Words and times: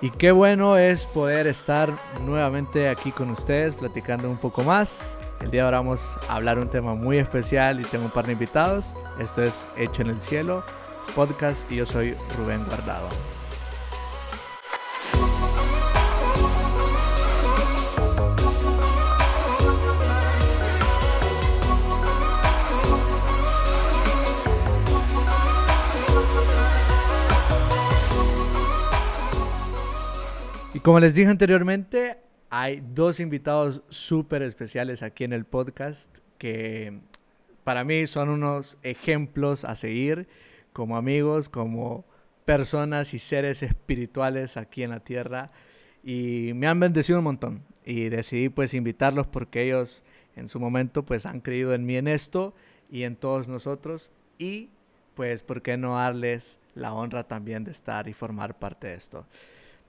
Y 0.00 0.10
qué 0.10 0.32
bueno 0.32 0.76
es 0.76 1.06
poder 1.06 1.46
estar 1.46 1.90
nuevamente 2.26 2.88
aquí 2.88 3.10
con 3.10 3.30
ustedes 3.30 3.74
platicando 3.74 4.28
un 4.28 4.36
poco 4.36 4.62
más. 4.62 5.16
El 5.40 5.50
día 5.50 5.62
de 5.62 5.66
ahora 5.66 5.78
vamos 5.78 6.16
a 6.28 6.36
hablar 6.36 6.58
un 6.58 6.68
tema 6.68 6.94
muy 6.94 7.18
especial 7.18 7.80
y 7.80 7.84
tengo 7.84 8.04
un 8.04 8.10
par 8.10 8.26
de 8.26 8.32
invitados. 8.32 8.94
Esto 9.18 9.42
es 9.42 9.66
Hecho 9.76 10.02
en 10.02 10.08
el 10.08 10.20
Cielo, 10.20 10.64
podcast 11.14 11.70
y 11.70 11.76
yo 11.76 11.86
soy 11.86 12.16
Rubén 12.36 12.64
Guardado. 12.64 13.08
Como 30.84 31.00
les 31.00 31.14
dije 31.14 31.30
anteriormente, 31.30 32.18
hay 32.50 32.82
dos 32.92 33.18
invitados 33.18 33.82
súper 33.88 34.42
especiales 34.42 35.02
aquí 35.02 35.24
en 35.24 35.32
el 35.32 35.46
podcast 35.46 36.18
que 36.36 37.00
para 37.64 37.84
mí 37.84 38.06
son 38.06 38.28
unos 38.28 38.76
ejemplos 38.82 39.64
a 39.64 39.76
seguir 39.76 40.28
como 40.74 40.98
amigos, 40.98 41.48
como 41.48 42.04
personas 42.44 43.14
y 43.14 43.18
seres 43.18 43.62
espirituales 43.62 44.58
aquí 44.58 44.82
en 44.82 44.90
la 44.90 45.00
tierra 45.00 45.52
y 46.02 46.52
me 46.54 46.66
han 46.66 46.80
bendecido 46.80 47.20
un 47.20 47.24
montón 47.24 47.62
y 47.86 48.10
decidí 48.10 48.50
pues 48.50 48.74
invitarlos 48.74 49.26
porque 49.26 49.62
ellos 49.62 50.02
en 50.36 50.48
su 50.48 50.60
momento 50.60 51.06
pues 51.06 51.24
han 51.24 51.40
creído 51.40 51.72
en 51.72 51.86
mí 51.86 51.96
en 51.96 52.08
esto 52.08 52.54
y 52.90 53.04
en 53.04 53.16
todos 53.16 53.48
nosotros 53.48 54.10
y 54.36 54.68
pues 55.14 55.44
por 55.44 55.62
qué 55.62 55.78
no 55.78 55.94
darles 55.94 56.60
la 56.74 56.92
honra 56.92 57.24
también 57.24 57.64
de 57.64 57.70
estar 57.70 58.06
y 58.06 58.12
formar 58.12 58.58
parte 58.58 58.88
de 58.88 58.94
esto. 58.96 59.26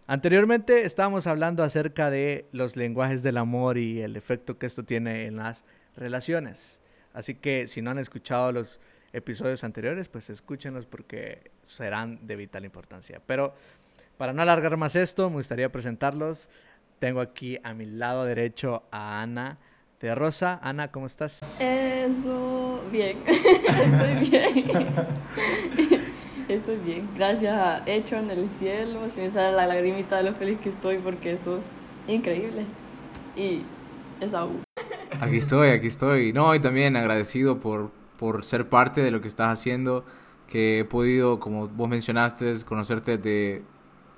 Anteriormente 0.07 0.85
estábamos 0.85 1.25
hablando 1.25 1.63
acerca 1.63 2.11
de 2.11 2.45
los 2.51 2.75
lenguajes 2.75 3.23
del 3.23 3.37
amor 3.37 3.79
y 3.79 4.01
el 4.01 4.15
efecto 4.15 4.59
que 4.59 4.67
esto 4.67 4.83
tiene 4.83 5.25
en 5.25 5.37
las 5.37 5.65
relaciones. 5.95 6.79
Así 7.13 7.33
que 7.33 7.67
si 7.67 7.81
no 7.81 7.89
han 7.89 7.97
escuchado 7.97 8.51
los 8.51 8.79
episodios 9.13 9.63
anteriores, 9.63 10.07
pues 10.07 10.29
escúchenlos 10.29 10.85
porque 10.85 11.49
serán 11.63 12.27
de 12.27 12.35
vital 12.35 12.65
importancia. 12.65 13.19
Pero 13.25 13.55
para 14.17 14.31
no 14.31 14.43
alargar 14.43 14.77
más 14.77 14.95
esto, 14.95 15.29
me 15.29 15.37
gustaría 15.37 15.71
presentarlos. 15.71 16.49
Tengo 16.99 17.19
aquí 17.19 17.57
a 17.63 17.73
mi 17.73 17.85
lado 17.85 18.25
derecho 18.25 18.83
a 18.91 19.23
Ana 19.23 19.57
de 19.99 20.13
Rosa. 20.13 20.59
Ana, 20.61 20.91
¿cómo 20.91 21.07
estás? 21.07 21.41
Eso, 21.59 22.83
bien, 22.91 23.17
estoy 23.27 24.29
bien. 24.29 24.67
Estoy 26.47 26.77
bien, 26.77 27.09
gracias 27.15 27.57
a 27.57 27.83
Hecho 27.87 28.17
en 28.17 28.29
el 28.29 28.47
cielo, 28.47 29.09
se 29.09 29.21
me 29.21 29.29
sale 29.31 29.55
la 29.55 29.65
lagrimita 29.65 30.17
de 30.17 30.29
lo 30.29 30.35
feliz 30.35 30.59
que 30.59 30.69
estoy 30.69 30.99
porque 30.99 31.31
eso 31.31 31.57
es 31.57 31.71
increíble. 32.07 32.65
Y 33.35 33.63
es 34.21 34.31
aún. 34.35 34.61
Aquí 35.21 35.37
estoy, 35.37 35.69
aquí 35.69 35.87
estoy. 35.87 36.33
No, 36.33 36.53
y 36.53 36.59
también 36.59 36.95
agradecido 36.97 37.59
por, 37.59 37.89
por 38.19 38.45
ser 38.45 38.69
parte 38.69 39.01
de 39.01 39.09
lo 39.09 39.21
que 39.21 39.27
estás 39.27 39.47
haciendo, 39.59 40.05
que 40.47 40.81
he 40.81 40.85
podido, 40.85 41.39
como 41.39 41.67
vos 41.67 41.89
mencionaste, 41.89 42.53
conocerte 42.65 43.17
de 43.17 43.63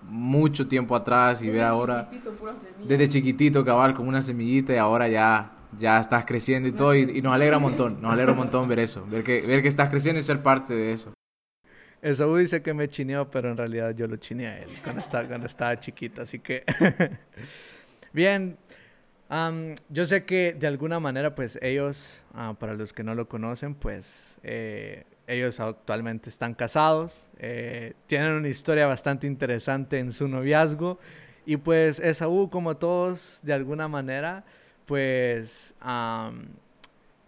mucho 0.02 0.68
tiempo 0.68 0.96
atrás 0.96 1.42
y 1.44 1.50
ver 1.50 1.64
ahora, 1.64 2.10
pura 2.40 2.54
desde 2.84 3.08
chiquitito, 3.08 3.64
cabal, 3.64 3.94
como 3.94 4.10
una 4.10 4.22
semillita 4.22 4.74
y 4.74 4.78
ahora 4.78 5.08
ya, 5.08 5.54
ya 5.80 6.00
estás 6.00 6.26
creciendo 6.26 6.68
y 6.68 6.72
todo, 6.72 6.96
y, 6.96 7.18
y 7.18 7.22
nos 7.22 7.34
alegra 7.34 7.58
un 7.58 7.64
montón, 7.64 7.98
nos 8.02 8.12
alegra 8.12 8.32
un 8.34 8.40
montón 8.40 8.68
ver 8.68 8.80
eso, 8.80 9.06
ver 9.10 9.24
que, 9.24 9.42
ver 9.42 9.62
que 9.62 9.68
estás 9.68 9.90
creciendo 9.90 10.20
y 10.20 10.24
ser 10.24 10.42
parte 10.42 10.74
de 10.74 10.92
eso. 10.92 11.14
Esaú 12.02 12.36
dice 12.36 12.62
que 12.62 12.74
me 12.74 12.88
chineó, 12.90 13.30
pero 13.30 13.52
en 13.52 13.58
realidad 13.58 13.96
yo 13.96 14.08
lo 14.08 14.18
chineé 14.18 14.48
a 14.48 14.60
él 14.60 14.70
cuando 14.84 15.02
estaba, 15.02 15.28
cuando 15.28 15.48
estaba 15.48 15.80
chiquito. 15.80 16.22
Así 16.22 16.40
que, 16.40 16.64
bien, 18.14 18.58
am, 19.30 19.76
yo 19.90 20.06
sé 20.06 20.24
que 20.24 20.56
de 20.58 20.68
alguna 20.68 21.00
manera, 21.00 21.34
pues 21.34 21.58
ellos, 21.62 22.24
ah, 22.34 22.56
para 22.60 22.74
los 22.74 22.94
que 22.94 23.04
no 23.04 23.16
lo 23.16 23.28
conocen, 23.28 23.74
pues 23.74 24.38
eh, 24.44 25.06
ellos 25.26 25.60
actualmente 25.60 26.30
están 26.30 26.54
casados, 26.54 27.30
eh, 27.40 27.94
tienen 28.06 28.34
una 28.34 28.48
historia 28.48 28.88
bastante 28.88 29.28
interesante 29.28 30.00
en 30.00 30.12
su 30.12 30.28
noviazgo. 30.28 31.00
Y 31.46 31.58
pues 31.58 32.00
Esaú, 32.00 32.50
como 32.50 32.78
todos, 32.78 33.40
de 33.42 33.54
alguna 33.54 33.88
manera, 33.88 34.44
pues, 34.86 35.74
am, 35.80 36.48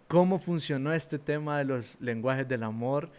¿cómo 0.08 0.38
funcionó 0.38 0.92
este 0.92 1.18
tema 1.18 1.58
de 1.58 1.64
los 1.64 2.00
lenguajes 2.00 2.46
del 2.46 2.62
amor? 2.62 3.10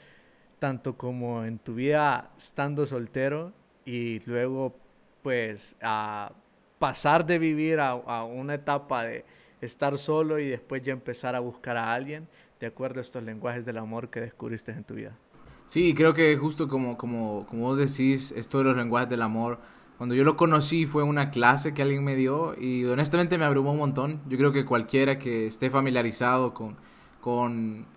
Tanto 0.61 0.95
como 0.95 1.44
en 1.44 1.57
tu 1.57 1.73
vida 1.73 2.29
estando 2.38 2.85
soltero 2.85 3.51
y 3.83 4.19
luego 4.27 4.75
pues 5.23 5.75
a 5.81 6.33
pasar 6.77 7.25
de 7.25 7.39
vivir 7.39 7.79
a, 7.79 7.95
una 8.25 8.53
etapa 8.53 9.05
de 9.05 9.25
estar 9.59 9.97
solo 9.97 10.38
y 10.38 10.47
después 10.47 10.83
ya 10.83 10.94
empezar 10.94 11.35
a 11.35 11.39
buscar 11.39 11.77
a 11.77 11.91
alguien 11.91 12.27
de 12.59 12.67
acuerdo 12.67 13.00
a 13.00 13.01
estos 13.01 13.23
lenguajes 13.23 13.66
del 13.66 13.79
amor 13.79 14.11
que 14.11 14.21
descubriste 14.21 14.71
en 14.71 14.83
tu 14.83 14.94
vida. 14.94 15.17
Sí, 15.66 15.95
creo 15.95 16.13
que 16.13 16.38
justo 16.38 16.67
como, 16.67 16.95
como, 16.95 17.47
como 17.47 17.63
vos 17.63 17.79
decís, 17.79 18.31
esto 18.38 18.59
de 18.59 18.66
los 18.66 18.77
lenguajes 18.77 19.09
del 19.09 19.23
amor, 19.23 19.57
cuando 19.97 20.13
yo 20.13 20.23
lo 20.23 20.38
conocí 20.38 20.85
fue 20.85 21.01
una 21.01 21.31
clase 21.31 21.73
que 21.73 21.81
alguien 21.81 22.03
me 22.03 22.16
dio 22.16 22.53
y 22.55 22.85
honestamente 22.85 23.39
me 23.39 23.45
abrumó 23.45 23.71
un 23.71 23.79
montón. 23.79 24.21
Yo 24.27 24.38
creo 24.38 24.51
que 24.51 24.63
cualquiera 24.63 25.17
que 25.17 25.47
esté 25.47 25.71
familiarizado 25.71 26.53
con, 26.53 26.77
con 27.19 27.88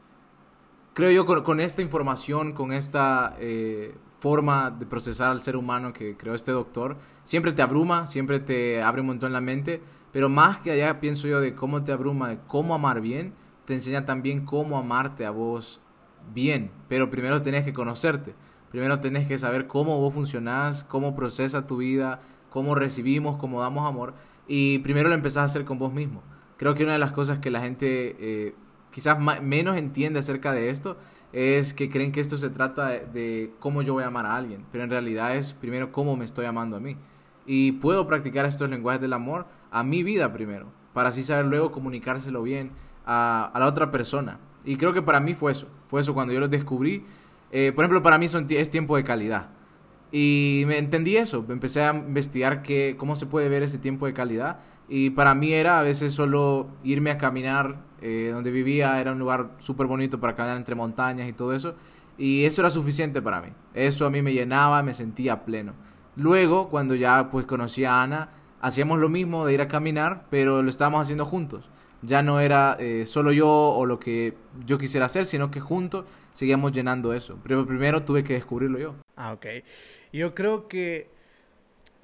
creo 0.95 1.11
yo, 1.11 1.45
con, 1.45 1.61
esta 1.61 1.83
información, 1.83 2.53
con 2.53 2.73
esta 2.73 3.37
eh, 3.39 3.95
forma 4.21 4.71
de 4.71 4.87
procesar 4.87 5.31
al 5.31 5.43
ser 5.43 5.57
humano 5.57 5.93
que 5.93 6.17
creó 6.17 6.35
este 6.35 6.53
doctor, 6.53 6.97
siempre 7.25 7.53
te 7.53 7.63
abruma, 7.63 8.07
siempre 8.07 8.41
te 8.41 8.81
abre 8.81 9.01
un 9.03 9.09
montón 9.09 9.33
la 9.33 9.41
mente, 9.41 9.83
pero 10.13 10.29
más 10.29 10.59
que 10.59 10.71
allá 10.71 11.01
pienso 11.01 11.27
yo 11.27 11.41
de 11.41 11.55
cómo 11.55 11.83
te 11.83 11.93
abruma, 11.93 12.29
de 12.29 12.39
cómo 12.47 12.75
amar 12.75 13.01
bien, 13.01 13.35
te 13.65 13.75
enseña 13.75 14.05
también 14.05 14.45
cómo 14.47 14.79
amarte 14.79 15.27
a 15.27 15.31
vos 15.31 15.81
bien, 16.33 16.71
pero 16.89 17.11
primero 17.11 17.43
tenés 17.43 17.65
que 17.65 17.73
conocerte, 17.73 18.35
primero 18.71 19.01
tenés 19.01 19.27
que 19.27 19.37
saber 19.37 19.67
cómo 19.67 19.99
vos 19.99 20.15
funcionás, 20.15 20.85
cómo 20.85 21.17
procesa 21.17 21.67
tu 21.67 21.79
vida, 21.79 22.21
cómo 22.51 22.77
recibimos, 22.77 23.37
cómo 23.37 23.61
damos 23.61 23.89
amor, 23.89 24.15
y 24.47 24.79
primero 24.79 25.09
lo 25.09 25.17
empezás 25.17 25.39
a 25.39 25.45
hacer 25.45 25.65
con 25.65 25.79
vos 25.79 25.93
mismo. 25.93 26.23
Creo 26.57 26.75
que 26.75 26.85
una 26.85 26.93
de 26.93 26.99
las 27.01 27.11
cosas 27.11 27.41
que 27.41 27.51
la 27.51 27.61
gente 27.61 28.17
eh, 28.21 28.55
quizás 28.95 29.19
menos 29.43 29.77
entiende 29.77 30.21
acerca 30.21 30.53
de 30.53 30.71
esto 30.71 30.97
es 31.33 31.75
que 31.75 31.91
creen 31.91 32.13
que 32.13 32.21
esto 32.21 32.39
se 32.39 32.49
trata 32.49 32.91
de, 32.91 33.53
cómo 33.59 33.83
yo 33.83 33.95
voy 33.95 34.05
a 34.05 34.07
amar 34.07 34.25
a 34.25 34.37
alguien, 34.37 34.65
pero 34.71 34.85
en 34.85 34.91
realidad 34.91 35.35
es 35.35 35.53
primero 35.53 35.91
cómo 35.91 36.17
me 36.17 36.25
estoy 36.25 36.47
amando 36.47 36.77
a 36.77 36.81
mí. 36.81 36.97
Y 37.45 37.73
puedo 37.73 38.07
practicar 38.07 38.47
estos 38.47 38.71
lenguajes 38.71 39.01
del 39.01 39.13
amor 39.13 39.47
a 39.73 39.83
mi 39.83 40.05
vida 40.05 40.33
primero, 40.33 40.69
para 40.93 41.09
así 41.09 41.25
saber 41.25 41.47
luego 41.47 41.73
comunicárselo 41.73 42.41
bien 42.45 42.71
a, 43.05 43.51
la 43.59 43.67
otra 43.67 43.91
persona. 43.91 44.39
Y 44.65 44.77
creo 44.77 44.93
que 44.93 45.03
para 45.03 45.19
mí 45.19 45.35
fue 45.35 45.51
eso, 45.51 45.67
fue 45.89 46.01
eso 46.01 46.15
cuando 46.15 46.33
yo 46.33 46.39
los 46.39 46.51
descubrí. 46.51 47.05
Eh, 47.51 47.73
por 47.75 47.85
ejemplo, 47.85 48.01
para 48.01 48.17
mí 48.17 48.29
son, 48.29 48.47
es 48.49 48.71
tiempo 48.71 48.97
de 48.97 49.03
calidad. 49.03 49.51
Y 50.13 50.63
me 50.69 50.79
entendí 50.79 51.17
eso, 51.17 51.45
empecé 51.49 51.83
a 51.83 51.93
investigar 51.93 52.63
qué, 52.63 52.95
cómo 52.97 53.17
se 53.17 53.27
puede 53.27 53.49
ver 53.49 53.65
ese 53.65 53.79
tiempo 53.79 54.07
de 54.07 54.15
calidad. 54.15 54.61
Y 54.89 55.11
para 55.11 55.35
mí 55.35 55.53
era 55.53 55.81
a 55.81 55.83
veces 55.83 56.13
solo 56.13 56.69
irme 56.85 57.11
a 57.11 57.19
caminar 57.19 57.79
eh, 58.05 58.31
donde 58.31 58.51
vivía, 58.51 59.01
era 59.01 59.13
un 59.13 59.19
lugar 59.19 59.53
súper 59.59 59.87
bonito 59.87 60.21
para 60.21 60.35
caminar 60.35 60.59
entre 60.59 60.75
montañas 60.75 61.27
y 61.27 61.33
todo 61.33 61.55
eso. 61.55 61.75
Y 62.19 62.45
eso 62.45 62.61
era 62.61 62.69
suficiente 62.69 63.23
para 63.23 63.41
mí. 63.41 63.49
Eso 63.73 64.05
a 64.05 64.11
mí 64.11 64.21
me 64.21 64.35
llenaba, 64.35 64.83
me 64.83 64.93
sentía 64.93 65.45
pleno. 65.47 65.73
Luego, 66.15 66.69
cuando 66.69 66.95
ya 66.95 67.31
pues 67.31 67.47
conocí 67.47 67.87
a 67.87 68.03
Ana, 68.03 68.29
hacíamos 68.61 68.99
lo 68.99 69.09
mismo 69.09 69.47
de 69.47 69.55
ir 69.55 69.63
a 69.63 69.69
caminar, 69.69 70.27
pero 70.29 70.63
lo 70.63 70.69
estábamos 70.69 71.01
haciendo 71.01 71.25
juntos. 71.25 71.71
Ya 72.03 72.23
no 72.23 72.41
era 72.41 72.77
eh, 72.79 73.07
solo 73.07 73.33
yo 73.33 73.49
o 73.49 73.87
lo 73.87 73.99
que 73.99 74.37
yo 74.67 74.77
quisiera 74.77 75.07
hacer, 75.07 75.25
sino 75.25 75.51
que 75.51 75.61
juntos 75.61 76.05
seguíamos 76.35 76.73
llenando 76.73 77.15
eso. 77.15 77.39
Pero 77.43 77.67
primero 77.67 78.03
tuve 78.03 78.23
que 78.23 78.35
descubrirlo 78.35 78.79
yo. 78.79 78.97
Ah, 79.17 79.33
ok. 79.33 79.47
Yo 80.13 80.35
creo 80.35 80.69
que 80.69 81.14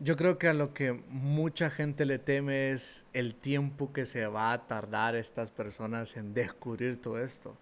yo 0.02 0.16
creo 0.16 0.38
que 0.38 0.48
a 0.48 0.54
lo 0.54 0.72
que 0.72 0.92
mucha 0.92 1.68
gente 1.70 2.06
le 2.06 2.18
teme 2.18 2.72
es 2.72 3.04
el 3.12 3.34
tiempo 3.34 3.92
que 3.92 4.06
se 4.06 4.26
va 4.26 4.52
a 4.52 4.66
tardar 4.66 5.14
estas 5.14 5.50
personas 5.50 6.16
en 6.16 6.32
descubrir 6.32 7.00
todo 7.00 7.22
esto. 7.22 7.56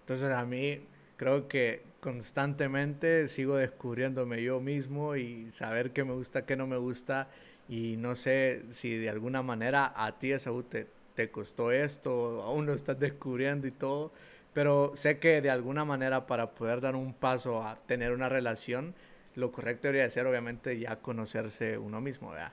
Entonces 0.00 0.32
a 0.32 0.44
mí 0.46 0.80
creo 1.18 1.48
que 1.48 1.84
constantemente 2.00 3.28
sigo 3.28 3.56
descubriéndome 3.56 4.42
yo 4.42 4.58
mismo 4.58 5.16
y 5.16 5.50
saber 5.50 5.92
qué 5.92 6.02
me 6.02 6.14
gusta, 6.14 6.46
qué 6.46 6.56
no 6.56 6.66
me 6.66 6.78
gusta 6.78 7.28
y 7.68 7.96
no 7.98 8.16
sé 8.16 8.62
si 8.72 8.96
de 8.96 9.10
alguna 9.10 9.42
manera 9.42 9.92
a 9.94 10.18
ti 10.18 10.32
Esaú 10.32 10.62
te, 10.62 10.86
te 11.14 11.30
costó 11.30 11.72
esto, 11.72 12.42
aún 12.42 12.64
lo 12.64 12.72
estás 12.72 12.98
descubriendo 12.98 13.66
y 13.66 13.70
todo, 13.70 14.12
pero 14.54 14.92
sé 14.94 15.18
que 15.18 15.42
de 15.42 15.50
alguna 15.50 15.84
manera 15.84 16.26
para 16.26 16.52
poder 16.52 16.80
dar 16.80 16.96
un 16.96 17.12
paso 17.12 17.62
a 17.62 17.76
tener 17.86 18.12
una 18.12 18.30
relación, 18.30 18.94
lo 19.34 19.52
correcto 19.52 19.88
debería 19.88 20.08
ser 20.10 20.26
obviamente 20.26 20.78
ya 20.78 20.96
conocerse 20.96 21.78
uno 21.78 22.00
mismo, 22.00 22.30
¿verdad? 22.30 22.52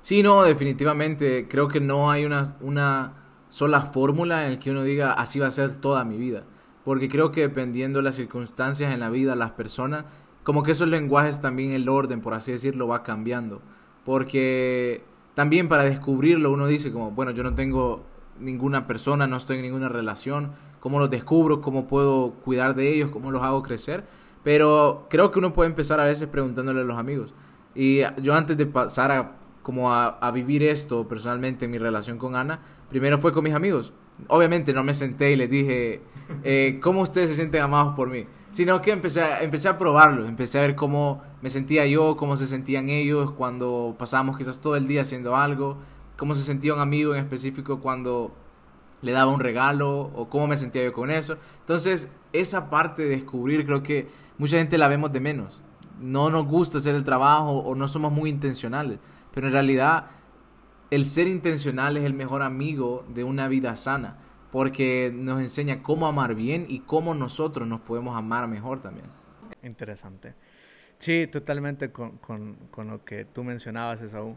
Sí, 0.00 0.22
no, 0.22 0.42
definitivamente. 0.42 1.48
Creo 1.48 1.68
que 1.68 1.80
no 1.80 2.10
hay 2.10 2.26
una, 2.26 3.14
sola 3.48 3.80
fórmula 3.80 4.46
en 4.46 4.52
la 4.52 4.58
que 4.58 4.70
uno 4.70 4.82
diga 4.82 5.12
así 5.12 5.38
va 5.38 5.46
a 5.46 5.50
ser 5.50 5.78
toda 5.78 6.04
mi 6.04 6.18
vida. 6.18 6.44
Porque 6.84 7.08
creo 7.08 7.32
que 7.32 7.40
dependiendo 7.40 8.00
de 8.00 8.02
las 8.02 8.16
circunstancias 8.16 8.92
en 8.92 9.00
la 9.00 9.08
vida, 9.08 9.34
las 9.34 9.52
personas, 9.52 10.04
como 10.42 10.62
que 10.62 10.72
esos 10.72 10.88
lenguajes 10.88 11.40
también 11.40 11.72
el 11.72 11.88
orden, 11.88 12.20
por 12.20 12.34
así 12.34 12.52
decirlo, 12.52 12.86
va 12.86 13.02
cambiando. 13.02 13.62
Porque 14.04 15.04
también 15.34 15.68
para 15.68 15.84
descubrirlo 15.84 16.52
uno 16.52 16.66
dice 16.66 16.92
como, 16.92 17.12
bueno, 17.12 17.30
yo 17.30 17.42
no 17.42 17.54
tengo 17.54 18.04
ninguna 18.38 18.86
persona, 18.86 19.26
no 19.26 19.36
estoy 19.36 19.56
en 19.56 19.62
ninguna 19.62 19.88
relación, 19.88 20.52
cómo 20.80 20.98
los 20.98 21.08
descubro, 21.08 21.62
cómo 21.62 21.86
puedo 21.86 22.32
cuidar 22.44 22.74
de 22.74 22.92
ellos, 22.92 23.08
cómo 23.10 23.30
los 23.30 23.42
hago 23.42 23.62
crecer. 23.62 24.04
Pero 24.44 25.06
creo 25.10 25.30
que 25.30 25.38
uno 25.40 25.52
puede 25.52 25.70
empezar 25.70 25.98
a 25.98 26.04
veces 26.04 26.28
preguntándole 26.28 26.82
a 26.82 26.84
los 26.84 26.98
amigos. 26.98 27.34
Y 27.74 28.02
yo 28.22 28.34
antes 28.34 28.56
de 28.56 28.66
pasar 28.66 29.10
a, 29.10 29.32
como 29.62 29.92
a, 29.92 30.30
vivir 30.30 30.62
esto 30.62 31.08
personalmente 31.08 31.64
en 31.64 31.72
mi 31.72 31.78
relación 31.78 32.18
con 32.18 32.36
Ana, 32.36 32.60
primero 32.88 33.18
fue 33.18 33.32
con 33.32 33.42
mis 33.42 33.54
amigos. 33.54 33.92
Obviamente 34.28 34.72
no 34.72 34.84
me 34.84 34.94
senté 34.94 35.32
y 35.32 35.36
les 35.36 35.50
dije, 35.50 36.02
eh, 36.44 36.78
¿cómo 36.82 37.00
ustedes 37.00 37.30
se 37.30 37.36
sienten 37.36 37.62
amados 37.62 37.94
por 37.96 38.08
mí? 38.08 38.26
Sino 38.52 38.80
que 38.80 38.92
empecé 38.92 39.22
a, 39.22 39.42
empecé 39.42 39.68
a 39.68 39.78
probarlo, 39.78 40.26
empecé 40.26 40.58
a 40.58 40.60
ver 40.60 40.76
cómo 40.76 41.22
me 41.42 41.50
sentía 41.50 41.86
yo, 41.86 42.16
cómo 42.16 42.36
se 42.36 42.46
sentían 42.46 42.88
ellos 42.88 43.32
cuando 43.32 43.96
pasábamos 43.98 44.36
quizás 44.36 44.60
todo 44.60 44.76
el 44.76 44.86
día 44.86 45.00
haciendo 45.00 45.34
algo, 45.34 45.78
cómo 46.16 46.34
se 46.34 46.42
sentía 46.42 46.74
un 46.74 46.80
amigo 46.80 47.14
en 47.14 47.20
específico 47.20 47.80
cuando 47.80 48.32
le 49.02 49.12
daba 49.12 49.32
un 49.32 49.40
regalo 49.40 50.10
o 50.14 50.28
cómo 50.28 50.46
me 50.46 50.56
sentía 50.56 50.84
yo 50.84 50.92
con 50.92 51.10
eso. 51.10 51.36
Entonces, 51.60 52.08
esa 52.32 52.70
parte 52.70 53.02
de 53.02 53.10
descubrir 53.10 53.66
creo 53.66 53.82
que 53.82 54.08
mucha 54.38 54.58
gente 54.58 54.78
la 54.78 54.88
vemos 54.88 55.12
de 55.12 55.20
menos. 55.20 55.60
No 56.00 56.30
nos 56.30 56.46
gusta 56.46 56.78
hacer 56.78 56.94
el 56.94 57.04
trabajo 57.04 57.58
o 57.58 57.74
no 57.74 57.88
somos 57.88 58.12
muy 58.12 58.30
intencionales, 58.30 58.98
pero 59.32 59.46
en 59.46 59.52
realidad 59.52 60.06
el 60.90 61.06
ser 61.06 61.26
intencional 61.26 61.96
es 61.96 62.04
el 62.04 62.14
mejor 62.14 62.42
amigo 62.42 63.04
de 63.08 63.24
una 63.24 63.48
vida 63.48 63.74
sana, 63.76 64.18
porque 64.50 65.12
nos 65.14 65.40
enseña 65.40 65.82
cómo 65.82 66.06
amar 66.06 66.34
bien 66.34 66.66
y 66.68 66.80
cómo 66.80 67.14
nosotros 67.14 67.66
nos 67.66 67.80
podemos 67.80 68.16
amar 68.16 68.46
mejor 68.48 68.80
también. 68.80 69.06
Interesante. 69.62 70.34
Sí, 70.98 71.26
totalmente 71.26 71.90
con, 71.90 72.18
con, 72.18 72.54
con 72.70 72.88
lo 72.88 73.04
que 73.04 73.24
tú 73.24 73.42
mencionabas, 73.44 74.02
Esaú. 74.02 74.36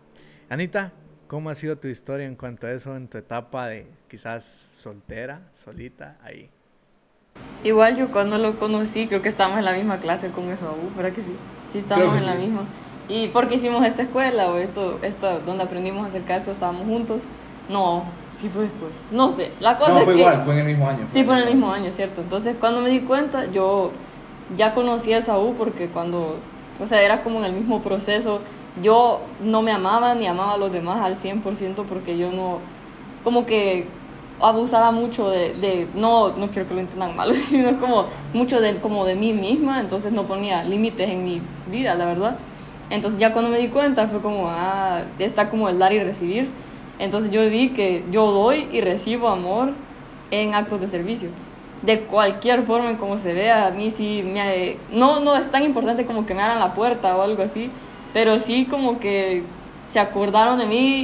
Anita, 0.50 0.94
¿cómo 1.28 1.50
ha 1.50 1.56
sido 1.56 1.78
tu 1.78 1.88
historia 1.88 2.26
en 2.26 2.36
cuanto 2.36 2.68
a 2.68 2.72
eso 2.72 2.96
en 2.96 3.08
tu 3.08 3.18
etapa 3.18 3.68
de 3.68 3.88
quizás 4.08 4.70
soltera, 4.72 5.52
solita, 5.54 6.18
ahí? 6.24 6.50
Igual 7.64 7.98
yo 7.98 8.10
cuando 8.10 8.38
lo 8.38 8.58
conocí, 8.60 9.08
creo 9.08 9.22
que 9.22 9.30
estábamos 9.30 9.60
en 9.60 9.66
la 9.66 9.74
misma 9.74 9.98
clase 9.98 10.30
con 10.30 10.50
Esaú, 10.50 10.92
¿verdad 10.96 11.12
que 11.12 11.22
sí? 11.22 11.36
Sí, 11.72 11.80
estábamos 11.80 12.18
en 12.18 12.26
la 12.26 12.36
misma. 12.36 12.62
¿Y 13.10 13.30
por 13.30 13.48
qué 13.48 13.56
hicimos 13.56 13.86
esta 13.86 14.04
escuela 14.04 14.50
o 14.50 14.58
esto, 14.58 15.00
esto, 15.02 15.40
donde 15.46 15.64
aprendimos 15.64 16.08
acerca 16.08 16.34
de 16.34 16.40
esto, 16.40 16.52
estábamos 16.52 16.86
juntos? 16.86 17.24
No, 17.70 18.04
sí 18.36 18.50
fue 18.50 18.64
después. 18.64 18.92
No 19.12 19.32
sé, 19.32 19.52
la 19.60 19.78
cosa 19.78 19.94
no, 19.94 20.00
fue 20.02 20.18
igual, 20.18 20.42
fue 20.44 20.54
en 20.54 20.60
el 20.60 20.66
mismo 20.68 20.88
año. 20.88 21.08
Sí, 21.10 21.24
fue 21.24 21.36
en 21.36 21.42
el 21.42 21.48
mismo 21.48 21.72
año, 21.72 21.92
¿cierto? 21.92 22.22
Entonces 22.22 22.56
cuando 22.60 22.82
me 22.82 22.90
di 22.90 23.02
cuenta, 23.02 23.52
yo 23.52 23.92
ya 24.56 24.74
conocía 24.74 25.18
a 25.18 25.22
Saúl 25.22 25.56
porque 25.58 25.88
cuando, 25.88 26.38
o 26.80 26.86
sea, 26.86 27.02
era 27.02 27.22
como 27.22 27.40
en 27.40 27.46
el 27.46 27.54
mismo 27.54 27.82
proceso. 27.82 28.42
Yo 28.82 29.22
no 29.42 29.64
me 29.64 29.72
amaba 29.72 30.14
ni 30.14 30.28
amaba 30.28 30.54
a 30.54 30.58
los 30.58 30.72
demás 30.72 31.00
al 31.02 31.18
100% 31.18 31.84
porque 31.90 32.18
yo 32.18 32.32
no, 32.32 32.60
como 33.24 33.48
que 33.48 33.88
abusaba 34.40 34.92
mucho 34.92 35.30
de, 35.30 35.54
de, 35.56 35.88
no, 35.96 36.30
no 36.30 36.48
quiero 36.50 36.68
que 36.68 36.76
lo 36.76 36.82
entiendan 36.82 37.16
mal, 37.16 37.34
sino 37.50 37.78
como 37.80 38.06
mucho 38.34 38.62
de, 38.62 38.80
como 38.80 39.06
de 39.06 39.16
mí 39.16 39.34
misma, 39.34 39.80
entonces 39.80 40.12
no 40.12 40.24
ponía 40.24 40.64
límites 40.64 41.10
en 41.10 41.24
mi 41.24 41.42
vida, 41.72 41.96
la 41.96 42.06
verdad. 42.06 42.38
Entonces 42.90 43.20
ya 43.20 43.34
cuando 43.34 43.52
me 43.52 43.58
di 43.58 43.68
cuenta 43.68 44.08
fue 44.08 44.22
como, 44.22 44.48
ah, 44.48 45.02
está 45.20 45.50
como 45.50 45.68
el 45.70 45.78
dar 45.80 45.92
y 45.92 46.00
recibir. 46.00 46.50
Entonces 47.00 47.32
yo 47.32 47.48
vi 47.50 47.70
que 47.70 48.04
yo 48.12 48.32
doy 48.32 48.68
y 48.72 48.82
recibo 48.82 49.28
amor 49.28 49.72
en 50.32 50.56
actos 50.56 50.80
de 50.80 50.88
servicio. 50.88 51.30
De 51.82 52.02
cualquier 52.02 52.64
forma 52.64 52.90
en 52.90 52.96
como 52.96 53.18
se 53.18 53.34
vea, 53.34 53.68
a 53.68 53.72
mí 53.72 53.92
sí 53.92 54.24
me... 54.26 54.78
No, 54.92 55.20
no 55.20 55.36
es 55.36 55.50
tan 55.52 55.64
importante 55.64 56.06
como 56.06 56.26
que 56.26 56.34
me 56.34 56.42
abran 56.42 56.60
la 56.60 56.74
puerta 56.74 57.16
o 57.16 57.22
algo 57.22 57.44
así, 57.44 57.70
pero 58.14 58.40
sí 58.40 58.66
como 58.66 59.00
que 59.00 59.44
se 59.92 60.00
acordaron 60.00 60.60
de 60.60 60.66
mí 60.66 61.00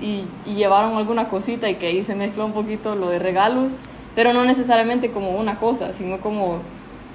y, 0.00 0.26
y, 0.46 0.54
llevaron 0.54 0.96
alguna 0.96 1.28
cosita 1.28 1.68
y 1.70 1.76
que 1.76 1.86
ahí 1.86 2.02
se 2.02 2.14
mezcló 2.14 2.46
un 2.46 2.52
poquito 2.52 2.94
lo 2.94 3.08
de 3.08 3.18
regalos, 3.18 3.74
pero 4.14 4.32
no 4.32 4.44
necesariamente 4.44 5.10
como 5.10 5.30
una 5.30 5.58
cosa, 5.58 5.92
sino 5.94 6.20
como 6.20 6.60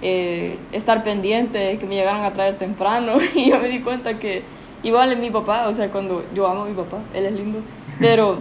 eh, 0.01 0.57
estar 0.71 1.03
pendiente, 1.03 1.77
que 1.77 1.85
me 1.85 1.95
llegaron 1.95 2.23
a 2.23 2.33
traer 2.33 2.57
temprano 2.57 3.17
y 3.35 3.49
yo 3.49 3.59
me 3.59 3.67
di 3.67 3.81
cuenta 3.81 4.15
que 4.15 4.43
igual 4.83 5.11
es 5.11 5.19
mi 5.19 5.29
papá, 5.29 5.67
o 5.67 5.73
sea, 5.73 5.89
cuando 5.89 6.23
yo 6.33 6.47
amo 6.47 6.63
a 6.63 6.65
mi 6.65 6.73
papá, 6.73 6.97
él 7.13 7.25
es 7.25 7.33
lindo, 7.33 7.59
pero 7.99 8.37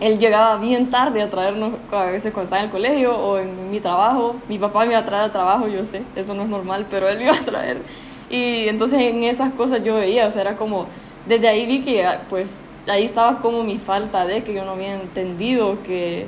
él 0.00 0.18
llegaba 0.18 0.56
bien 0.58 0.90
tarde 0.90 1.20
a 1.22 1.28
traernos, 1.28 1.72
a 1.92 2.04
veces 2.04 2.32
cuando 2.32 2.44
estaba 2.44 2.60
en 2.60 2.66
el 2.66 2.72
colegio 2.72 3.16
o 3.16 3.38
en 3.38 3.70
mi 3.70 3.80
trabajo, 3.80 4.36
mi 4.48 4.58
papá 4.58 4.80
me 4.80 4.92
iba 4.92 4.98
a 4.98 5.04
traer 5.04 5.24
al 5.24 5.32
trabajo, 5.32 5.68
yo 5.68 5.84
sé, 5.84 6.02
eso 6.16 6.34
no 6.34 6.44
es 6.44 6.48
normal, 6.48 6.86
pero 6.88 7.08
él 7.08 7.18
me 7.18 7.24
iba 7.24 7.34
a 7.34 7.44
traer. 7.44 7.82
Y 8.30 8.68
entonces 8.68 9.00
en 9.00 9.24
esas 9.24 9.52
cosas 9.52 9.82
yo 9.82 9.96
veía, 9.96 10.26
o 10.26 10.30
sea, 10.30 10.42
era 10.42 10.56
como, 10.56 10.86
desde 11.28 11.46
ahí 11.46 11.66
vi 11.66 11.82
que 11.82 12.04
pues 12.28 12.60
ahí 12.86 13.04
estaba 13.04 13.40
como 13.40 13.62
mi 13.62 13.78
falta 13.78 14.24
de 14.24 14.42
que 14.42 14.54
yo 14.54 14.64
no 14.64 14.72
había 14.72 14.94
entendido 14.94 15.82
que 15.82 16.26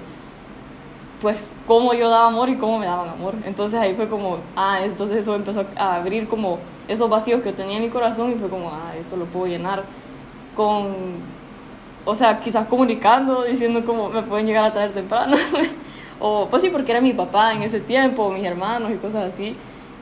pues 1.20 1.54
cómo 1.66 1.92
yo 1.94 2.08
daba 2.08 2.26
amor 2.26 2.48
y 2.48 2.56
cómo 2.56 2.78
me 2.78 2.86
daban 2.86 3.08
amor. 3.08 3.34
Entonces 3.44 3.78
ahí 3.78 3.94
fue 3.94 4.08
como, 4.08 4.38
ah, 4.56 4.80
entonces 4.82 5.18
eso 5.18 5.34
empezó 5.34 5.66
a 5.76 5.96
abrir 5.96 6.28
como 6.28 6.58
esos 6.88 7.08
vacíos 7.08 7.42
que 7.42 7.52
tenía 7.52 7.76
en 7.76 7.84
mi 7.84 7.90
corazón 7.90 8.32
y 8.32 8.34
fue 8.34 8.48
como, 8.48 8.70
ah, 8.70 8.94
esto 8.98 9.16
lo 9.16 9.26
puedo 9.26 9.46
llenar 9.46 9.84
con, 10.54 10.94
o 12.04 12.14
sea, 12.14 12.40
quizás 12.40 12.66
comunicando, 12.66 13.44
diciendo 13.44 13.84
como 13.84 14.08
me 14.08 14.22
pueden 14.22 14.46
llegar 14.46 14.64
a 14.64 14.72
traer 14.72 14.92
temprano. 14.92 15.36
o 16.20 16.46
pues 16.48 16.62
sí, 16.62 16.70
porque 16.70 16.92
era 16.92 17.00
mi 17.00 17.12
papá 17.12 17.52
en 17.52 17.62
ese 17.62 17.80
tiempo, 17.80 18.30
mis 18.30 18.44
hermanos 18.44 18.90
y 18.90 18.96
cosas 18.96 19.32
así. 19.32 19.56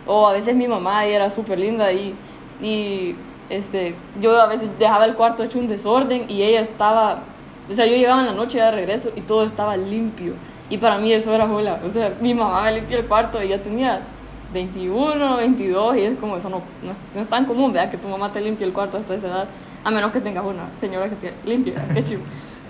O 0.07 0.27
a 0.27 0.33
veces 0.33 0.55
mi 0.55 0.69
mamá 0.69 1.07
y 1.07 1.13
era 1.13 1.29
súper 1.31 1.59
linda 1.59 1.93
y, 1.93 2.15
y 2.63 3.15
este, 3.51 3.95
yo 4.21 4.41
a 4.41 4.47
veces 4.47 4.69
dejaba 4.79 5.05
el 5.05 5.15
cuarto 5.15 5.43
hecho 5.43 5.59
un 5.59 5.69
desorden 5.69 6.27
y 6.29 6.43
ella 6.43 6.61
estaba, 6.61 7.21
o 7.69 7.73
sea, 7.73 7.87
yo 7.87 7.97
llegaba 7.97 8.21
en 8.21 8.27
la 8.27 8.33
noche 8.33 8.61
de 8.61 8.71
regreso 8.71 9.11
y 9.17 9.23
todo 9.23 9.45
estaba 9.45 9.77
limpio 9.77 10.35
y 10.71 10.79
para 10.79 10.99
mí 10.99 11.13
eso 11.13 11.33
era 11.35 11.49
jola. 11.49 11.81
O 11.85 11.89
sea, 11.89 12.15
mi 12.21 12.35
mamá 12.35 12.63
me 12.63 12.73
limpió 12.73 12.99
el 12.99 13.07
cuarto 13.07 13.43
y 13.43 13.49
ya 13.49 13.59
tenía 13.59 14.01
21, 14.53 15.37
22 15.37 15.97
y 15.97 16.01
es 16.01 16.19
como 16.19 16.37
eso 16.37 16.49
no, 16.49 16.63
no, 16.83 17.21
es 17.21 17.29
tan 17.29 17.45
común, 17.45 17.73
¿verdad? 17.73 17.91
Que 17.91 17.97
tu 17.97 18.09
mamá 18.09 18.31
te 18.33 18.41
limpie 18.41 18.67
el 18.67 18.73
cuarto 18.73 18.97
hasta 18.97 19.15
esa 19.15 19.29
edad, 19.29 19.49
a 19.85 19.91
menos 19.91 20.13
que 20.13 20.21
tengas 20.21 20.45
una 20.45 20.69
señora 20.77 21.09
que 21.09 21.17
te 21.17 21.33
limpie, 21.45 21.75
qué 21.95 22.05
chido. 22.05 22.21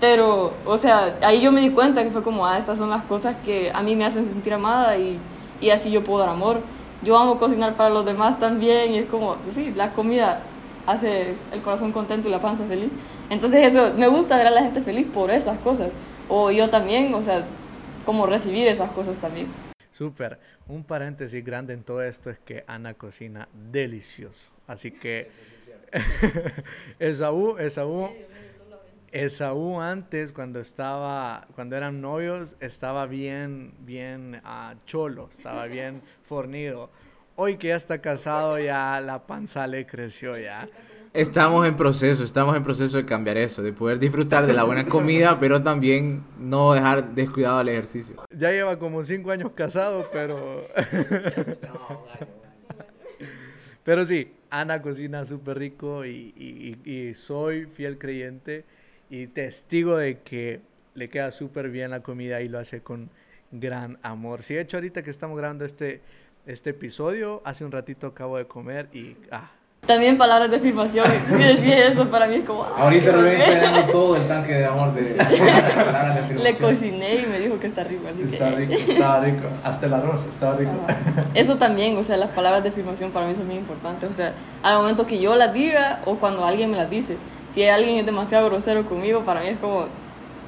Pero, 0.00 0.52
o 0.64 0.78
sea, 0.78 1.16
ahí 1.22 1.40
yo 1.40 1.50
me 1.50 1.60
di 1.60 1.70
cuenta 1.70 2.04
que 2.04 2.10
fue 2.10 2.22
como, 2.22 2.46
ah, 2.46 2.56
estas 2.56 2.78
son 2.78 2.90
las 2.90 3.02
cosas 3.02 3.36
que 3.44 3.72
a 3.74 3.82
mí 3.82 3.96
me 3.96 4.04
hacen 4.04 4.28
sentir 4.28 4.54
amada 4.54 4.96
y, 4.96 5.18
y 5.60 5.70
así 5.70 5.90
yo 5.90 6.04
puedo 6.04 6.20
dar 6.20 6.28
amor. 6.28 6.60
Yo 7.02 7.16
amo 7.16 7.38
cocinar 7.38 7.74
para 7.74 7.90
los 7.90 8.04
demás 8.04 8.38
también 8.38 8.92
y 8.94 8.98
es 8.98 9.06
como, 9.06 9.36
sí, 9.50 9.72
la 9.74 9.92
comida 9.92 10.42
hace 10.88 11.34
el 11.52 11.60
corazón 11.60 11.92
contento 11.92 12.28
y 12.28 12.30
la 12.30 12.40
panza 12.40 12.64
feliz. 12.64 12.90
Entonces 13.28 13.66
eso, 13.66 13.92
me 13.94 14.08
gusta 14.08 14.38
ver 14.38 14.46
a 14.46 14.50
la 14.50 14.62
gente 14.62 14.80
feliz 14.80 15.06
por 15.06 15.30
esas 15.30 15.58
cosas. 15.58 15.92
O 16.28 16.50
yo 16.50 16.70
también, 16.70 17.12
o 17.14 17.22
sea, 17.22 17.44
como 18.06 18.26
recibir 18.26 18.66
esas 18.66 18.90
cosas 18.92 19.18
también. 19.18 19.48
Súper. 19.92 20.38
Un 20.66 20.84
paréntesis 20.84 21.44
grande 21.44 21.74
en 21.74 21.82
todo 21.82 22.02
esto 22.02 22.30
es 22.30 22.38
que 22.38 22.64
Ana 22.66 22.94
cocina 22.94 23.48
delicioso. 23.70 24.50
Así 24.66 24.90
que 24.90 25.28
Esaú, 26.98 27.58
Esaú, 27.58 28.10
Esaú 29.12 29.80
antes 29.80 30.32
cuando 30.32 30.60
estaba, 30.60 31.46
cuando 31.54 31.76
eran 31.76 32.00
novios, 32.00 32.56
estaba 32.60 33.06
bien, 33.06 33.74
bien 33.80 34.40
uh, 34.44 34.76
cholo, 34.86 35.28
estaba 35.30 35.66
bien 35.66 36.02
fornido. 36.24 36.90
Hoy 37.40 37.56
que 37.56 37.68
ya 37.68 37.76
está 37.76 38.00
casado, 38.00 38.58
ya 38.58 39.00
la 39.00 39.24
panza 39.24 39.64
le 39.68 39.86
creció 39.86 40.36
ya. 40.36 40.68
Estamos 41.14 41.68
en 41.68 41.76
proceso, 41.76 42.24
estamos 42.24 42.56
en 42.56 42.64
proceso 42.64 42.96
de 42.96 43.04
cambiar 43.04 43.36
eso, 43.36 43.62
de 43.62 43.72
poder 43.72 44.00
disfrutar 44.00 44.44
de 44.44 44.54
la 44.54 44.64
buena 44.64 44.86
comida, 44.86 45.38
pero 45.38 45.62
también 45.62 46.24
no 46.40 46.72
dejar 46.72 47.14
descuidado 47.14 47.60
el 47.60 47.68
ejercicio. 47.68 48.16
Ya 48.36 48.50
lleva 48.50 48.76
como 48.80 49.04
cinco 49.04 49.30
años 49.30 49.52
casado, 49.52 50.10
pero... 50.12 50.66
pero 53.84 54.04
sí, 54.04 54.32
Ana 54.50 54.82
cocina 54.82 55.24
súper 55.24 55.60
rico 55.60 56.04
y, 56.04 56.34
y, 56.84 57.14
soy 57.14 57.66
fiel 57.66 57.98
creyente 57.98 58.64
y 59.10 59.28
testigo 59.28 59.96
de 59.96 60.18
que 60.22 60.60
le 60.94 61.08
queda 61.08 61.30
súper 61.30 61.70
bien 61.70 61.92
la 61.92 62.02
comida 62.02 62.40
y 62.40 62.48
lo 62.48 62.58
hace 62.58 62.80
con 62.80 63.10
gran 63.52 63.96
amor. 64.02 64.42
Sí, 64.42 64.54
de 64.54 64.62
hecho 64.62 64.78
ahorita 64.78 65.04
que 65.04 65.10
estamos 65.10 65.38
grabando 65.38 65.64
este, 65.64 66.00
este 66.48 66.70
episodio, 66.70 67.42
hace 67.44 67.64
un 67.64 67.70
ratito 67.70 68.06
acabo 68.06 68.38
de 68.38 68.46
comer 68.46 68.88
y... 68.94 69.16
Ah, 69.30 69.50
también 69.86 70.18
palabras 70.18 70.50
de 70.50 70.56
afirmación. 70.56 71.06
Si 71.28 71.42
decís 71.42 71.74
eso, 71.92 72.10
para 72.10 72.26
mí 72.26 72.36
es 72.36 72.44
como. 72.44 72.64
Ahorita 72.64 73.12
lo 73.12 73.24
está 73.24 73.60
dando 73.60 73.92
todo 73.92 74.16
el 74.16 74.26
tanque 74.26 74.54
de 74.54 74.66
amor 74.66 74.92
de, 74.92 75.02
de 75.14 76.34
Le 76.34 76.54
cociné 76.54 77.14
y 77.16 77.26
me 77.26 77.38
dijo 77.38 77.60
que 77.60 77.68
está 77.68 77.84
rico. 77.84 78.08
Así 78.08 78.22
está 78.22 78.50
rico, 78.50 78.72
está 78.72 79.20
rico. 79.20 79.46
Hasta 79.62 79.86
el 79.86 79.94
arroz 79.94 80.26
está 80.26 80.56
rico. 80.56 80.72
Eso 81.34 81.56
también, 81.56 81.96
o 81.96 82.02
sea, 82.02 82.16
las 82.16 82.30
palabras 82.30 82.64
de 82.64 82.70
afirmación 82.70 83.12
para 83.12 83.26
mí 83.28 83.34
son 83.34 83.46
muy 83.46 83.56
importantes. 83.56 84.10
O 84.10 84.12
sea, 84.12 84.34
al 84.62 84.78
momento 84.78 85.06
que 85.06 85.20
yo 85.20 85.36
las 85.36 85.54
diga 85.54 86.00
o 86.06 86.16
cuando 86.16 86.44
alguien 86.44 86.70
me 86.70 86.76
las 86.76 86.90
dice. 86.90 87.16
Si 87.50 87.66
alguien 87.66 87.98
es 87.98 88.04
demasiado 88.04 88.46
grosero 88.46 88.84
conmigo, 88.84 89.24
para 89.24 89.40
mí 89.40 89.48
es 89.48 89.58
como. 89.58 89.86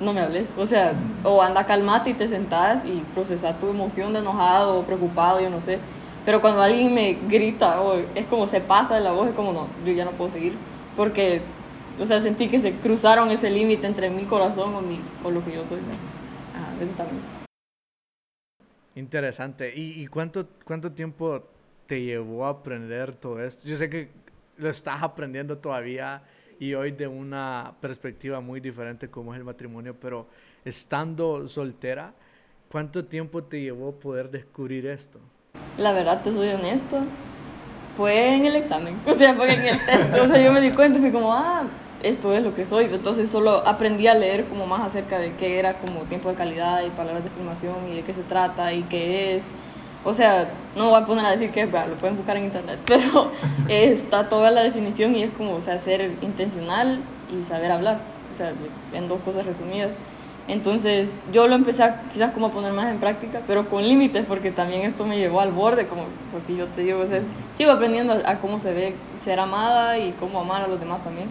No 0.00 0.14
me 0.14 0.20
hables. 0.20 0.48
O 0.56 0.66
sea, 0.66 0.94
o 1.24 1.42
anda 1.42 1.66
calmate 1.66 2.10
y 2.10 2.14
te 2.14 2.26
sentás 2.26 2.84
y 2.84 3.02
procesas 3.14 3.58
tu 3.60 3.68
emoción 3.68 4.12
de 4.14 4.20
enojado 4.20 4.78
o 4.78 4.84
preocupado, 4.84 5.40
yo 5.40 5.50
no 5.50 5.60
sé 5.60 5.78
Pero 6.24 6.40
cuando 6.40 6.62
alguien 6.62 6.94
me 6.94 7.18
grita 7.28 7.80
o 7.82 8.00
es 8.14 8.24
como 8.26 8.46
se 8.46 8.60
pasa 8.60 8.94
de 8.94 9.02
la 9.02 9.12
voz, 9.12 9.28
es 9.28 9.34
como 9.34 9.52
no, 9.52 9.68
yo 9.84 9.92
ya 9.92 10.04
no 10.04 10.12
puedo 10.12 10.30
seguir. 10.30 10.54
Porque, 10.96 11.42
o 11.98 12.06
sea, 12.06 12.20
sentí 12.20 12.48
que 12.48 12.58
se 12.60 12.72
cruzaron 12.74 13.30
ese 13.30 13.50
límite 13.50 13.86
entre 13.86 14.10
mi 14.10 14.24
corazón 14.24 14.74
o, 14.74 14.80
mi, 14.80 15.00
o 15.22 15.30
lo 15.30 15.44
que 15.44 15.52
yo 15.52 15.64
soy. 15.66 15.78
Ajá, 15.78 16.82
eso 16.82 16.94
también. 16.94 17.22
Interesante. 18.94 19.72
¿Y, 19.74 20.02
y 20.02 20.06
cuánto, 20.06 20.46
cuánto 20.64 20.92
tiempo 20.92 21.42
te 21.86 22.02
llevó 22.02 22.46
a 22.46 22.50
aprender 22.50 23.14
todo 23.14 23.42
esto? 23.42 23.68
Yo 23.68 23.76
sé 23.76 23.88
que 23.88 24.08
lo 24.56 24.68
estás 24.68 25.02
aprendiendo 25.02 25.58
todavía 25.58 26.22
y 26.60 26.74
hoy 26.74 26.92
de 26.92 27.08
una 27.08 27.72
perspectiva 27.80 28.40
muy 28.40 28.60
diferente 28.60 29.08
como 29.08 29.32
es 29.32 29.38
el 29.38 29.44
matrimonio, 29.44 29.96
pero 29.98 30.28
estando 30.62 31.48
soltera, 31.48 32.12
¿cuánto 32.70 33.06
tiempo 33.06 33.42
te 33.42 33.62
llevó 33.62 33.92
poder 33.92 34.30
descubrir 34.30 34.86
esto? 34.86 35.18
La 35.78 35.92
verdad, 35.92 36.22
te 36.22 36.30
soy 36.30 36.50
honesta, 36.50 37.02
fue 37.96 38.34
en 38.34 38.44
el 38.44 38.56
examen, 38.56 39.00
o 39.06 39.14
sea, 39.14 39.34
fue 39.34 39.54
en 39.54 39.62
el 39.62 39.86
test, 39.86 40.14
o 40.14 40.28
sea, 40.28 40.38
yo 40.38 40.52
me 40.52 40.60
di 40.60 40.70
cuenta, 40.72 41.00
fui 41.00 41.10
como, 41.10 41.32
ah, 41.32 41.62
esto 42.02 42.34
es 42.34 42.44
lo 42.44 42.54
que 42.54 42.66
soy, 42.66 42.84
entonces 42.92 43.30
solo 43.30 43.66
aprendí 43.66 44.06
a 44.06 44.14
leer 44.14 44.44
como 44.44 44.66
más 44.66 44.82
acerca 44.82 45.18
de 45.18 45.32
qué 45.36 45.58
era 45.58 45.78
como 45.78 46.02
tiempo 46.02 46.28
de 46.28 46.34
calidad 46.34 46.84
y 46.84 46.90
palabras 46.90 47.24
de 47.24 47.30
afirmación 47.30 47.88
y 47.90 47.96
de 47.96 48.02
qué 48.02 48.12
se 48.12 48.22
trata 48.22 48.74
y 48.74 48.82
qué 48.82 49.34
es, 49.34 49.48
o 50.04 50.12
sea, 50.12 50.48
no 50.76 50.90
voy 50.90 51.02
a 51.02 51.06
poner 51.06 51.26
a 51.26 51.30
decir 51.32 51.50
que 51.50 51.62
es, 51.62 51.70
lo 51.70 51.96
pueden 51.96 52.16
buscar 52.16 52.36
en 52.36 52.44
internet, 52.44 52.78
pero 52.86 53.32
está 53.68 54.28
toda 54.28 54.50
la 54.50 54.62
definición 54.62 55.14
y 55.14 55.22
es 55.22 55.30
como, 55.30 55.54
o 55.54 55.60
sea, 55.60 55.78
ser 55.78 56.12
intencional 56.22 57.00
y 57.30 57.42
saber 57.44 57.70
hablar, 57.70 57.98
o 58.32 58.36
sea, 58.36 58.52
en 58.92 59.08
dos 59.08 59.20
cosas 59.20 59.44
resumidas. 59.46 59.92
Entonces 60.48 61.14
yo 61.32 61.46
lo 61.46 61.54
empecé 61.54 61.84
a, 61.84 62.02
quizás 62.12 62.32
como 62.32 62.46
a 62.46 62.50
poner 62.50 62.72
más 62.72 62.90
en 62.90 62.98
práctica, 62.98 63.40
pero 63.46 63.68
con 63.68 63.86
límites, 63.86 64.24
porque 64.26 64.50
también 64.50 64.82
esto 64.82 65.04
me 65.04 65.16
llevó 65.16 65.40
al 65.40 65.52
borde, 65.52 65.86
como 65.86 66.06
pues 66.32 66.44
si 66.44 66.56
yo 66.56 66.66
te 66.66 66.80
digo, 66.82 67.00
o 67.00 67.06
sea, 67.06 67.20
sigo 67.54 67.70
aprendiendo 67.70 68.14
a, 68.24 68.36
cómo 68.38 68.58
se 68.58 68.72
ve 68.72 68.94
ser 69.16 69.38
amada 69.38 69.98
y 69.98 70.12
cómo 70.18 70.40
amar 70.40 70.62
a 70.62 70.66
los 70.66 70.80
demás 70.80 71.04
también. 71.04 71.28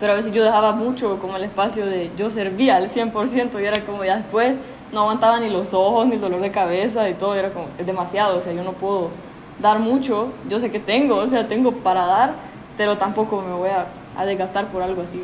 Pero 0.00 0.12
a 0.12 0.16
veces 0.16 0.32
yo 0.32 0.42
dejaba 0.42 0.72
mucho 0.72 1.18
como 1.18 1.36
el 1.36 1.44
espacio 1.44 1.86
de 1.86 2.10
yo 2.16 2.30
servía 2.30 2.76
al 2.76 2.88
100% 2.88 3.60
y 3.60 3.64
era 3.64 3.84
como 3.84 4.04
ya 4.04 4.16
después 4.16 4.58
no 4.92 5.00
aguantaba 5.00 5.40
ni 5.40 5.50
los 5.50 5.74
ojos, 5.74 6.06
ni 6.06 6.14
el 6.14 6.20
dolor 6.20 6.40
de 6.40 6.50
cabeza 6.50 7.08
y 7.08 7.14
todo, 7.14 7.34
era 7.34 7.50
como, 7.50 7.66
es 7.78 7.86
demasiado, 7.86 8.38
o 8.38 8.40
sea, 8.40 8.52
yo 8.52 8.64
no 8.64 8.72
puedo 8.72 9.10
dar 9.60 9.78
mucho, 9.78 10.28
yo 10.48 10.58
sé 10.60 10.70
que 10.70 10.80
tengo, 10.80 11.16
o 11.16 11.26
sea, 11.26 11.48
tengo 11.48 11.72
para 11.72 12.06
dar, 12.06 12.34
pero 12.76 12.96
tampoco 12.96 13.42
me 13.42 13.52
voy 13.52 13.70
a, 13.70 13.86
desgastar 14.24 14.66
por 14.72 14.82
algo 14.82 15.02
así. 15.02 15.22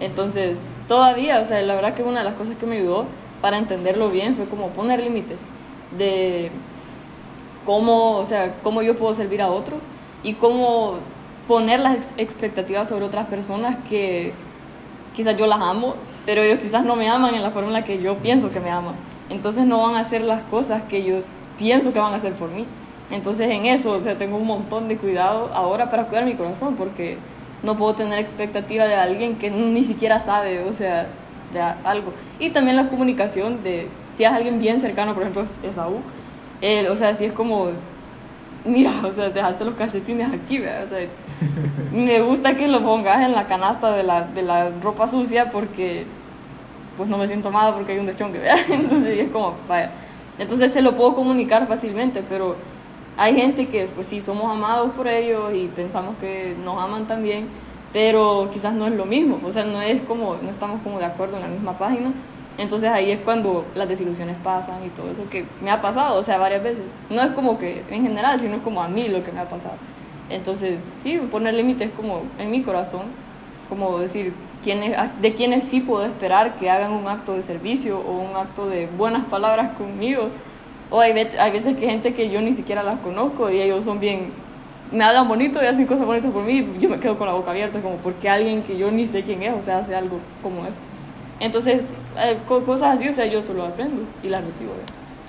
Entonces, 0.00 0.58
todavía, 0.88 1.40
o 1.40 1.44
sea, 1.44 1.62
la 1.62 1.76
verdad 1.76 1.94
que 1.94 2.02
una 2.02 2.20
de 2.20 2.24
las 2.24 2.34
cosas 2.34 2.56
que 2.56 2.66
me 2.66 2.78
ayudó 2.78 3.06
para 3.40 3.56
entenderlo 3.56 4.10
bien 4.10 4.34
fue 4.34 4.46
como 4.46 4.68
poner 4.70 5.00
límites 5.00 5.42
de 5.96 6.50
cómo, 7.64 8.16
o 8.16 8.24
sea, 8.24 8.54
cómo 8.62 8.82
yo 8.82 8.96
puedo 8.96 9.14
servir 9.14 9.42
a 9.42 9.50
otros 9.50 9.84
y 10.24 10.34
cómo 10.34 10.94
poner 11.46 11.80
las 11.80 12.14
expectativas 12.16 12.88
sobre 12.88 13.04
otras 13.04 13.26
personas 13.26 13.76
que 13.88 14.32
quizás 15.14 15.36
yo 15.36 15.46
las 15.46 15.60
amo, 15.60 15.94
pero 16.26 16.42
ellos 16.42 16.60
quizás 16.60 16.84
no 16.84 16.96
me 16.96 17.08
aman 17.08 17.34
en 17.34 17.42
la 17.42 17.50
forma 17.50 17.68
en 17.68 17.74
la 17.74 17.84
que 17.84 18.00
yo 18.00 18.16
pienso 18.18 18.50
que 18.50 18.60
me 18.60 18.70
aman. 18.70 18.94
Entonces 19.30 19.64
no 19.64 19.82
van 19.82 19.96
a 19.96 20.00
hacer 20.00 20.22
las 20.22 20.42
cosas 20.42 20.82
que 20.82 21.04
yo 21.04 21.18
pienso 21.58 21.92
que 21.92 21.98
van 21.98 22.12
a 22.12 22.16
hacer 22.16 22.34
por 22.34 22.50
mí. 22.50 22.66
Entonces 23.10 23.50
en 23.50 23.66
eso, 23.66 23.92
o 23.92 24.00
sea, 24.00 24.16
tengo 24.16 24.36
un 24.36 24.46
montón 24.46 24.88
de 24.88 24.96
cuidado 24.96 25.50
ahora 25.52 25.90
para 25.90 26.06
cuidar 26.06 26.24
mi 26.24 26.34
corazón, 26.34 26.76
porque 26.76 27.18
no 27.62 27.76
puedo 27.76 27.94
tener 27.94 28.18
expectativa 28.18 28.84
de 28.86 28.94
alguien 28.94 29.36
que 29.36 29.50
ni 29.50 29.84
siquiera 29.84 30.18
sabe, 30.20 30.60
o 30.64 30.72
sea, 30.72 31.08
de 31.52 31.60
algo. 31.60 32.12
Y 32.38 32.50
también 32.50 32.76
la 32.76 32.88
comunicación 32.88 33.62
de, 33.62 33.88
si 34.12 34.24
es 34.24 34.30
alguien 34.30 34.58
bien 34.58 34.80
cercano, 34.80 35.14
por 35.14 35.22
ejemplo, 35.22 35.44
Esaú, 35.62 36.00
él, 36.60 36.86
o 36.88 36.96
sea, 36.96 37.14
si 37.14 37.24
es 37.24 37.32
como, 37.32 37.70
mira, 38.64 38.92
o 39.04 39.12
sea, 39.12 39.30
dejaste 39.30 39.64
los 39.64 39.74
calcetines 39.74 40.32
aquí, 40.32 40.58
¿verdad? 40.58 40.84
O 40.84 40.88
sea, 40.88 41.06
me 41.92 42.20
gusta 42.20 42.54
que 42.54 42.68
lo 42.68 42.82
pongas 42.82 43.20
en 43.22 43.32
la 43.32 43.46
canasta 43.46 43.92
de 43.92 44.02
la, 44.02 44.22
de 44.22 44.42
la 44.42 44.70
ropa 44.82 45.06
sucia 45.06 45.50
porque, 45.50 46.04
pues 46.96 47.08
no 47.08 47.18
me 47.18 47.26
siento 47.26 47.48
amada 47.48 47.74
porque 47.74 47.92
hay 47.92 47.98
un 47.98 48.06
dechón 48.06 48.32
que 48.32 48.38
vea, 48.38 48.56
entonces 48.68 49.18
es 49.18 49.30
como, 49.30 49.54
vaya. 49.68 49.90
Entonces 50.38 50.72
se 50.72 50.82
lo 50.82 50.96
puedo 50.96 51.14
comunicar 51.14 51.66
fácilmente, 51.66 52.22
pero 52.26 52.56
hay 53.16 53.34
gente 53.34 53.68
que 53.68 53.86
pues 53.88 54.06
sí 54.06 54.20
somos 54.20 54.50
amados 54.50 54.92
por 54.92 55.06
ellos 55.06 55.52
y 55.54 55.66
pensamos 55.66 56.16
que 56.18 56.56
nos 56.64 56.80
aman 56.80 57.06
también, 57.06 57.48
pero 57.92 58.48
quizás 58.50 58.72
no 58.72 58.86
es 58.86 58.94
lo 58.94 59.04
mismo, 59.04 59.38
o 59.44 59.52
sea, 59.52 59.64
no 59.64 59.82
es 59.82 60.00
como, 60.02 60.36
no 60.36 60.48
estamos 60.48 60.80
como 60.82 60.98
de 60.98 61.04
acuerdo 61.04 61.36
en 61.36 61.42
la 61.42 61.48
misma 61.48 61.76
página. 61.78 62.12
Entonces 62.58 62.90
ahí 62.90 63.10
es 63.10 63.20
cuando 63.20 63.64
las 63.74 63.88
desilusiones 63.88 64.36
pasan 64.42 64.84
y 64.84 64.90
todo 64.90 65.10
eso 65.10 65.28
que 65.30 65.44
me 65.62 65.70
ha 65.70 65.80
pasado, 65.80 66.18
o 66.18 66.22
sea, 66.22 66.38
varias 66.38 66.62
veces. 66.62 66.84
No 67.08 67.22
es 67.22 67.30
como 67.30 67.58
que 67.58 67.82
en 67.90 68.02
general, 68.02 68.38
sino 68.38 68.56
es 68.56 68.62
como 68.62 68.82
a 68.82 68.88
mí 68.88 69.08
lo 69.08 69.22
que 69.22 69.32
me 69.32 69.40
ha 69.40 69.48
pasado. 69.48 69.74
Entonces, 70.28 70.78
sí, 71.02 71.18
poner 71.30 71.54
límites 71.54 71.90
como 71.90 72.22
en 72.38 72.50
mi 72.50 72.62
corazón, 72.62 73.02
como 73.68 73.98
decir 73.98 74.32
quiénes, 74.62 74.96
de 75.20 75.34
quiénes 75.34 75.66
sí 75.66 75.80
puedo 75.80 76.04
esperar 76.04 76.56
que 76.56 76.70
hagan 76.70 76.92
un 76.92 77.08
acto 77.08 77.34
de 77.34 77.42
servicio 77.42 77.98
o 78.00 78.20
un 78.20 78.36
acto 78.36 78.68
de 78.68 78.86
buenas 78.86 79.24
palabras 79.24 79.76
conmigo 79.76 80.28
o 80.92 81.00
hay, 81.00 81.12
hay 81.12 81.50
veces 81.50 81.76
que 81.76 81.86
gente 81.86 82.12
que 82.12 82.28
yo 82.28 82.40
ni 82.42 82.52
siquiera 82.52 82.82
las 82.82 83.00
conozco 83.00 83.50
y 83.50 83.60
ellos 83.60 83.82
son 83.82 83.98
bien, 83.98 84.30
me 84.92 85.02
hablan 85.02 85.26
bonito 85.26 85.62
y 85.62 85.66
hacen 85.66 85.86
cosas 85.86 86.04
bonitas 86.04 86.30
por 86.30 86.44
mí 86.44 86.68
y 86.78 86.80
yo 86.80 86.90
me 86.90 87.00
quedo 87.00 87.16
con 87.16 87.26
la 87.26 87.32
boca 87.32 87.50
abierta 87.50 87.80
como 87.80 87.96
porque 87.96 88.28
alguien 88.28 88.62
que 88.62 88.76
yo 88.76 88.90
ni 88.90 89.06
sé 89.06 89.22
quién 89.22 89.42
es, 89.42 89.54
o 89.54 89.62
sea, 89.62 89.78
hace 89.78 89.96
algo 89.96 90.18
como 90.42 90.66
eso. 90.66 90.80
Entonces, 91.42 91.92
eh, 92.16 92.38
cosas 92.46 92.96
así, 92.96 93.08
o 93.08 93.12
sea, 93.12 93.26
yo 93.26 93.42
solo 93.42 93.64
aprendo 93.64 94.02
y 94.22 94.28
las 94.28 94.44
recibo. 94.44 94.74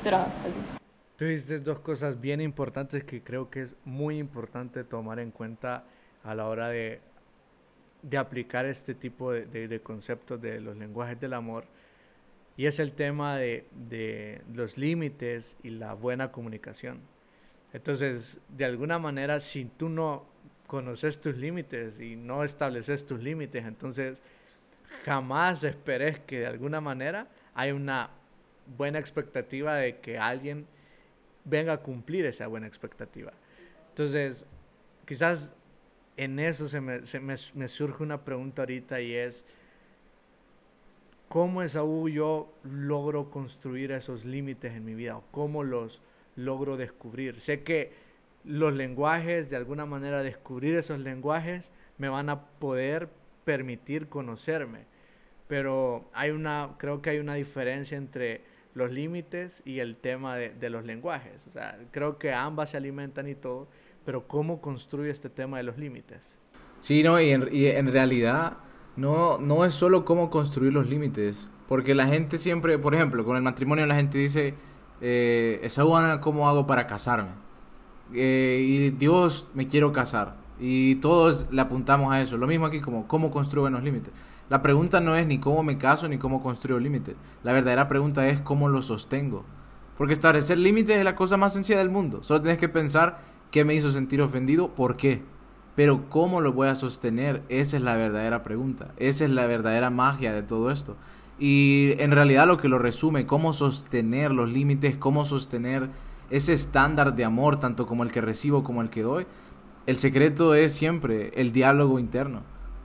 Pero 0.03 0.17
así. 0.17 0.77
Tú 1.17 1.25
dices 1.25 1.63
dos 1.63 1.79
cosas 1.79 2.22
bien 2.22 2.39
importantes 2.39 3.03
que 3.03 3.24
creo 3.24 3.50
que 3.50 3.63
es 3.63 3.75
muy 3.84 4.20
importante 4.20 4.84
tomar 4.84 5.17
en 5.17 5.32
cuenta 5.32 5.86
a 6.24 6.36
la 6.36 6.48
hora 6.48 6.70
de, 6.70 7.01
de 8.03 8.17
aplicar 8.20 8.67
este 8.67 8.93
tipo 8.93 9.32
de, 9.32 9.48
de, 9.48 9.67
de 9.67 9.79
conceptos 9.79 10.39
de 10.39 10.62
los 10.62 10.77
lenguajes 10.77 11.20
del 11.20 11.34
amor 11.34 11.65
y 12.58 12.67
es 12.67 12.77
el 12.77 12.91
tema 12.91 13.36
de, 13.38 13.65
de 13.89 14.43
los 14.53 14.77
límites 14.77 15.55
y 15.63 15.72
la 15.72 15.96
buena 15.96 16.32
comunicación. 16.32 17.00
Entonces, 17.74 18.39
de 18.50 18.65
alguna 18.65 19.00
manera, 19.00 19.39
si 19.39 19.65
tú 19.65 19.89
no 19.89 20.25
conoces 20.67 21.20
tus 21.20 21.36
límites 21.38 22.00
y 22.00 22.15
no 22.15 22.43
estableces 22.43 23.03
tus 23.03 23.20
límites, 23.24 23.65
entonces 23.65 24.22
jamás 25.05 25.63
esperes 25.63 26.19
que 26.19 26.39
de 26.39 26.47
alguna 26.47 26.81
manera 26.81 27.27
hay 27.53 27.71
una 27.71 28.09
buena 28.77 29.00
expectativa 29.00 29.75
de 29.75 30.00
que 30.00 30.17
alguien 30.17 30.65
venga 31.45 31.73
a 31.73 31.77
cumplir 31.77 32.25
esa 32.25 32.47
buena 32.47 32.67
expectativa. 32.67 33.33
Entonces, 33.89 34.45
quizás 35.05 35.51
en 36.17 36.39
eso 36.39 36.67
se 36.67 36.81
me, 36.81 37.05
se 37.05 37.19
me, 37.19 37.67
surge 37.67 38.03
una 38.03 38.23
pregunta 38.23 38.62
ahorita 38.62 39.01
y 39.01 39.13
es, 39.13 39.43
¿Cómo 41.33 41.63
Esaú 41.63 42.09
yo 42.09 42.53
logro 42.63 43.31
construir 43.31 43.91
esos 43.91 44.23
límites 44.23 44.73
en 44.73 44.85
mi 44.85 44.93
vida? 44.93 45.19
¿Cómo 45.31 45.63
los 45.63 46.00
logro 46.35 46.77
descubrir? 46.77 47.41
Sé 47.41 47.63
que 47.63 47.91
los 48.43 48.71
lenguajes, 48.71 49.50
de 49.50 49.55
alguna 49.55 49.88
manera 49.88 50.21
descubrir 50.21 50.75
esos 50.75 51.00
lenguajes, 51.00 51.71
me 51.97 52.07
van 52.07 52.29
a 52.29 52.45
poder 52.45 53.09
permitir 53.45 54.09
conocerme. 54.09 54.85
Pero 55.47 56.09
hay 56.13 56.31
una, 56.31 56.71
creo 56.77 57.01
que 57.01 57.12
hay 57.12 57.19
una 57.19 57.35
diferencia 57.35 57.97
entre 57.97 58.41
los 58.73 58.91
límites 58.91 59.62
y 59.65 59.79
el 59.79 59.97
tema 59.97 60.35
de, 60.35 60.50
de 60.50 60.69
los 60.69 60.85
lenguajes. 60.85 61.45
O 61.47 61.51
sea, 61.51 61.77
creo 61.91 62.17
que 62.17 62.33
ambas 62.33 62.71
se 62.71 62.77
alimentan 62.77 63.27
y 63.27 63.35
todo, 63.35 63.67
pero 64.05 64.27
¿cómo 64.27 64.62
construye 64.62 65.12
este 65.12 65.29
tema 65.29 65.57
de 65.57 65.63
los 65.63 65.77
límites? 65.77 66.38
Sí, 66.79 67.03
no, 67.03 67.19
y 67.19 67.31
en, 67.31 67.47
y 67.51 67.67
en 67.67 67.91
realidad 67.91 68.57
no, 68.95 69.38
no 69.38 69.63
es 69.65 69.73
solo 69.73 70.03
cómo 70.05 70.29
construir 70.29 70.73
los 70.73 70.89
límites, 70.89 71.50
porque 71.67 71.95
la 71.95 72.07
gente 72.07 72.38
siempre, 72.38 72.77
por 72.77 72.93
ejemplo, 72.93 73.23
con 73.23 73.38
el 73.38 73.41
matrimonio 73.41 73.85
la 73.85 73.95
gente 73.95 74.17
dice, 74.17 74.55
eh, 75.00 75.59
Esaú, 75.63 75.93
¿cómo 76.19 76.50
hago 76.50 76.67
para 76.67 76.85
casarme? 76.85 77.31
Eh, 78.13 78.59
y 78.67 78.89
Dios, 78.91 79.47
me 79.53 79.65
quiero 79.65 79.91
casar. 79.91 80.42
Y 80.65 80.96
todos 80.96 81.48
le 81.51 81.60
apuntamos 81.60 82.13
a 82.13 82.22
eso. 82.22 82.38
Lo 82.38 82.48
mismo 82.48 82.65
aquí 82.65 82.79
como, 82.79 83.05
¿cómo 83.05 83.32
construyo 83.32 83.70
los 83.70 83.84
límites? 83.84 84.13
La 84.50 84.62
pregunta 84.62 85.01
no 85.01 85.13
es 85.13 85.27
ni 85.27 85.38
cómo 85.38 85.62
me 85.62 85.77
caso 85.77 86.08
ni 86.08 86.17
cómo 86.17 86.41
construyo 86.41 86.79
límites. 86.79 87.17
La 87.43 87.51
verdadera 87.51 87.89
pregunta 87.89 88.25
es 88.29 88.39
cómo 88.39 88.70
los 88.70 88.86
sostengo. 88.86 89.43
Porque 89.98 90.13
establecer 90.13 90.58
límites 90.58 90.96
es 90.96 91.03
la 91.03 91.15
cosa 91.15 91.36
más 91.36 91.51
sencilla 91.51 91.79
del 91.79 91.89
mundo. 91.89 92.24
Solo 92.24 92.43
tienes 92.43 92.60
que 92.60 92.70
pensar 92.70 93.20
qué 93.51 93.65
me 93.65 93.75
hizo 93.75 93.91
sentir 93.91 94.22
ofendido, 94.22 94.74
por 94.74 94.96
qué. 94.96 95.22
Pero 95.75 96.08
¿cómo 96.08 96.39
lo 96.39 96.53
voy 96.53 96.70
a 96.70 96.75
sostener? 96.75 97.43
Esa 97.50 97.75
es 97.75 97.84
la 97.84 97.98
verdadera 97.98 98.41
pregunta. 98.41 98.93
Esa 98.96 99.25
es 99.25 99.32
la 99.32 99.46
verdadera 99.46 99.89
magia 99.89 100.32
de 100.32 100.43
todo 100.43 100.72
esto. 100.72 100.96
Y 101.38 101.96
en 101.98 102.12
realidad 102.12 102.48
lo 102.48 102.55
que 102.55 102.70
lo 102.70 102.79
resume, 102.79 103.25
cómo 103.25 103.51
sostener 103.51 104.32
los 104.32 104.50
límites, 104.50 104.96
cómo 104.96 105.25
sostener 105.25 105.89
ese 106.29 106.53
estándar 106.53 107.15
de 107.15 107.25
amor, 107.25 107.60
tanto 107.60 107.86
como 107.86 108.03
el 108.03 108.13
que 108.13 108.22
recibo 108.22 108.63
como 108.63 108.82
el 108.82 108.89
que 108.89 109.01
doy, 109.01 109.27
el 109.85 109.97
secreto 109.97 110.55
es 110.55 110.73
siempre 110.73 111.31
el 111.35 111.51
diálogo 111.51 111.99
interno. 111.99 112.41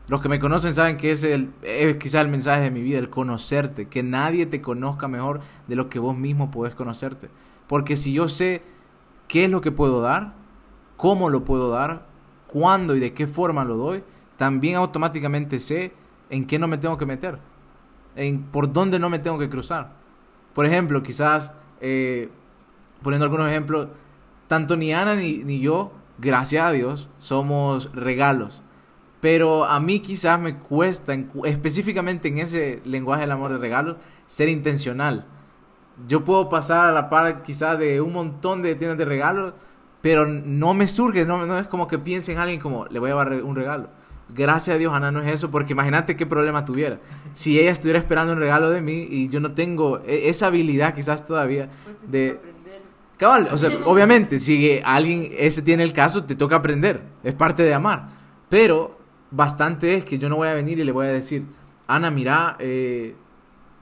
Los 0.08 0.22
que 0.22 0.28
me 0.28 0.40
conocen 0.40 0.72
saben 0.72 0.96
que 0.96 1.12
es, 1.12 1.22
es 1.22 1.96
quizás 1.98 2.22
el 2.22 2.28
mensaje 2.28 2.62
de 2.62 2.70
mi 2.70 2.80
vida, 2.80 2.98
el 2.98 3.10
conocerte, 3.10 3.88
que 3.88 4.02
nadie 4.02 4.46
te 4.46 4.62
conozca 4.62 5.06
mejor 5.06 5.40
de 5.66 5.76
lo 5.76 5.90
que 5.90 5.98
vos 5.98 6.16
mismo 6.16 6.50
podés 6.50 6.74
conocerte. 6.74 7.28
Porque 7.66 7.96
si 7.96 8.14
yo 8.14 8.26
sé 8.26 8.62
qué 9.28 9.44
es 9.44 9.50
lo 9.50 9.60
que 9.60 9.70
puedo 9.70 10.00
dar, 10.00 10.32
cómo 10.96 11.28
lo 11.28 11.44
puedo 11.44 11.68
dar, 11.68 12.06
cuándo 12.46 12.96
y 12.96 13.00
de 13.00 13.12
qué 13.12 13.26
forma 13.26 13.64
lo 13.64 13.76
doy, 13.76 14.02
también 14.38 14.76
automáticamente 14.76 15.60
sé 15.60 15.92
en 16.30 16.46
qué 16.46 16.58
no 16.58 16.68
me 16.68 16.78
tengo 16.78 16.96
que 16.96 17.06
meter, 17.06 17.38
en 18.16 18.42
por 18.44 18.72
dónde 18.72 18.98
no 18.98 19.10
me 19.10 19.18
tengo 19.18 19.38
que 19.38 19.50
cruzar. 19.50 19.92
Por 20.54 20.64
ejemplo, 20.64 21.02
quizás, 21.02 21.52
eh, 21.80 22.30
poniendo 23.02 23.26
algunos 23.26 23.48
ejemplos, 23.48 23.88
tanto 24.46 24.76
ni 24.76 24.94
Ana 24.94 25.14
ni, 25.14 25.44
ni 25.44 25.60
yo, 25.60 25.92
gracias 26.18 26.64
a 26.64 26.72
Dios, 26.72 27.08
somos 27.16 27.92
regalos. 27.94 28.62
Pero 29.20 29.64
a 29.64 29.80
mí 29.80 30.00
quizás 30.00 30.38
me 30.38 30.58
cuesta, 30.58 31.14
específicamente 31.44 32.28
en 32.28 32.38
ese 32.38 32.80
lenguaje 32.84 33.22
del 33.22 33.32
amor 33.32 33.52
de 33.52 33.58
regalos, 33.58 33.96
ser 34.26 34.48
intencional. 34.48 35.26
Yo 36.06 36.24
puedo 36.24 36.48
pasar 36.48 36.86
a 36.86 36.92
la 36.92 37.10
par 37.10 37.42
quizás 37.42 37.78
de 37.78 38.00
un 38.00 38.12
montón 38.12 38.62
de 38.62 38.76
tiendas 38.76 38.98
de 38.98 39.04
regalos, 39.04 39.54
pero 40.00 40.26
no 40.26 40.74
me 40.74 40.86
surge, 40.86 41.24
no, 41.26 41.44
no 41.44 41.58
es 41.58 41.66
como 41.66 41.88
que 41.88 41.98
piense 41.98 42.32
en 42.32 42.38
alguien 42.38 42.60
como, 42.60 42.86
le 42.86 43.00
voy 43.00 43.10
a 43.10 43.14
dar 43.14 43.32
un 43.42 43.56
regalo. 43.56 43.88
Gracias 44.28 44.76
a 44.76 44.78
Dios, 44.78 44.92
Ana, 44.92 45.10
no 45.10 45.22
es 45.22 45.32
eso, 45.32 45.50
porque 45.50 45.72
imagínate 45.72 46.14
qué 46.14 46.26
problema 46.26 46.64
tuviera. 46.64 47.00
Si 47.32 47.58
ella 47.58 47.70
estuviera 47.70 47.98
esperando 47.98 48.34
un 48.34 48.38
regalo 48.38 48.70
de 48.70 48.82
mí 48.82 49.06
y 49.10 49.28
yo 49.28 49.40
no 49.40 49.52
tengo 49.52 50.02
e, 50.06 50.28
esa 50.28 50.48
habilidad 50.48 50.94
quizás 50.94 51.24
todavía 51.24 51.70
pues 51.84 52.10
de... 52.10 52.40
Cabal, 53.18 53.48
o 53.50 53.56
sea, 53.56 53.70
obviamente, 53.84 54.38
si 54.38 54.80
alguien 54.84 55.32
ese 55.36 55.60
tiene 55.62 55.82
el 55.82 55.92
caso, 55.92 56.24
te 56.24 56.36
toca 56.36 56.56
aprender, 56.56 57.02
es 57.24 57.34
parte 57.34 57.64
de 57.64 57.74
amar. 57.74 58.10
Pero 58.48 58.96
bastante 59.32 59.96
es 59.96 60.04
que 60.04 60.18
yo 60.18 60.28
no 60.28 60.36
voy 60.36 60.46
a 60.48 60.54
venir 60.54 60.78
y 60.78 60.84
le 60.84 60.92
voy 60.92 61.06
a 61.06 61.10
decir, 61.10 61.44
Ana, 61.88 62.12
mira, 62.12 62.56
eh, 62.60 63.16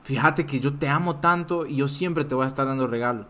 fíjate 0.02 0.46
que 0.46 0.58
yo 0.58 0.78
te 0.78 0.88
amo 0.88 1.16
tanto 1.16 1.66
y 1.66 1.76
yo 1.76 1.86
siempre 1.86 2.24
te 2.24 2.34
voy 2.34 2.44
a 2.44 2.46
estar 2.46 2.66
dando 2.66 2.86
regalos. 2.86 3.26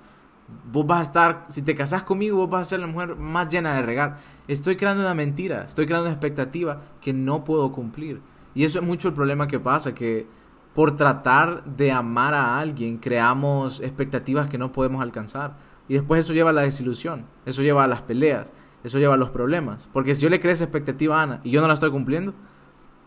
Vos 0.71 0.87
vas 0.87 1.01
a 1.01 1.03
estar, 1.03 1.47
si 1.49 1.63
te 1.63 1.75
casas 1.75 2.05
conmigo, 2.05 2.37
vos 2.37 2.51
vas 2.51 2.63
a 2.63 2.71
ser 2.71 2.81
la 2.81 2.87
mujer 2.87 3.17
más 3.17 3.49
llena 3.49 3.75
de 3.75 3.83
regalos. 3.83 4.19
Estoy 4.47 4.77
creando 4.77 5.03
una 5.03 5.15
mentira, 5.15 5.65
estoy 5.65 5.87
creando 5.87 6.05
una 6.05 6.13
expectativa 6.13 6.83
que 7.01 7.13
no 7.13 7.43
puedo 7.43 7.73
cumplir. 7.73 8.21
Y 8.55 8.63
eso 8.63 8.79
es 8.79 8.87
mucho 8.87 9.09
el 9.09 9.15
problema 9.15 9.49
que 9.49 9.59
pasa, 9.59 9.93
que 9.93 10.29
por 10.73 10.95
tratar 10.95 11.65
de 11.65 11.91
amar 11.91 12.35
a 12.35 12.59
alguien 12.59 12.99
creamos 12.99 13.81
expectativas 13.81 14.49
que 14.49 14.59
no 14.59 14.71
podemos 14.71 15.03
alcanzar. 15.03 15.57
Y 15.89 15.95
después 15.95 16.25
eso 16.25 16.33
lleva 16.33 16.51
a 16.51 16.53
la 16.53 16.63
desilusión, 16.63 17.27
eso 17.45 17.63
lleva 17.63 17.85
a 17.85 17.87
las 17.87 18.03
peleas, 18.03 18.53
eso 18.83 18.99
lleva 18.99 19.15
a 19.15 19.19
los 19.19 19.31
problemas. 19.31 19.89
Porque 19.93 20.15
si 20.15 20.23
yo 20.23 20.31
le 20.31 20.41
creo 20.41 20.53
esa 20.53 20.65
expectativa 20.65 21.21
a 21.21 21.23
Ana 21.23 21.41
y 21.45 21.51
yo 21.51 21.61
no 21.61 21.69
la 21.69 21.75
estoy 21.75 21.91
cumpliendo, 21.91 22.35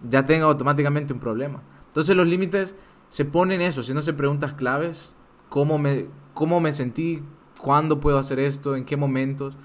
ya 0.07 0.25
tengo 0.25 0.45
automáticamente 0.45 1.13
un 1.13 1.19
problema. 1.19 1.61
Entonces 1.87 2.15
los 2.15 2.27
límites 2.27 2.75
se 3.09 3.25
ponen 3.25 3.61
eso, 3.61 3.83
si 3.83 3.93
no 3.93 4.01
se 4.01 4.13
preguntas 4.13 4.53
claves, 4.53 5.13
cómo 5.49 5.77
me, 5.77 6.07
cómo 6.33 6.59
me 6.61 6.71
sentí, 6.71 7.23
cuándo 7.59 7.99
puedo 7.99 8.17
hacer 8.17 8.39
esto, 8.39 8.75
en 8.75 8.85
qué 8.85 8.97
momentos. 8.97 9.57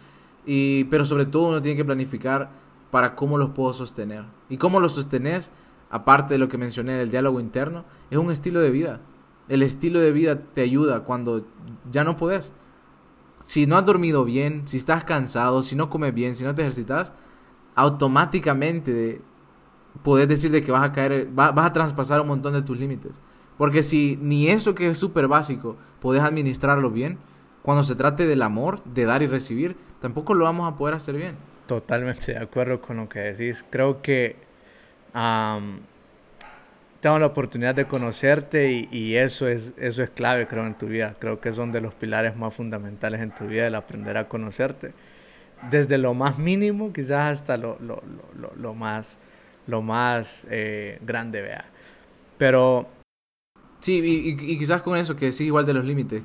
Y, 0.47 0.85
pero 0.85 1.05
sobre 1.05 1.27
todo 1.27 1.49
uno 1.49 1.63
tiene 1.63 1.77
que 1.77 1.85
planificar 1.85 2.51
para 2.91 3.15
cómo 3.15 3.39
los 3.39 3.51
puedo 3.51 3.73
sostener. 3.73 4.25
Y 4.49 4.57
cómo 4.57 4.81
los 4.81 4.95
sostenes, 4.95 5.51
aparte 5.91 6.35
de 6.35 6.39
lo 6.39 6.49
que 6.49 6.59
mencioné 6.59 6.95
del 6.95 7.11
diálogo 7.11 7.41
interno, 7.41 7.85
es 8.11 8.19
un 8.19 8.31
estilo 8.31 8.61
de 8.61 8.71
vida. 8.71 9.01
El 9.49 9.63
estilo 9.63 10.01
de 10.01 10.13
vida 10.13 10.41
te 10.41 10.63
ayuda 10.63 11.01
cuando 11.01 11.47
ya 11.91 12.03
no 12.03 12.17
puedes 12.17 12.55
si 13.45 13.67
no 13.67 13.77
has 13.77 13.85
dormido 13.85 14.25
bien, 14.25 14.67
si 14.67 14.79
estás 14.79 15.05
cansado, 15.05 15.63
si 15.63 15.77
no 15.77 15.89
comes 15.89 16.13
bien, 16.13 16.35
si 16.35 16.43
no 16.45 16.55
te 16.55 16.63
ejercitas, 16.63 17.13
automáticamente 17.77 19.21
puedes 20.03 20.27
decir 20.27 20.51
de 20.51 20.63
que 20.63 20.73
vas 20.73 20.83
a 20.83 20.93
caer, 20.93 21.29
vas 21.31 21.55
a 21.57 21.73
traspasar 21.73 22.21
un 22.21 22.29
montón 22.29 22.55
de 22.55 22.63
tus 22.63 22.79
límites. 22.79 23.21
Porque 23.57 23.83
si 23.83 24.19
ni 24.21 24.49
eso 24.49 24.75
que 24.75 24.89
es 24.89 24.99
súper 24.99 25.29
básico 25.29 25.77
puedes 26.01 26.23
administrarlo 26.23 26.91
bien, 26.91 27.19
cuando 27.63 27.83
se 27.83 27.95
trate 27.95 28.27
del 28.27 28.43
amor, 28.43 28.83
de 28.85 29.05
dar 29.05 29.23
y 29.23 29.27
recibir, 29.27 29.77
tampoco 30.01 30.35
lo 30.35 30.45
vamos 30.45 30.71
a 30.71 30.77
poder 30.77 30.95
hacer 30.95 31.15
bien. 31.15 31.37
Totalmente 31.67 32.33
de 32.33 32.39
acuerdo 32.39 32.81
con 32.81 32.97
lo 32.97 33.09
que 33.09 33.21
decís. 33.21 33.65
Creo 33.71 34.03
que 34.03 34.37
tengo 37.05 37.19
la 37.19 37.27
oportunidad 37.27 37.75
de 37.75 37.85
conocerte 37.85 38.89
y, 38.91 39.17
eso, 39.17 39.47
es, 39.47 39.73
eso 39.77 40.03
es 40.03 40.09
clave, 40.09 40.47
creo, 40.47 40.67
en 40.67 40.73
tu 40.73 40.87
vida. 40.87 41.17
Creo 41.19 41.39
que 41.39 41.53
son 41.53 41.71
de 41.71 41.83
los 41.83 41.93
pilares 41.93 42.35
más 42.35 42.55
fundamentales 42.55 43.21
en 43.21 43.35
tu 43.35 43.45
vida, 43.45 43.67
el 43.67 43.75
aprender 43.75 44.17
a 44.17 44.27
conocerte. 44.27 44.95
Desde 45.71 45.99
lo 45.99 46.15
más 46.15 46.39
mínimo, 46.39 46.95
quizás 46.95 47.31
hasta 47.31 47.59
lo, 47.59 47.77
lo, 47.81 48.03
lo, 48.41 48.55
lo 48.57 48.73
más, 48.73 49.19
lo 49.67 49.83
más 49.83 50.47
eh, 50.49 50.99
grande, 51.03 51.43
vea. 51.43 51.67
Pero... 52.39 52.89
Sí, 53.81 54.01
y, 54.03 54.57
quizás 54.57 54.81
con 54.81 54.97
eso, 54.97 55.15
que 55.15 55.31
sí, 55.31 55.45
igual 55.45 55.67
de 55.67 55.75
los 55.75 55.85
límites, 55.85 56.23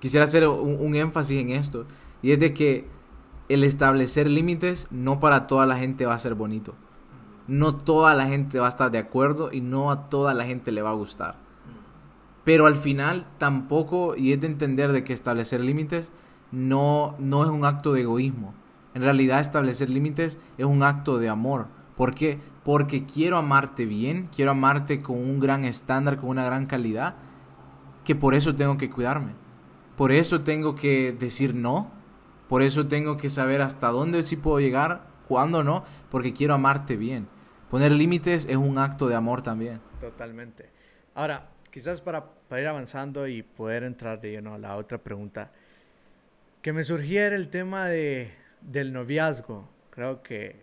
quisiera 0.00 0.24
hacer 0.24 0.48
un, 0.48 0.80
un 0.80 0.96
énfasis 0.96 1.40
en 1.40 1.50
esto, 1.50 1.86
y 2.22 2.32
es 2.32 2.40
de 2.40 2.52
que 2.52 2.86
el 3.48 3.62
establecer 3.62 4.28
límites 4.28 4.88
no 4.90 5.20
para 5.20 5.46
toda 5.46 5.64
la 5.64 5.76
gente 5.76 6.06
va 6.06 6.14
a 6.14 6.18
ser 6.18 6.34
bonito 6.34 6.74
no 7.48 7.74
toda 7.74 8.14
la 8.14 8.26
gente 8.26 8.60
va 8.60 8.66
a 8.66 8.68
estar 8.68 8.90
de 8.90 8.98
acuerdo 8.98 9.50
y 9.52 9.60
no 9.60 9.90
a 9.90 10.08
toda 10.08 10.34
la 10.34 10.44
gente 10.44 10.70
le 10.70 10.82
va 10.82 10.90
a 10.90 10.94
gustar. 10.94 11.36
Pero 12.44 12.66
al 12.66 12.76
final 12.76 13.26
tampoco, 13.38 14.14
y 14.16 14.32
es 14.32 14.40
de 14.40 14.46
entender 14.46 14.92
de 14.92 15.02
que 15.02 15.12
establecer 15.12 15.60
límites 15.60 16.12
no, 16.52 17.16
no 17.18 17.44
es 17.44 17.50
un 17.50 17.64
acto 17.64 17.92
de 17.92 18.02
egoísmo. 18.02 18.54
En 18.94 19.02
realidad 19.02 19.40
establecer 19.40 19.90
límites 19.90 20.38
es 20.56 20.64
un 20.64 20.82
acto 20.82 21.18
de 21.18 21.28
amor. 21.28 21.66
¿Por 21.96 22.14
qué? 22.14 22.38
Porque 22.64 23.04
quiero 23.04 23.38
amarte 23.38 23.86
bien, 23.86 24.28
quiero 24.34 24.52
amarte 24.52 25.02
con 25.02 25.16
un 25.16 25.40
gran 25.40 25.64
estándar, 25.64 26.18
con 26.18 26.30
una 26.30 26.44
gran 26.44 26.66
calidad, 26.66 27.16
que 28.04 28.14
por 28.14 28.34
eso 28.34 28.54
tengo 28.54 28.76
que 28.76 28.90
cuidarme. 28.90 29.32
Por 29.96 30.12
eso 30.12 30.42
tengo 30.42 30.74
que 30.74 31.12
decir 31.18 31.54
no, 31.54 31.90
por 32.48 32.62
eso 32.62 32.86
tengo 32.86 33.16
que 33.16 33.28
saber 33.28 33.62
hasta 33.62 33.88
dónde 33.88 34.22
sí 34.22 34.36
puedo 34.36 34.60
llegar, 34.60 35.08
cuándo 35.26 35.62
no, 35.62 35.84
porque 36.10 36.32
quiero 36.32 36.54
amarte 36.54 36.96
bien. 36.96 37.28
Poner 37.70 37.92
límites 37.92 38.46
es 38.46 38.56
un 38.56 38.78
acto 38.78 39.08
de 39.08 39.14
amor 39.14 39.42
también. 39.42 39.80
Totalmente. 40.00 40.70
Ahora, 41.14 41.48
quizás 41.70 42.00
para, 42.00 42.24
ir 42.52 42.66
avanzando 42.66 43.28
y 43.28 43.42
poder 43.42 43.82
entrar 43.82 44.20
de 44.20 44.30
lleno 44.30 44.54
a 44.54 44.58
la 44.58 44.76
otra 44.76 44.96
pregunta, 44.96 45.50
que 46.62 46.72
me 46.72 46.82
surgiera 46.82 47.36
el 47.36 47.48
tema 47.50 47.88
de, 47.88 48.32
del 48.62 48.94
noviazgo. 48.94 49.68
Creo 49.90 50.22
que, 50.22 50.56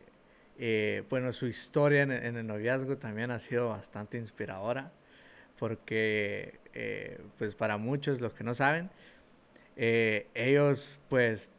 eh, 0.57 1.03
bueno, 1.07 1.31
su 1.31 1.45
historia 1.45 2.01
en, 2.01 2.11
el 2.11 2.47
noviazgo 2.47 2.97
también 2.97 3.29
ha 3.29 3.39
sido 3.39 3.69
bastante 3.69 4.17
inspiradora, 4.17 4.91
porque, 5.59 6.59
eh, 6.73 7.21
pues 7.37 7.53
para 7.53 7.77
muchos, 7.77 8.19
los 8.19 8.33
que 8.33 8.43
no 8.43 8.55
saben, 8.55 8.89
eh, 9.75 10.27
ellos, 10.33 10.99
pues, 11.07 11.49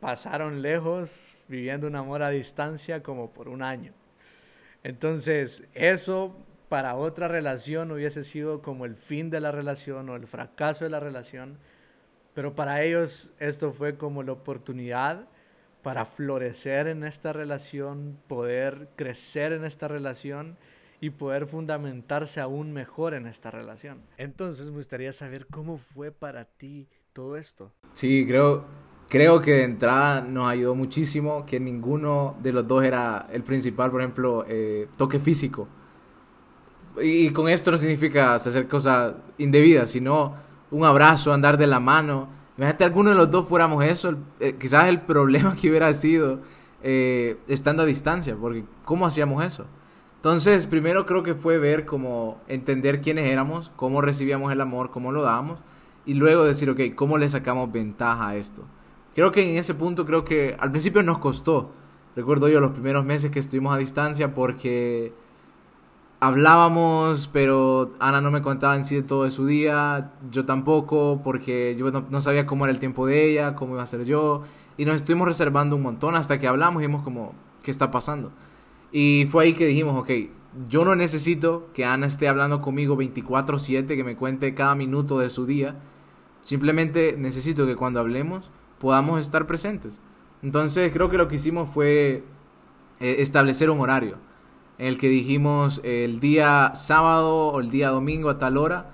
pasaron 0.00 0.60
lejos 0.60 1.38
viviendo 1.48 1.86
un 1.86 1.96
amor 1.96 2.22
a 2.22 2.28
distancia 2.28 3.02
como 3.02 3.30
por 3.30 3.48
un 3.48 3.62
año. 3.62 3.94
Entonces, 4.84 5.64
eso 5.74 6.36
para 6.68 6.96
otra 6.96 7.28
relación 7.28 7.90
hubiese 7.90 8.24
sido 8.24 8.62
como 8.62 8.84
el 8.84 8.96
fin 8.96 9.30
de 9.30 9.40
la 9.40 9.52
relación 9.52 10.08
o 10.08 10.16
el 10.16 10.26
fracaso 10.26 10.84
de 10.84 10.90
la 10.90 11.00
relación, 11.00 11.58
pero 12.34 12.54
para 12.54 12.82
ellos 12.82 13.32
esto 13.38 13.72
fue 13.72 13.96
como 13.96 14.22
la 14.22 14.32
oportunidad 14.32 15.28
para 15.82 16.04
florecer 16.04 16.86
en 16.86 17.04
esta 17.04 17.32
relación, 17.32 18.18
poder 18.28 18.88
crecer 18.96 19.52
en 19.52 19.64
esta 19.64 19.88
relación 19.88 20.56
y 21.00 21.10
poder 21.10 21.46
fundamentarse 21.46 22.40
aún 22.40 22.72
mejor 22.72 23.14
en 23.14 23.26
esta 23.26 23.50
relación. 23.50 24.02
Entonces 24.16 24.66
me 24.66 24.76
gustaría 24.76 25.12
saber 25.12 25.46
cómo 25.48 25.76
fue 25.76 26.12
para 26.12 26.44
ti 26.44 26.88
todo 27.12 27.36
esto. 27.36 27.72
Sí, 27.92 28.24
creo, 28.26 28.64
Creo 29.12 29.42
que 29.42 29.50
de 29.50 29.64
entrada 29.64 30.22
nos 30.22 30.48
ayudó 30.48 30.74
muchísimo 30.74 31.44
que 31.44 31.60
ninguno 31.60 32.34
de 32.42 32.50
los 32.50 32.66
dos 32.66 32.82
era 32.82 33.28
el 33.30 33.42
principal, 33.42 33.90
por 33.90 34.00
ejemplo, 34.00 34.46
eh, 34.48 34.88
toque 34.96 35.18
físico. 35.18 35.68
Y, 36.98 37.28
con 37.28 37.46
esto 37.50 37.70
no 37.70 37.76
significa 37.76 38.34
hacer 38.34 38.66
cosas 38.66 39.12
indebidas, 39.36 39.90
sino 39.90 40.34
un 40.70 40.86
abrazo, 40.86 41.30
andar 41.30 41.58
de 41.58 41.66
la 41.66 41.78
mano. 41.78 42.30
Imagínate, 42.56 42.84
alguno 42.84 43.10
de 43.10 43.16
los 43.16 43.30
dos 43.30 43.46
fuéramos 43.46 43.84
eso, 43.84 44.16
eh, 44.40 44.56
quizás 44.58 44.88
el 44.88 45.02
problema 45.02 45.54
que 45.60 45.68
hubiera 45.68 45.92
sido 45.92 46.40
eh, 46.82 47.36
estando 47.48 47.82
a 47.82 47.84
distancia, 47.84 48.34
porque 48.34 48.64
¿cómo 48.86 49.04
hacíamos 49.04 49.44
eso? 49.44 49.66
Entonces, 50.16 50.66
primero 50.66 51.04
creo 51.04 51.22
que 51.22 51.34
fue 51.34 51.58
ver 51.58 51.84
cómo 51.84 52.40
entender 52.48 53.02
quiénes 53.02 53.26
éramos, 53.26 53.72
cómo 53.76 54.00
recibíamos 54.00 54.50
el 54.52 54.62
amor, 54.62 54.90
cómo 54.90 55.12
lo 55.12 55.20
dábamos, 55.20 55.60
y 56.06 56.14
luego 56.14 56.44
decir, 56.44 56.70
ok, 56.70 56.94
¿cómo 56.94 57.18
le 57.18 57.28
sacamos 57.28 57.70
ventaja 57.70 58.28
a 58.28 58.36
esto? 58.36 58.64
Creo 59.14 59.30
que 59.30 59.50
en 59.50 59.58
ese 59.58 59.74
punto, 59.74 60.06
creo 60.06 60.24
que 60.24 60.56
al 60.58 60.70
principio 60.70 61.02
nos 61.02 61.18
costó. 61.18 61.70
Recuerdo 62.16 62.48
yo 62.48 62.60
los 62.60 62.72
primeros 62.72 63.04
meses 63.04 63.30
que 63.30 63.38
estuvimos 63.38 63.74
a 63.74 63.78
distancia 63.78 64.34
porque 64.34 65.12
hablábamos, 66.20 67.28
pero 67.32 67.92
Ana 67.98 68.20
no 68.20 68.30
me 68.30 68.42
contaba 68.42 68.76
en 68.76 68.84
sí 68.84 68.94
de 68.94 69.02
todo 69.02 69.24
de 69.24 69.32
su 69.32 69.44
día, 69.44 70.12
yo 70.30 70.44
tampoco, 70.44 71.20
porque 71.24 71.74
yo 71.76 71.90
no, 71.90 72.20
sabía 72.20 72.46
cómo 72.46 72.64
era 72.64 72.72
el 72.72 72.78
tiempo 72.78 73.06
de 73.06 73.28
ella, 73.28 73.56
cómo 73.56 73.74
iba 73.74 73.82
a 73.82 73.86
ser 73.86 74.04
yo, 74.04 74.42
y 74.76 74.84
nos 74.84 74.94
estuvimos 74.94 75.26
reservando 75.26 75.74
un 75.74 75.82
montón 75.82 76.14
hasta 76.14 76.38
que 76.38 76.46
hablamos 76.46 76.80
y 76.80 76.86
vimos 76.86 77.02
como, 77.02 77.34
¿qué 77.64 77.72
está 77.72 77.90
pasando? 77.90 78.30
Y 78.92 79.26
fue 79.32 79.44
ahí 79.44 79.52
que 79.54 79.66
dijimos, 79.66 79.98
ok, 79.98 80.10
yo 80.68 80.84
no 80.84 80.94
necesito 80.94 81.66
que 81.74 81.84
Ana 81.84 82.06
esté 82.06 82.28
hablando 82.28 82.62
conmigo 82.62 82.96
24/7, 82.96 83.96
que 83.96 84.04
me 84.04 84.14
cuente 84.14 84.54
cada 84.54 84.76
minuto 84.76 85.18
de 85.18 85.28
su 85.28 85.44
día, 85.44 85.74
simplemente 86.42 87.16
necesito 87.18 87.66
que 87.66 87.74
cuando 87.74 87.98
hablemos 87.98 88.50
podamos 88.82 89.20
estar 89.20 89.46
presentes. 89.46 90.00
Entonces 90.42 90.92
creo 90.92 91.08
que 91.08 91.16
lo 91.16 91.28
que 91.28 91.36
hicimos 91.36 91.68
fue 91.68 92.24
eh, 92.98 93.16
establecer 93.20 93.70
un 93.70 93.78
horario 93.78 94.16
en 94.76 94.88
el 94.88 94.98
que 94.98 95.08
dijimos 95.08 95.80
el 95.84 96.18
día 96.18 96.72
sábado 96.74 97.46
o 97.46 97.60
el 97.60 97.70
día 97.70 97.90
domingo 97.90 98.28
a 98.28 98.38
tal 98.38 98.56
hora 98.56 98.90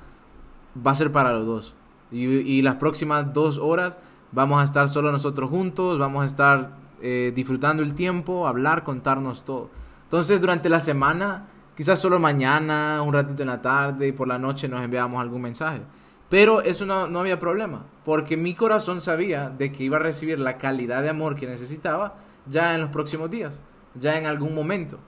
va 0.87 0.91
a 0.91 0.95
ser 0.95 1.11
para 1.11 1.33
los 1.33 1.47
dos. 1.47 1.75
Y, 2.11 2.61
las 2.61 2.75
próximas 2.75 3.33
dos 3.33 3.57
horas 3.57 3.97
vamos 4.31 4.61
a 4.61 4.65
estar 4.65 4.89
solo 4.89 5.11
nosotros 5.11 5.49
juntos, 5.49 5.99
vamos 5.99 6.23
a 6.23 6.27
estar 6.27 6.77
eh, 7.01 7.33
disfrutando 7.35 7.83
el 7.83 7.95
tiempo, 7.95 8.47
hablar, 8.47 8.85
contarnos 8.85 9.45
todo. 9.45 9.71
Entonces 10.05 10.43
durante 10.43 10.69
la 10.69 10.81
semana, 10.81 11.47
quizás 11.75 11.99
solo 11.99 12.19
mañana, 12.19 13.01
un 13.01 13.15
ratito 13.15 13.43
en 13.43 13.49
la 13.49 13.63
tarde 13.63 14.09
y 14.09 14.13
por 14.13 14.29
la 14.29 14.39
noche 14.39 14.69
nos 14.69 14.83
enviamos 14.83 15.19
algún 15.19 15.41
mensaje. 15.41 15.81
Pero 16.29 16.61
eso 16.61 16.85
no, 16.85 17.09
no 17.09 17.21
había 17.21 17.39
problema, 17.39 17.87
porque 18.05 18.37
mi 18.37 18.55
corazón 18.55 19.01
sabía 19.01 19.49
de 19.49 19.73
que 19.73 19.85
iba 19.85 19.97
a 19.97 20.01
recibir 20.01 20.39
la 20.39 20.59
calidad 20.59 21.03
de 21.03 21.09
amor 21.09 21.37
que 21.37 21.47
necesitaba 21.47 22.17
ya 22.47 22.75
en 22.75 22.83
los 22.83 22.91
próximos 22.91 23.31
días, 23.31 23.63
ya 23.95 24.19
en 24.19 24.27
algún 24.27 24.55
momento. 24.55 24.99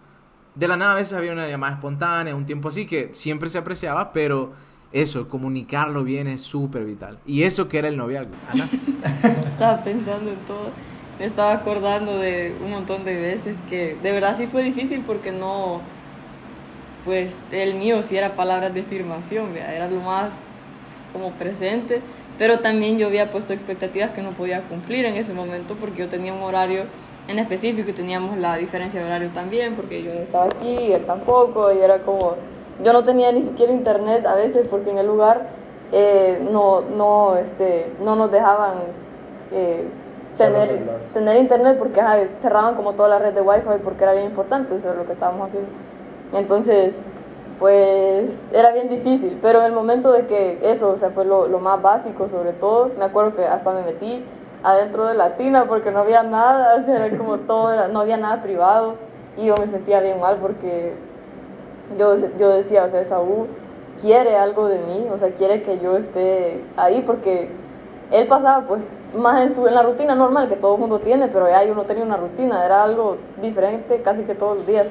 De 0.54 0.66
la 0.66 0.76
nada 0.76 0.92
a 0.92 0.96
veces 0.96 1.12
había 1.12 1.32
una 1.32 1.46
llamada 1.46 1.74
espontánea, 1.74 2.34
un 2.34 2.46
tiempo 2.46 2.68
así 2.68 2.86
que 2.86 3.10
siempre 3.12 3.48
se 3.48 3.58
apreciaba, 3.58 4.12
pero 4.12 4.52
eso, 4.92 5.28
comunicarlo 5.28 6.04
bien 6.04 6.26
es 6.26 6.40
súper 6.40 6.84
vital. 6.84 7.18
Y 7.26 7.44
eso 7.44 7.68
que 7.68 7.78
era 7.78 7.88
el 7.88 7.96
noviazgo. 7.96 8.32
Ana. 8.48 8.68
Estaba 9.52 9.84
pensando 9.84 10.30
en 10.30 10.38
todo. 10.46 10.70
Me 11.18 11.26
estaba 11.26 11.52
acordando 11.52 12.16
de 12.18 12.56
un 12.64 12.70
montón 12.70 13.04
de 13.04 13.14
veces 13.14 13.54
que 13.68 13.94
de 14.02 14.12
verdad 14.12 14.34
sí 14.34 14.46
fue 14.46 14.62
difícil 14.62 15.02
porque 15.06 15.32
no, 15.32 15.82
pues 17.04 17.38
el 17.52 17.74
mío 17.74 18.02
sí 18.02 18.16
era 18.16 18.34
palabras 18.36 18.72
de 18.72 18.80
afirmación, 18.80 19.54
era 19.54 19.86
lo 19.90 20.00
más 20.00 20.32
como 21.12 21.30
presente, 21.32 22.00
pero 22.38 22.60
también 22.60 22.98
yo 22.98 23.06
había 23.06 23.30
puesto 23.30 23.52
expectativas 23.52 24.10
que 24.10 24.22
no 24.22 24.30
podía 24.30 24.62
cumplir 24.62 25.04
en 25.04 25.16
ese 25.16 25.32
momento 25.32 25.74
porque 25.74 26.00
yo 26.00 26.08
tenía 26.08 26.32
un 26.32 26.42
horario 26.42 26.84
en 27.28 27.38
específico 27.38 27.90
y 27.90 27.92
teníamos 27.92 28.38
la 28.38 28.56
diferencia 28.56 29.00
de 29.00 29.06
horario 29.06 29.28
también 29.28 29.74
porque 29.74 30.02
yo 30.02 30.14
no 30.14 30.20
estaba 30.20 30.46
aquí 30.46 30.68
y 30.68 30.92
él 30.92 31.04
tampoco 31.04 31.72
y 31.72 31.78
era 31.78 31.98
como, 31.98 32.34
yo 32.82 32.92
no 32.92 33.04
tenía 33.04 33.30
ni 33.30 33.42
siquiera 33.42 33.72
internet 33.72 34.26
a 34.26 34.34
veces 34.34 34.66
porque 34.68 34.90
en 34.90 34.98
el 34.98 35.06
lugar 35.06 35.48
eh, 35.92 36.40
no, 36.50 36.82
no, 36.82 37.36
este, 37.36 37.86
no 38.02 38.16
nos 38.16 38.30
dejaban 38.30 38.74
eh, 39.52 39.84
tener, 40.38 40.80
tener 41.12 41.36
internet 41.36 41.76
porque 41.78 42.00
ajá, 42.00 42.16
cerraban 42.38 42.74
como 42.74 42.92
toda 42.94 43.08
la 43.08 43.18
red 43.18 43.34
de 43.34 43.42
wifi 43.42 43.66
porque 43.84 44.02
era 44.04 44.12
bien 44.12 44.26
importante, 44.26 44.74
eso 44.74 44.90
es 44.90 44.96
lo 44.96 45.04
que 45.04 45.12
estábamos 45.12 45.48
haciendo. 45.48 45.68
Entonces, 46.32 46.98
pues 47.60 48.50
era 48.52 48.72
bien 48.72 48.88
difícil, 48.88 49.38
pero 49.40 49.60
en 49.60 49.66
el 49.66 49.72
momento 49.72 50.10
de 50.10 50.24
que 50.24 50.58
eso, 50.62 50.88
o 50.88 50.96
sea, 50.96 51.10
fue 51.10 51.26
lo, 51.26 51.46
lo 51.46 51.60
más 51.60 51.80
básico 51.80 52.26
sobre 52.26 52.52
todo, 52.54 52.90
me 52.98 53.04
acuerdo 53.04 53.36
que 53.36 53.44
hasta 53.44 53.70
me 53.72 53.82
metí 53.82 54.24
adentro 54.62 55.06
de 55.06 55.14
la 55.14 55.36
tina 55.36 55.66
porque 55.66 55.90
no 55.90 56.00
había 56.00 56.22
nada, 56.22 56.74
o 56.76 56.80
sea, 56.80 57.06
era 57.06 57.16
como 57.16 57.36
todo, 57.40 57.88
no 57.88 58.00
había 58.00 58.16
nada 58.16 58.42
privado 58.42 58.94
y 59.36 59.44
yo 59.44 59.56
me 59.58 59.66
sentía 59.66 60.00
bien 60.00 60.18
mal 60.18 60.38
porque 60.40 60.94
yo, 61.98 62.14
yo 62.38 62.48
decía, 62.48 62.84
o 62.84 62.88
sea, 62.88 63.04
Saúl 63.04 63.46
quiere 64.00 64.36
algo 64.36 64.66
de 64.66 64.78
mí, 64.78 65.06
o 65.12 65.18
sea, 65.18 65.30
quiere 65.34 65.60
que 65.60 65.78
yo 65.80 65.98
esté 65.98 66.64
ahí 66.78 67.02
porque 67.06 67.50
él 68.10 68.26
pasaba 68.26 68.66
pues 68.66 68.86
más 69.14 69.42
en, 69.42 69.54
su, 69.54 69.66
en 69.66 69.74
la 69.74 69.82
rutina 69.82 70.14
normal 70.14 70.48
que 70.48 70.56
todo 70.56 70.76
el 70.76 70.80
mundo 70.80 71.00
tiene, 71.00 71.28
pero 71.28 71.48
ya 71.48 71.62
yo 71.64 71.74
no 71.74 71.82
tenía 71.82 72.04
una 72.04 72.16
rutina, 72.16 72.64
era 72.64 72.82
algo 72.82 73.18
diferente 73.42 74.00
casi 74.02 74.22
que 74.22 74.34
todos 74.34 74.58
los 74.58 74.66
días. 74.66 74.86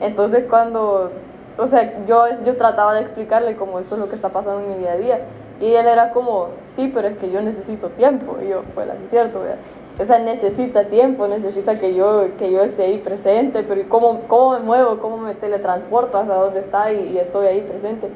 Entonces 0.00 0.44
cuando, 0.48 1.10
o 1.58 1.66
sea, 1.66 2.04
yo, 2.06 2.24
yo 2.44 2.56
trataba 2.56 2.94
de 2.94 3.02
explicarle 3.02 3.56
como 3.56 3.78
esto 3.78 3.96
es 3.96 4.00
lo 4.00 4.08
que 4.08 4.14
está 4.14 4.28
pasando 4.28 4.60
en 4.60 4.70
mi 4.70 4.76
día 4.78 4.92
a 4.92 4.96
día. 4.96 5.20
Y 5.60 5.74
él 5.74 5.86
era 5.88 6.10
como, 6.10 6.50
sí, 6.64 6.90
pero 6.94 7.08
es 7.08 7.18
que 7.18 7.30
yo 7.30 7.42
necesito 7.42 7.88
tiempo. 7.90 8.36
Y 8.42 8.48
yo, 8.48 8.62
pues 8.74 8.88
así 8.88 9.04
es 9.04 9.10
cierto, 9.10 9.40
¿verdad? 9.40 9.58
O 10.00 10.04
sea, 10.04 10.20
necesita 10.20 10.84
tiempo, 10.84 11.26
necesita 11.26 11.76
que 11.76 11.94
yo, 11.94 12.28
que 12.38 12.52
yo 12.52 12.62
esté 12.62 12.84
ahí 12.84 12.98
presente, 12.98 13.64
pero 13.64 13.80
¿y 13.80 13.84
cómo, 13.84 14.20
cómo 14.28 14.52
me 14.52 14.60
muevo? 14.60 14.98
¿Cómo 14.98 15.16
me 15.16 15.34
teletransporto 15.34 16.18
hasta 16.18 16.34
donde 16.34 16.60
está 16.60 16.92
y, 16.92 17.14
y 17.14 17.18
estoy 17.18 17.48
ahí 17.48 17.62
presente? 17.62 18.08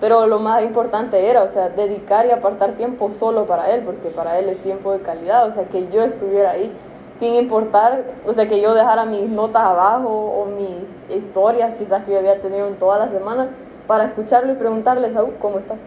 Pero 0.00 0.28
lo 0.28 0.38
más 0.38 0.62
importante 0.62 1.28
era, 1.28 1.42
o 1.42 1.48
sea, 1.48 1.70
dedicar 1.70 2.26
y 2.26 2.30
apartar 2.30 2.72
tiempo 2.72 3.10
solo 3.10 3.46
para 3.46 3.70
él, 3.74 3.82
porque 3.84 4.10
para 4.10 4.38
él 4.38 4.48
es 4.48 4.58
tiempo 4.58 4.92
de 4.92 5.00
calidad, 5.00 5.48
o 5.48 5.50
sea, 5.50 5.64
que 5.64 5.88
yo 5.88 6.02
estuviera 6.04 6.52
ahí, 6.52 6.70
sin 7.16 7.34
importar, 7.34 8.04
o 8.26 8.32
sea, 8.32 8.46
que 8.46 8.60
yo 8.60 8.74
dejara 8.74 9.04
mis 9.04 9.28
notas 9.28 9.62
abajo 9.62 10.08
o 10.08 10.46
mis 10.46 11.04
historias, 11.10 11.76
quizás 11.76 12.04
que 12.04 12.12
yo 12.12 12.18
había 12.18 12.40
tenido 12.40 12.66
en 12.66 12.76
toda 12.76 12.98
la 12.98 13.08
semana, 13.08 13.48
para 13.86 14.04
escucharlo 14.04 14.52
y 14.52 14.56
preguntarle, 14.56 15.12
Saúl, 15.12 15.34
¿cómo 15.40 15.58
estás? 15.58 15.78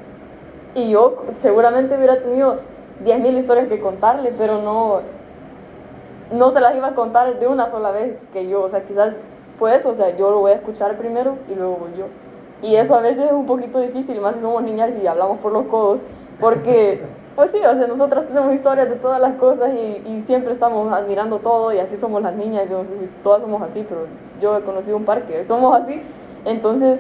Y 0.75 0.89
yo 0.89 1.23
seguramente 1.37 1.95
hubiera 1.95 2.19
tenido 2.21 2.57
10.000 3.03 3.37
historias 3.37 3.67
que 3.67 3.79
contarle, 3.79 4.33
pero 4.37 4.61
no, 4.61 5.01
no 6.31 6.49
se 6.49 6.59
las 6.59 6.75
iba 6.75 6.87
a 6.87 6.95
contar 6.95 7.39
de 7.39 7.47
una 7.47 7.67
sola 7.67 7.91
vez 7.91 8.25
que 8.31 8.47
yo, 8.47 8.63
o 8.63 8.69
sea, 8.69 8.83
quizás 8.83 9.15
fue 9.57 9.75
eso, 9.75 9.89
o 9.89 9.95
sea, 9.95 10.15
yo 10.15 10.31
lo 10.31 10.39
voy 10.39 10.51
a 10.51 10.55
escuchar 10.55 10.97
primero 10.97 11.35
y 11.49 11.55
luego 11.55 11.77
voy 11.77 11.91
yo. 11.97 12.05
Y 12.61 12.75
eso 12.75 12.95
a 12.95 13.01
veces 13.01 13.25
es 13.25 13.31
un 13.31 13.45
poquito 13.45 13.79
difícil, 13.79 14.19
más 14.19 14.35
si 14.35 14.41
somos 14.41 14.63
niñas 14.63 14.93
y 15.01 15.07
hablamos 15.07 15.39
por 15.39 15.51
los 15.51 15.65
codos, 15.65 15.99
porque, 16.39 17.01
pues 17.39 17.51
sí, 17.51 17.57
o 17.65 17.73
sea, 17.73 17.87
nosotras 17.87 18.25
tenemos 18.27 18.53
historias 18.53 18.89
de 18.89 18.97
todas 18.97 19.21
las 19.21 19.35
cosas 19.35 19.69
y, 19.73 20.09
y 20.09 20.19
siempre 20.19 20.51
estamos 20.51 20.91
admirando 20.91 21.39
todo 21.39 21.71
y 21.71 21.79
así 21.79 21.95
somos 21.95 22.21
las 22.21 22.35
niñas, 22.35 22.69
yo 22.69 22.79
no 22.79 22.83
sé 22.83 22.97
si 22.97 23.05
todas 23.23 23.41
somos 23.41 23.61
así, 23.61 23.85
pero 23.87 24.07
yo 24.41 24.57
he 24.57 24.61
conocido 24.61 24.97
un 24.97 25.05
par 25.05 25.23
que 25.23 25.45
somos 25.45 25.73
así, 25.73 26.01
entonces 26.43 26.99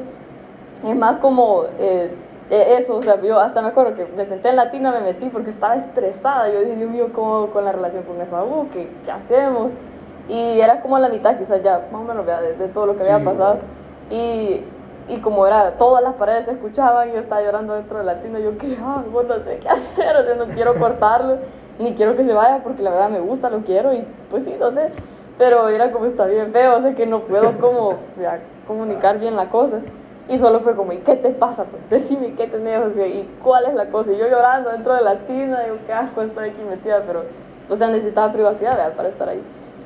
es 0.87 0.95
más 0.95 1.17
como 1.17 1.63
eh, 1.77 2.09
eh, 2.49 2.77
eso, 2.79 2.95
o 2.95 3.01
sea, 3.01 3.21
yo 3.21 3.37
hasta 3.37 3.61
me 3.61 3.67
acuerdo 3.67 3.95
que 3.95 4.05
me 4.15 4.25
senté 4.25 4.47
en 4.47 4.55
la 4.55 4.71
tina, 4.71 4.93
me 4.93 5.01
metí 5.01 5.27
porque 5.27 5.49
estaba 5.49 5.75
estresada, 5.75 6.49
yo 6.49 6.61
dije, 6.61 6.77
Dios 6.77 6.89
mío, 6.89 7.09
¿cómo 7.13 7.47
con 7.47 7.65
la 7.65 7.73
relación 7.73 8.03
con 8.03 8.21
Esaú? 8.21 8.69
¿Qué, 8.71 8.89
qué 9.03 9.11
hacemos? 9.11 9.71
Y 10.29 10.61
era 10.61 10.79
como 10.79 10.95
a 10.95 11.01
la 11.01 11.09
mitad, 11.09 11.37
quizás 11.37 11.61
ya, 11.61 11.89
más 11.91 12.01
o 12.01 12.05
menos, 12.05 12.25
de, 12.25 12.55
de 12.55 12.67
todo 12.69 12.85
lo 12.85 12.95
que 12.95 13.03
había 13.03 13.17
Sí, 13.17 13.25
pasado. 13.25 13.57
Y, 14.09 14.61
y 15.09 15.17
como 15.17 15.45
era, 15.47 15.71
todas 15.77 16.03
las 16.03 16.13
paredes 16.15 16.45
se 16.45 16.51
escuchaban, 16.51 17.11
yo 17.11 17.19
estaba 17.19 17.41
llorando 17.41 17.73
dentro 17.73 17.99
de 17.99 18.05
la 18.05 18.21
tina, 18.21 18.39
yo, 18.39 18.57
¿qué 18.57 18.77
hago? 18.77 19.23
No 19.23 19.39
sé 19.39 19.57
qué 19.57 19.69
hacer, 19.69 20.15
o 20.15 20.23
sea, 20.23 20.35
no 20.35 20.45
quiero 20.53 20.75
cortarlo, 20.75 21.37
ni 21.79 21.93
quiero 21.93 22.15
que 22.15 22.23
se 22.23 22.33
vaya 22.33 22.61
porque 22.63 22.83
la 22.83 22.91
verdad 22.91 23.09
me 23.09 23.19
gusta, 23.19 23.49
lo 23.49 23.59
quiero 23.59 23.93
y 23.93 24.05
pues 24.29 24.45
sí, 24.45 24.55
no 24.59 24.71
sé. 24.71 24.91
Pero 25.37 25.69
era 25.69 25.91
como 25.91 26.05
está 26.05 26.25
bien 26.25 26.51
feo, 26.51 26.77
o 26.77 26.81
sea, 26.81 26.93
que 26.93 27.05
no 27.05 27.21
puedo 27.21 27.57
como 27.59 27.95
ya, 28.21 28.39
comunicar 28.67 29.19
bien 29.19 29.35
la 29.35 29.49
cosa. 29.49 29.79
Y 30.27 30.37
solo 30.37 30.59
fue 30.59 30.75
como, 30.75 30.91
¿y 30.93 30.97
qué 30.97 31.15
te 31.15 31.29
pasa? 31.31 31.63
Pues 31.63 31.89
decime, 31.89 32.35
¿qué 32.35 32.45
tenés? 32.45 32.79
O 32.85 32.91
sea, 32.91 33.07
¿y 33.07 33.27
cuál 33.41 33.65
es 33.65 33.73
la 33.73 33.87
cosa? 33.87 34.11
Y 34.11 34.17
yo 34.17 34.27
llorando 34.29 34.69
dentro 34.69 34.93
de 34.93 35.01
la 35.01 35.15
tina, 35.15 35.61
digo, 35.63 35.77
qué 35.87 35.93
asco, 35.93 36.21
estoy 36.21 36.49
aquí 36.49 36.61
metida, 36.69 37.01
pero, 37.07 37.23
o 37.67 37.75
sea, 37.75 37.87
necesitaba 37.87 38.31
privacidad 38.31 38.77
¿verdad? 38.77 38.93
para 38.93 39.09
estar 39.09 39.27
ahí. 39.27 39.41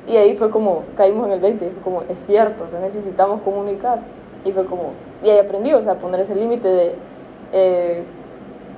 Y 0.06 0.16
ahí 0.18 0.36
fue 0.36 0.50
como, 0.50 0.82
caímos 0.96 1.26
en 1.28 1.32
el 1.32 1.40
20, 1.40 1.64
y 1.64 1.70
fue 1.70 1.82
como, 1.82 2.02
es 2.10 2.18
cierto, 2.18 2.64
o 2.64 2.68
sea, 2.68 2.78
necesitamos 2.80 3.40
comunicar. 3.40 4.00
Y 4.44 4.52
fue 4.52 4.64
como, 4.66 4.92
y 5.22 5.30
ahí 5.30 5.38
aprendí, 5.38 5.72
o 5.72 5.82
sea, 5.82 5.94
poner 5.94 6.20
ese 6.20 6.34
límite 6.34 6.68
de, 6.68 6.94
eh, 7.52 8.02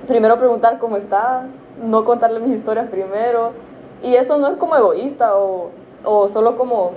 primero 0.07 0.37
preguntar 0.37 0.79
cómo 0.79 0.97
está, 0.97 1.45
no 1.83 2.05
contarle 2.05 2.39
mis 2.39 2.57
historias 2.57 2.87
primero. 2.89 3.51
Y 4.03 4.15
eso 4.15 4.37
no 4.37 4.47
es 4.47 4.55
como 4.55 4.75
egoísta 4.75 5.37
o, 5.37 5.71
o 6.03 6.27
solo 6.27 6.57
como 6.57 6.91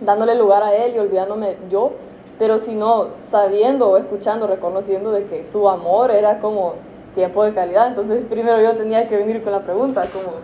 dándole 0.00 0.34
lugar 0.34 0.62
a 0.62 0.74
él 0.74 0.94
y 0.94 0.98
olvidándome 0.98 1.56
yo, 1.70 1.92
pero 2.38 2.58
sino 2.58 3.08
sabiendo 3.22 3.90
o 3.90 3.96
escuchando, 3.96 4.46
reconociendo 4.46 5.12
de 5.12 5.24
que 5.24 5.44
su 5.44 5.68
amor 5.68 6.10
era 6.10 6.38
como 6.40 6.74
tiempo 7.14 7.44
de 7.44 7.54
calidad. 7.54 7.88
Entonces 7.88 8.24
primero 8.28 8.60
yo 8.60 8.76
tenía 8.76 9.06
que 9.06 9.16
venir 9.16 9.42
con 9.42 9.52
la 9.52 9.60
pregunta, 9.60 10.04
como, 10.12 10.36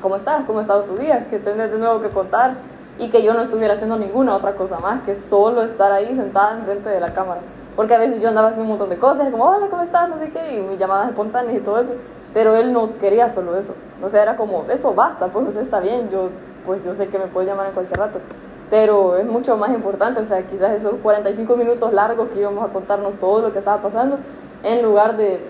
¿cómo 0.00 0.16
estás? 0.16 0.44
¿Cómo 0.44 0.58
ha 0.58 0.62
estado 0.62 0.82
tu 0.82 0.96
día? 0.96 1.26
¿Qué 1.28 1.38
tenés 1.38 1.70
de 1.70 1.78
nuevo 1.78 2.00
que 2.00 2.08
contar? 2.10 2.54
Y 2.98 3.10
que 3.10 3.22
yo 3.22 3.34
no 3.34 3.40
estuviera 3.42 3.74
haciendo 3.74 3.96
ninguna 3.96 4.34
otra 4.34 4.54
cosa 4.54 4.78
más 4.78 5.02
que 5.02 5.14
solo 5.14 5.62
estar 5.62 5.92
ahí 5.92 6.14
sentada 6.14 6.58
enfrente 6.58 6.88
de 6.88 7.00
la 7.00 7.12
cámara. 7.12 7.40
Porque 7.76 7.94
a 7.94 7.98
veces 7.98 8.22
yo 8.22 8.28
andaba 8.28 8.48
haciendo 8.48 8.64
un 8.64 8.70
montón 8.70 8.88
de 8.88 8.96
cosas, 8.96 9.28
como, 9.30 9.44
hola, 9.44 9.68
¿cómo 9.68 9.82
estás? 9.82 10.08
No 10.08 10.18
sé 10.18 10.30
qué, 10.30 10.56
y 10.56 10.60
mis 10.60 10.78
llamadas 10.78 11.10
espontáneas 11.10 11.56
y 11.56 11.60
todo 11.60 11.78
eso. 11.78 11.94
Pero 12.32 12.56
él 12.56 12.72
no 12.72 12.96
quería 12.98 13.28
solo 13.28 13.56
eso. 13.56 13.74
O 14.02 14.08
sea, 14.08 14.22
era 14.22 14.36
como, 14.36 14.64
eso 14.70 14.94
basta, 14.94 15.28
pues, 15.28 15.46
o 15.46 15.52
sea, 15.52 15.62
está 15.62 15.80
bien, 15.80 16.08
yo, 16.10 16.30
pues, 16.64 16.82
yo 16.82 16.94
sé 16.94 17.08
que 17.08 17.18
me 17.18 17.26
puedes 17.26 17.48
llamar 17.48 17.66
en 17.66 17.72
cualquier 17.72 17.98
rato. 17.98 18.18
Pero 18.70 19.16
es 19.16 19.26
mucho 19.26 19.56
más 19.58 19.70
importante, 19.70 20.20
o 20.20 20.24
sea, 20.24 20.42
quizás 20.42 20.72
esos 20.72 20.94
45 21.02 21.56
minutos 21.56 21.92
largos 21.92 22.28
que 22.30 22.40
íbamos 22.40 22.68
a 22.68 22.72
contarnos 22.72 23.16
todo 23.16 23.42
lo 23.42 23.52
que 23.52 23.58
estaba 23.58 23.80
pasando, 23.82 24.18
en 24.62 24.82
lugar 24.82 25.16
de 25.18 25.40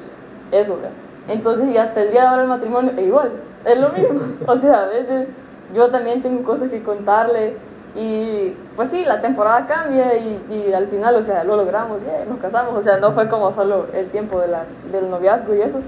eso, 0.50 0.76
¿verdad? 0.76 0.90
Entonces, 1.28 1.68
y 1.68 1.78
hasta 1.78 2.02
el 2.02 2.10
día 2.10 2.22
de 2.22 2.26
ahora 2.26 2.42
el 2.42 2.48
matrimonio, 2.48 2.92
e 2.96 3.02
igual, 3.02 3.32
es 3.64 3.78
lo 3.78 3.88
mismo. 3.90 4.20
O 4.46 4.56
sea, 4.56 4.84
a 4.84 4.86
veces 4.86 5.28
yo 5.74 5.90
también 5.90 6.22
tengo 6.22 6.42
cosas 6.42 6.70
que 6.70 6.82
contarle. 6.82 7.56
Y 7.94 8.54
pues 8.76 8.90
sí, 8.90 9.04
la 9.04 9.22
temporada 9.22 9.66
cambia 9.66 10.14
y, 10.18 10.68
y 10.68 10.72
al 10.74 10.86
final, 10.88 11.14
o 11.14 11.22
sea, 11.22 11.44
lo 11.44 11.56
logramos, 11.56 12.02
yeah, 12.02 12.26
nos 12.28 12.38
casamos, 12.38 12.78
o 12.78 12.82
sea, 12.82 12.98
no 12.98 13.12
fue 13.12 13.26
como 13.28 13.52
solo 13.52 13.86
el 13.94 14.10
tiempo 14.10 14.38
de 14.38 14.48
la, 14.48 14.64
del 14.92 15.08
noviazgo 15.08 15.54
y 15.54 15.62
eso, 15.62 15.78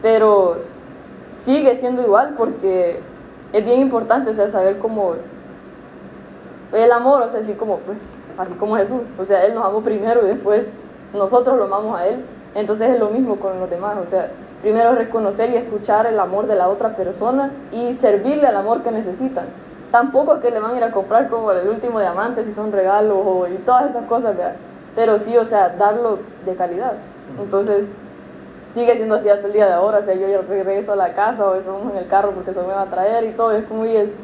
pero 0.00 0.58
sigue 1.32 1.74
siendo 1.74 2.02
igual 2.02 2.34
porque 2.36 3.00
es 3.52 3.64
bien 3.64 3.80
importante, 3.80 4.30
o 4.30 4.34
sea, 4.34 4.46
saber 4.46 4.78
cómo 4.78 5.14
el 6.72 6.92
amor, 6.92 7.22
o 7.22 7.28
sea, 7.28 7.40
así 7.40 7.54
como, 7.54 7.78
pues, 7.78 8.06
así 8.38 8.54
como 8.54 8.76
Jesús, 8.76 9.08
o 9.18 9.24
sea, 9.24 9.44
Él 9.44 9.54
nos 9.54 9.64
amó 9.64 9.82
primero 9.82 10.22
y 10.24 10.28
después 10.28 10.66
nosotros 11.12 11.56
lo 11.56 11.64
amamos 11.64 11.98
a 11.98 12.06
Él. 12.06 12.24
Entonces 12.54 12.90
es 12.90 12.98
lo 12.98 13.10
mismo 13.10 13.36
con 13.36 13.60
los 13.60 13.68
demás, 13.68 13.96
o 14.02 14.06
sea, 14.06 14.30
primero 14.62 14.94
reconocer 14.94 15.50
y 15.50 15.56
escuchar 15.56 16.06
el 16.06 16.18
amor 16.18 16.46
de 16.46 16.56
la 16.56 16.68
otra 16.68 16.96
persona 16.96 17.50
y 17.72 17.94
servirle 17.94 18.46
al 18.46 18.56
amor 18.56 18.82
que 18.82 18.90
necesitan. 18.90 19.46
Tampoco 19.90 20.36
es 20.36 20.40
que 20.40 20.50
le 20.50 20.60
van 20.60 20.74
a 20.74 20.76
ir 20.76 20.84
a 20.84 20.90
comprar 20.90 21.28
como 21.28 21.52
el 21.52 21.68
último 21.68 22.00
diamante 22.00 22.44
si 22.44 22.52
son 22.52 22.72
regalos 22.72 23.18
o, 23.24 23.46
y 23.46 23.56
todas 23.58 23.90
esas 23.90 24.04
cosas, 24.06 24.36
¿verdad? 24.36 24.56
pero 24.96 25.18
sí, 25.18 25.36
o 25.36 25.44
sea, 25.44 25.68
darlo 25.68 26.18
de 26.44 26.56
calidad. 26.56 26.94
Entonces, 27.38 27.86
sigue 28.74 28.96
siendo 28.96 29.14
así 29.14 29.28
hasta 29.28 29.46
el 29.46 29.52
día 29.52 29.66
de 29.66 29.74
ahora, 29.74 29.98
o 29.98 30.02
sea, 30.02 30.14
yo 30.14 30.42
regreso 30.42 30.94
a 30.94 30.96
la 30.96 31.12
casa 31.12 31.44
o 31.46 31.54
estamos 31.54 31.92
en 31.92 31.98
el 31.98 32.08
carro 32.08 32.32
porque 32.32 32.54
se 32.54 32.60
me 32.60 32.68
va 32.68 32.82
a 32.82 32.86
traer 32.86 33.24
y 33.24 33.32
todo, 33.32 33.52
es 33.52 33.64
como, 33.66 33.84
y 33.84 33.94
es, 33.94 34.14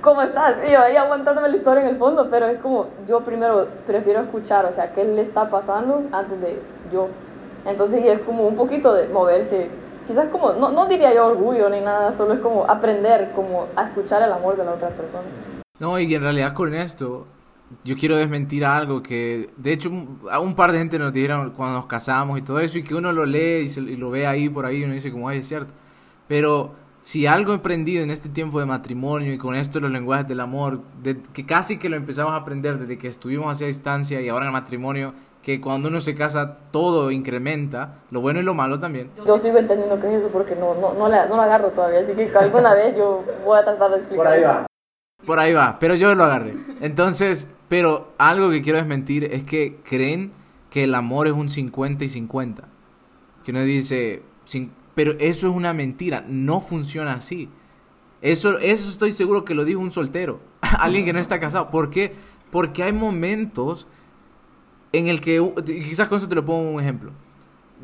¿cómo 0.00 0.22
estás? 0.22 0.56
Y 0.66 0.72
yo 0.72 0.80
ahí 0.80 0.96
aguantándome 0.96 1.50
la 1.50 1.56
historia 1.56 1.82
en 1.82 1.90
el 1.90 1.96
fondo, 1.96 2.28
pero 2.30 2.46
es 2.46 2.58
como, 2.60 2.86
yo 3.06 3.20
primero 3.20 3.68
prefiero 3.86 4.20
escuchar, 4.20 4.64
o 4.64 4.72
sea, 4.72 4.90
qué 4.92 5.04
le 5.04 5.20
está 5.20 5.50
pasando 5.50 6.02
antes 6.12 6.40
de 6.40 6.60
yo. 6.90 7.08
Entonces 7.68 8.02
es 8.04 8.20
como 8.20 8.46
un 8.46 8.56
poquito 8.56 8.94
de 8.94 9.08
moverse, 9.08 9.68
quizás 10.06 10.26
como, 10.28 10.54
no, 10.54 10.72
no 10.72 10.86
diría 10.86 11.14
yo 11.14 11.26
orgullo 11.26 11.68
ni 11.68 11.80
nada, 11.80 12.12
solo 12.12 12.32
es 12.32 12.40
como 12.40 12.64
aprender 12.64 13.32
como 13.34 13.66
a 13.76 13.84
escuchar 13.84 14.22
el 14.22 14.32
amor 14.32 14.56
de 14.56 14.64
la 14.64 14.72
otra 14.72 14.88
persona. 14.88 15.24
No, 15.78 15.98
y 15.98 16.12
en 16.14 16.22
realidad 16.22 16.54
con 16.54 16.74
esto, 16.74 17.26
yo 17.84 17.96
quiero 17.96 18.16
desmentir 18.16 18.64
algo 18.64 19.02
que, 19.02 19.50
de 19.56 19.72
hecho, 19.72 19.90
a 20.30 20.40
un 20.40 20.54
par 20.54 20.72
de 20.72 20.78
gente 20.78 20.98
nos 20.98 21.12
dijeron 21.12 21.50
cuando 21.50 21.76
nos 21.76 21.86
casamos 21.86 22.38
y 22.38 22.42
todo 22.42 22.58
eso, 22.58 22.78
y 22.78 22.82
que 22.82 22.94
uno 22.94 23.12
lo 23.12 23.26
lee 23.26 23.70
y, 23.76 23.96
lo 23.96 24.10
ve 24.10 24.26
ahí 24.26 24.48
por 24.48 24.64
ahí 24.64 24.78
y 24.78 24.84
uno 24.84 24.94
dice 24.94 25.12
como, 25.12 25.30
es 25.30 25.46
cierto. 25.46 25.74
Pero 26.26 26.72
si 27.02 27.26
algo 27.26 27.52
he 27.52 27.56
aprendido 27.56 28.02
en 28.02 28.10
este 28.10 28.30
tiempo 28.30 28.60
de 28.60 28.66
matrimonio 28.66 29.32
y 29.32 29.38
con 29.38 29.54
esto 29.54 29.78
los 29.78 29.90
lenguajes 29.90 30.26
del 30.26 30.40
amor, 30.40 30.82
que 31.32 31.44
casi 31.44 31.78
que 31.78 31.88
lo 31.88 31.96
empezamos 31.96 32.32
a 32.32 32.36
aprender 32.36 32.78
desde 32.78 32.98
que 32.98 33.08
estuvimos 33.08 33.52
hacia 33.52 33.66
distancia 33.66 34.20
y 34.20 34.28
ahora 34.28 34.46
en 34.46 34.54
el 34.54 34.60
matrimonio, 34.60 35.14
que 35.48 35.62
cuando 35.62 35.88
uno 35.88 36.02
se 36.02 36.14
casa 36.14 36.58
todo 36.70 37.10
incrementa, 37.10 38.02
lo 38.10 38.20
bueno 38.20 38.38
y 38.38 38.42
lo 38.42 38.52
malo 38.52 38.78
también. 38.78 39.10
Yo 39.26 39.38
sigo 39.38 39.56
entendiendo 39.56 39.98
qué 39.98 40.08
es 40.08 40.22
eso 40.22 40.28
porque 40.28 40.54
no, 40.54 40.74
no, 40.74 40.92
no, 40.92 41.08
la, 41.08 41.24
no 41.24 41.38
la 41.38 41.44
agarro 41.44 41.70
todavía, 41.70 42.00
así 42.00 42.12
que 42.12 42.30
alguna 42.36 42.74
vez 42.74 42.94
yo 42.94 43.24
voy 43.46 43.58
a 43.58 43.64
tratar 43.64 43.92
de 43.92 43.96
explicar. 43.96 44.26
Por 44.26 44.34
ahí 44.34 44.42
va. 44.42 44.66
Por 45.24 45.38
ahí 45.38 45.54
va, 45.54 45.78
pero 45.80 45.94
yo 45.94 46.14
lo 46.14 46.24
agarré. 46.24 46.52
Entonces, 46.82 47.48
pero 47.66 48.12
algo 48.18 48.50
que 48.50 48.60
quiero 48.60 48.76
desmentir 48.76 49.24
es 49.24 49.42
que 49.44 49.76
creen 49.76 50.32
que 50.68 50.84
el 50.84 50.94
amor 50.94 51.28
es 51.28 51.32
un 51.32 51.48
50 51.48 52.04
y 52.04 52.08
50. 52.10 52.64
Que 53.42 53.50
uno 53.50 53.62
dice, 53.62 54.20
pero 54.94 55.12
eso 55.12 55.48
es 55.48 55.56
una 55.56 55.72
mentira, 55.72 56.26
no 56.28 56.60
funciona 56.60 57.14
así. 57.14 57.48
Eso, 58.20 58.58
eso 58.58 58.90
estoy 58.90 59.12
seguro 59.12 59.46
que 59.46 59.54
lo 59.54 59.64
dijo 59.64 59.80
un 59.80 59.92
soltero, 59.92 60.40
alguien 60.78 61.06
que 61.06 61.14
no 61.14 61.20
está 61.20 61.40
casado. 61.40 61.70
¿Por 61.70 61.88
qué? 61.88 62.12
Porque 62.50 62.82
hay 62.82 62.92
momentos 62.92 63.86
en 64.92 65.06
el 65.06 65.20
que, 65.20 65.42
quizás 65.64 66.08
con 66.08 66.16
eso 66.16 66.28
te 66.28 66.34
lo 66.34 66.44
pongo 66.44 66.70
un 66.70 66.80
ejemplo. 66.80 67.12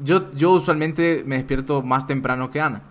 Yo, 0.03 0.31
yo 0.33 0.53
usualmente 0.53 1.23
me 1.27 1.37
despierto 1.37 1.83
más 1.83 2.07
temprano 2.07 2.51
que 2.51 2.61
Ana 2.61 2.83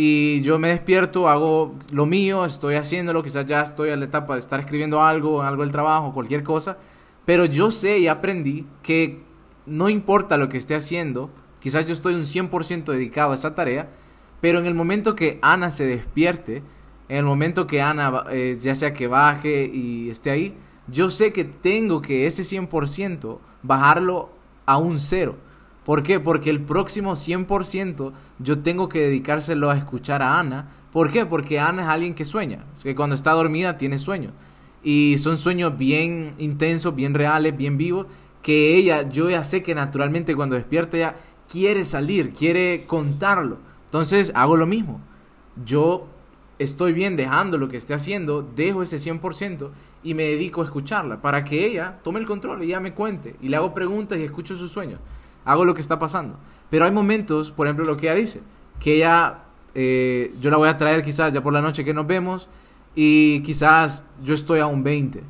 y 0.00 0.42
yo 0.42 0.60
me 0.60 0.68
despierto, 0.68 1.28
hago 1.28 1.74
lo 1.90 2.06
mío, 2.06 2.44
estoy 2.44 2.76
haciéndolo, 2.76 3.20
quizás 3.24 3.46
ya 3.46 3.62
estoy 3.62 3.90
en 3.90 3.98
la 3.98 4.06
etapa 4.06 4.34
de 4.34 4.40
estar 4.40 4.60
escribiendo 4.60 5.02
algo, 5.02 5.42
algo 5.42 5.64
del 5.64 5.72
trabajo, 5.72 6.14
cualquier 6.14 6.44
cosa, 6.44 6.78
pero 7.24 7.44
yo 7.44 7.72
sé 7.72 7.98
y 7.98 8.06
aprendí 8.06 8.64
que 8.80 9.24
no 9.66 9.88
importa 9.88 10.36
lo 10.36 10.48
que 10.48 10.56
esté 10.56 10.76
haciendo, 10.76 11.30
quizás 11.58 11.84
yo 11.84 11.94
estoy 11.94 12.14
un 12.14 12.26
100% 12.26 12.84
dedicado 12.84 13.32
a 13.32 13.34
esa 13.34 13.56
tarea, 13.56 13.90
pero 14.40 14.60
en 14.60 14.66
el 14.66 14.74
momento 14.76 15.16
que 15.16 15.40
Ana 15.42 15.72
se 15.72 15.84
despierte, 15.84 16.62
en 17.08 17.16
el 17.16 17.24
momento 17.24 17.66
que 17.66 17.82
Ana, 17.82 18.22
eh, 18.30 18.56
ya 18.60 18.76
sea 18.76 18.92
que 18.92 19.08
baje 19.08 19.64
y 19.64 20.10
esté 20.10 20.30
ahí, 20.30 20.56
yo 20.88 21.10
sé 21.10 21.32
que 21.32 21.44
tengo 21.44 22.02
que 22.02 22.26
ese 22.26 22.42
100% 22.42 23.38
bajarlo 23.62 24.30
a 24.66 24.78
un 24.78 24.98
cero 24.98 25.36
¿Por 25.88 26.02
qué? 26.02 26.20
Porque 26.20 26.50
el 26.50 26.60
próximo 26.60 27.12
100% 27.12 28.12
yo 28.40 28.58
tengo 28.58 28.90
que 28.90 29.00
dedicárselo 29.00 29.70
a 29.70 29.76
escuchar 29.78 30.20
a 30.22 30.38
Ana. 30.38 30.68
¿Por 30.92 31.10
qué? 31.10 31.24
Porque 31.24 31.60
Ana 31.60 31.80
es 31.80 31.88
alguien 31.88 32.12
que 32.12 32.26
sueña, 32.26 32.66
que 32.82 32.94
cuando 32.94 33.14
está 33.14 33.30
dormida 33.32 33.78
tiene 33.78 33.96
sueños. 33.96 34.34
Y 34.82 35.16
son 35.16 35.38
sueños 35.38 35.78
bien 35.78 36.34
intensos, 36.36 36.94
bien 36.94 37.14
reales, 37.14 37.56
bien 37.56 37.78
vivos, 37.78 38.06
que 38.42 38.76
ella, 38.76 39.08
yo 39.08 39.30
ya 39.30 39.42
sé 39.42 39.62
que 39.62 39.74
naturalmente 39.74 40.36
cuando 40.36 40.56
despierta 40.56 40.98
ya 40.98 41.16
quiere 41.50 41.86
salir, 41.86 42.34
quiere 42.34 42.84
contarlo. 42.86 43.56
Entonces 43.86 44.30
hago 44.34 44.58
lo 44.58 44.66
mismo. 44.66 45.00
Yo 45.64 46.06
estoy 46.58 46.92
bien 46.92 47.16
dejando 47.16 47.56
lo 47.56 47.70
que 47.70 47.78
esté 47.78 47.94
haciendo, 47.94 48.42
dejo 48.42 48.82
ese 48.82 48.98
100% 48.98 49.70
y 50.08 50.14
me 50.14 50.24
dedico 50.24 50.62
a 50.62 50.64
escucharla 50.64 51.20
para 51.20 51.44
que 51.44 51.66
ella 51.66 51.98
tome 52.02 52.20
el 52.20 52.26
control 52.26 52.62
y 52.62 52.66
ella 52.66 52.80
me 52.80 52.94
cuente 52.94 53.36
y 53.40 53.48
le 53.48 53.56
hago 53.56 53.74
preguntas 53.74 54.18
y 54.18 54.22
escucho 54.22 54.56
sus 54.56 54.72
sueños 54.72 55.00
hago 55.48 55.64
lo 55.64 55.74
que 55.74 55.80
está 55.80 55.98
pasando. 55.98 56.38
Pero 56.68 56.84
hay 56.84 56.92
momentos, 56.92 57.50
por 57.50 57.66
ejemplo, 57.66 57.86
lo 57.86 57.96
que 57.96 58.06
ella 58.06 58.14
dice, 58.14 58.42
que 58.78 58.96
ella, 58.96 59.44
eh, 59.74 60.34
yo 60.40 60.50
la 60.50 60.58
voy 60.58 60.68
a 60.68 60.76
traer 60.76 61.02
quizás 61.02 61.32
ya 61.32 61.42
por 61.42 61.54
la 61.54 61.62
noche 61.62 61.84
que 61.84 61.94
nos 61.94 62.06
vemos 62.06 62.48
y 62.94 63.40
quizás 63.40 64.04
yo 64.22 64.34
estoy 64.34 64.60
a 64.60 64.66
un 64.66 64.82
20. 64.82 65.22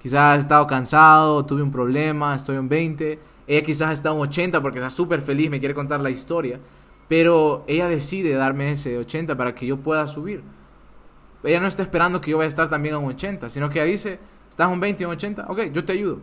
Quizás 0.00 0.36
he 0.36 0.40
estado 0.40 0.66
cansado, 0.68 1.44
tuve 1.44 1.62
un 1.62 1.72
problema, 1.72 2.36
estoy 2.36 2.56
a 2.56 2.60
un 2.60 2.68
20. 2.68 3.18
Ella 3.46 3.62
quizás 3.62 3.92
está 3.92 4.10
a 4.10 4.12
un 4.12 4.20
80 4.20 4.62
porque 4.62 4.78
está 4.78 4.90
súper 4.90 5.20
feliz, 5.20 5.50
me 5.50 5.58
quiere 5.58 5.74
contar 5.74 6.00
la 6.00 6.10
historia. 6.10 6.60
Pero 7.08 7.64
ella 7.66 7.88
decide 7.88 8.34
darme 8.34 8.70
ese 8.70 8.96
80 8.98 9.36
para 9.36 9.54
que 9.54 9.66
yo 9.66 9.78
pueda 9.78 10.06
subir. 10.06 10.42
Ella 11.44 11.60
no 11.60 11.66
está 11.66 11.82
esperando 11.82 12.20
que 12.20 12.30
yo 12.30 12.38
vaya 12.38 12.46
a 12.46 12.48
estar 12.48 12.68
también 12.68 12.94
a 12.94 12.98
un 12.98 13.10
80, 13.10 13.48
sino 13.48 13.68
que 13.68 13.80
ella 13.80 13.90
dice, 13.90 14.18
estás 14.48 14.66
a 14.66 14.70
un 14.70 14.80
20 14.80 15.02
y 15.02 15.06
un 15.06 15.12
80, 15.12 15.46
ok, 15.48 15.60
yo 15.72 15.84
te 15.84 15.92
ayudo. 15.92 16.20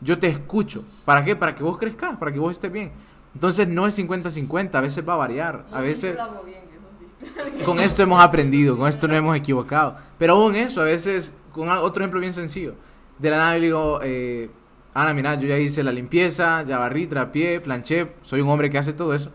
Yo 0.00 0.18
te 0.18 0.28
escucho. 0.28 0.84
¿Para 1.04 1.22
qué? 1.22 1.36
Para 1.36 1.54
que 1.54 1.62
vos 1.62 1.76
crezcas, 1.76 2.16
para 2.16 2.32
que 2.32 2.38
vos 2.38 2.52
estés 2.52 2.72
bien. 2.72 2.92
Entonces 3.34 3.68
no 3.68 3.86
es 3.86 3.98
50-50, 3.98 4.74
a 4.74 4.80
veces 4.80 5.06
va 5.06 5.14
a 5.14 5.16
variar. 5.16 5.66
A 5.72 5.80
veces... 5.80 6.16
Con 7.64 7.80
esto 7.80 8.02
hemos 8.02 8.24
aprendido, 8.24 8.78
con 8.78 8.88
esto 8.88 9.06
no 9.06 9.14
hemos 9.14 9.36
equivocado. 9.36 9.94
Pero 10.16 10.34
aún 10.34 10.54
eso, 10.54 10.80
a 10.80 10.84
veces, 10.84 11.34
con 11.52 11.68
otro 11.68 12.02
ejemplo 12.02 12.18
bien 12.18 12.32
sencillo. 12.32 12.76
De 13.18 13.28
la 13.28 13.36
nada 13.36 13.54
le 13.54 13.60
digo, 13.60 14.00
eh, 14.02 14.50
Ana, 14.94 15.12
mira, 15.12 15.34
yo 15.34 15.46
ya 15.46 15.58
hice 15.58 15.82
la 15.82 15.92
limpieza, 15.92 16.62
ya 16.62 16.78
barrí, 16.78 17.06
trapié, 17.06 17.60
planché, 17.60 18.12
soy 18.22 18.40
un 18.40 18.48
hombre 18.48 18.70
que 18.70 18.78
hace 18.78 18.94
todo 18.94 19.14
eso. 19.14 19.32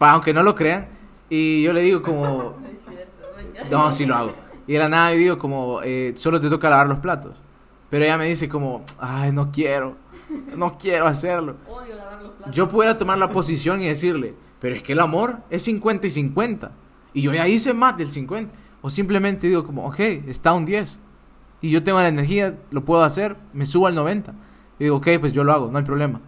aunque 0.00 0.34
no 0.34 0.42
lo 0.42 0.56
crean. 0.56 0.88
Y 1.30 1.62
yo 1.62 1.72
le 1.72 1.82
digo 1.82 2.02
como... 2.02 2.56
No, 3.70 3.90
sí 3.90 4.06
lo 4.06 4.14
hago. 4.14 4.47
Y 4.68 4.74
de 4.74 4.78
la 4.78 4.88
nada 4.90 5.12
yo 5.12 5.18
digo 5.18 5.38
como, 5.38 5.80
eh, 5.82 6.12
solo 6.14 6.40
te 6.40 6.50
toca 6.50 6.68
lavar 6.68 6.86
los 6.86 6.98
platos. 6.98 7.42
Pero 7.88 8.04
ella 8.04 8.18
me 8.18 8.26
dice 8.26 8.50
como, 8.50 8.84
ay, 9.00 9.32
no 9.32 9.50
quiero, 9.50 9.96
no 10.54 10.76
quiero 10.76 11.06
hacerlo. 11.06 11.56
Odio 11.66 11.96
lavar 11.96 12.22
los 12.22 12.32
platos. 12.32 12.54
Yo 12.54 12.68
pudiera 12.68 12.98
tomar 12.98 13.16
la 13.16 13.30
posición 13.30 13.80
y 13.80 13.86
decirle, 13.86 14.34
pero 14.60 14.76
es 14.76 14.82
que 14.82 14.92
el 14.92 15.00
amor 15.00 15.38
es 15.48 15.62
50 15.62 16.06
y 16.06 16.10
50. 16.10 16.70
Y 17.14 17.22
yo 17.22 17.32
ya 17.32 17.48
hice 17.48 17.72
más 17.72 17.96
del 17.96 18.10
50. 18.10 18.54
O 18.82 18.90
simplemente 18.90 19.46
digo 19.46 19.64
como, 19.64 19.86
ok, 19.86 19.98
está 20.26 20.52
un 20.52 20.66
10. 20.66 21.00
Y 21.62 21.70
yo 21.70 21.82
tengo 21.82 21.98
la 21.98 22.08
energía, 22.08 22.58
lo 22.70 22.84
puedo 22.84 23.02
hacer, 23.02 23.38
me 23.54 23.64
subo 23.64 23.86
al 23.86 23.94
90. 23.94 24.34
Y 24.78 24.84
digo, 24.84 24.96
ok, 24.96 25.08
pues 25.18 25.32
yo 25.32 25.44
lo 25.44 25.54
hago, 25.54 25.70
no 25.70 25.78
hay 25.78 25.84
problema. 25.84 26.20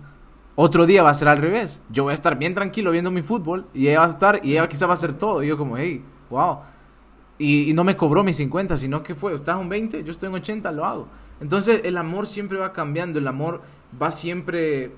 Otro 0.57 0.87
día 0.87 1.03
va 1.03 1.11
a 1.11 1.15
ser 1.15 1.29
al 1.29 1.39
revés. 1.39 1.83
Yo 1.91 2.05
voy 2.05 2.13
a 2.13 2.15
estar 2.15 2.39
bien 2.39 2.55
tranquilo 2.55 2.91
viendo 2.91 3.11
mi 3.11 3.21
fútbol 3.21 3.67
y 3.75 3.89
ella 3.89 4.01
va 4.01 4.07
a 4.07 4.09
estar 4.09 4.41
y 4.43 4.53
ella 4.53 4.67
quizá 4.67 4.87
va 4.87 4.93
a 4.93 4.95
hacer 4.95 5.13
todo. 5.13 5.43
Y 5.43 5.49
yo 5.49 5.59
como, 5.59 5.77
hey, 5.77 6.03
wow. 6.31 6.61
Y, 7.41 7.71
y 7.71 7.73
no 7.73 7.85
me 7.85 7.97
cobró 7.97 8.23
mis 8.23 8.37
50, 8.37 8.77
sino 8.77 9.03
que 9.03 9.15
fue, 9.15 9.35
estás 9.35 9.59
un 9.59 9.71
20, 9.71 10.05
yo 10.05 10.11
estoy 10.11 10.29
en 10.29 10.35
80, 10.35 10.71
lo 10.73 10.85
hago. 10.85 11.09
Entonces 11.41 11.81
el 11.85 11.97
amor 11.97 12.27
siempre 12.27 12.59
va 12.59 12.73
cambiando, 12.73 13.19
el 13.19 13.27
amor 13.27 13.63
va 14.01 14.11
siempre 14.11 14.93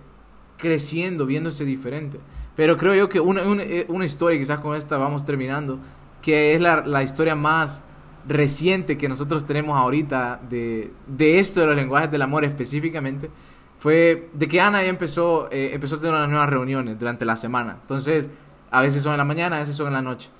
creciendo, 0.57 1.25
viéndose 1.25 1.65
diferente. 1.65 2.19
Pero 2.57 2.77
creo 2.77 2.95
yo 2.95 3.09
que 3.09 3.21
una, 3.21 3.43
una, 3.43 3.63
eh, 3.63 3.87
una 3.89 4.05
historia, 4.05 4.39
quizás 4.39 4.61
con 4.61 4.77
esta 4.77 4.99
vamos 4.99 5.25
terminando, 5.25 5.79
que 6.21 6.55
es 6.55 6.61
la, 6.61 6.85
la, 6.87 7.03
historia 7.03 7.35
más 7.35 7.83
reciente 8.29 8.99
que 8.99 9.09
nosotros 9.09 9.47
tenemos 9.47 9.79
ahorita 9.79 10.41
de, 10.49 10.93
de, 11.07 11.39
esto 11.39 11.61
de 11.61 11.67
los 11.67 11.77
lenguajes 11.77 12.11
del 12.11 12.23
amor 12.23 12.45
específicamente, 12.45 13.31
fue 13.79 14.29
de 14.33 14.49
que 14.49 14.61
Ana 14.61 14.83
ya 14.83 14.89
empezó, 14.89 15.49
eh, 15.51 15.71
empezó 15.73 15.97
a 15.97 15.99
tener 15.99 16.15
unas 16.15 16.29
nuevas 16.29 16.49
reuniones 16.49 16.99
durante 16.99 17.25
la 17.25 17.37
semana. 17.37 17.79
Entonces, 17.81 18.29
a 18.71 18.81
veces 18.81 19.03
son 19.03 19.13
en 19.13 19.19
la 19.19 19.25
mañana, 19.25 19.57
a 19.57 19.61
veces 19.61 19.75
son 19.75 19.89
en 19.89 19.95
la 19.95 20.03
noche. 20.03 20.31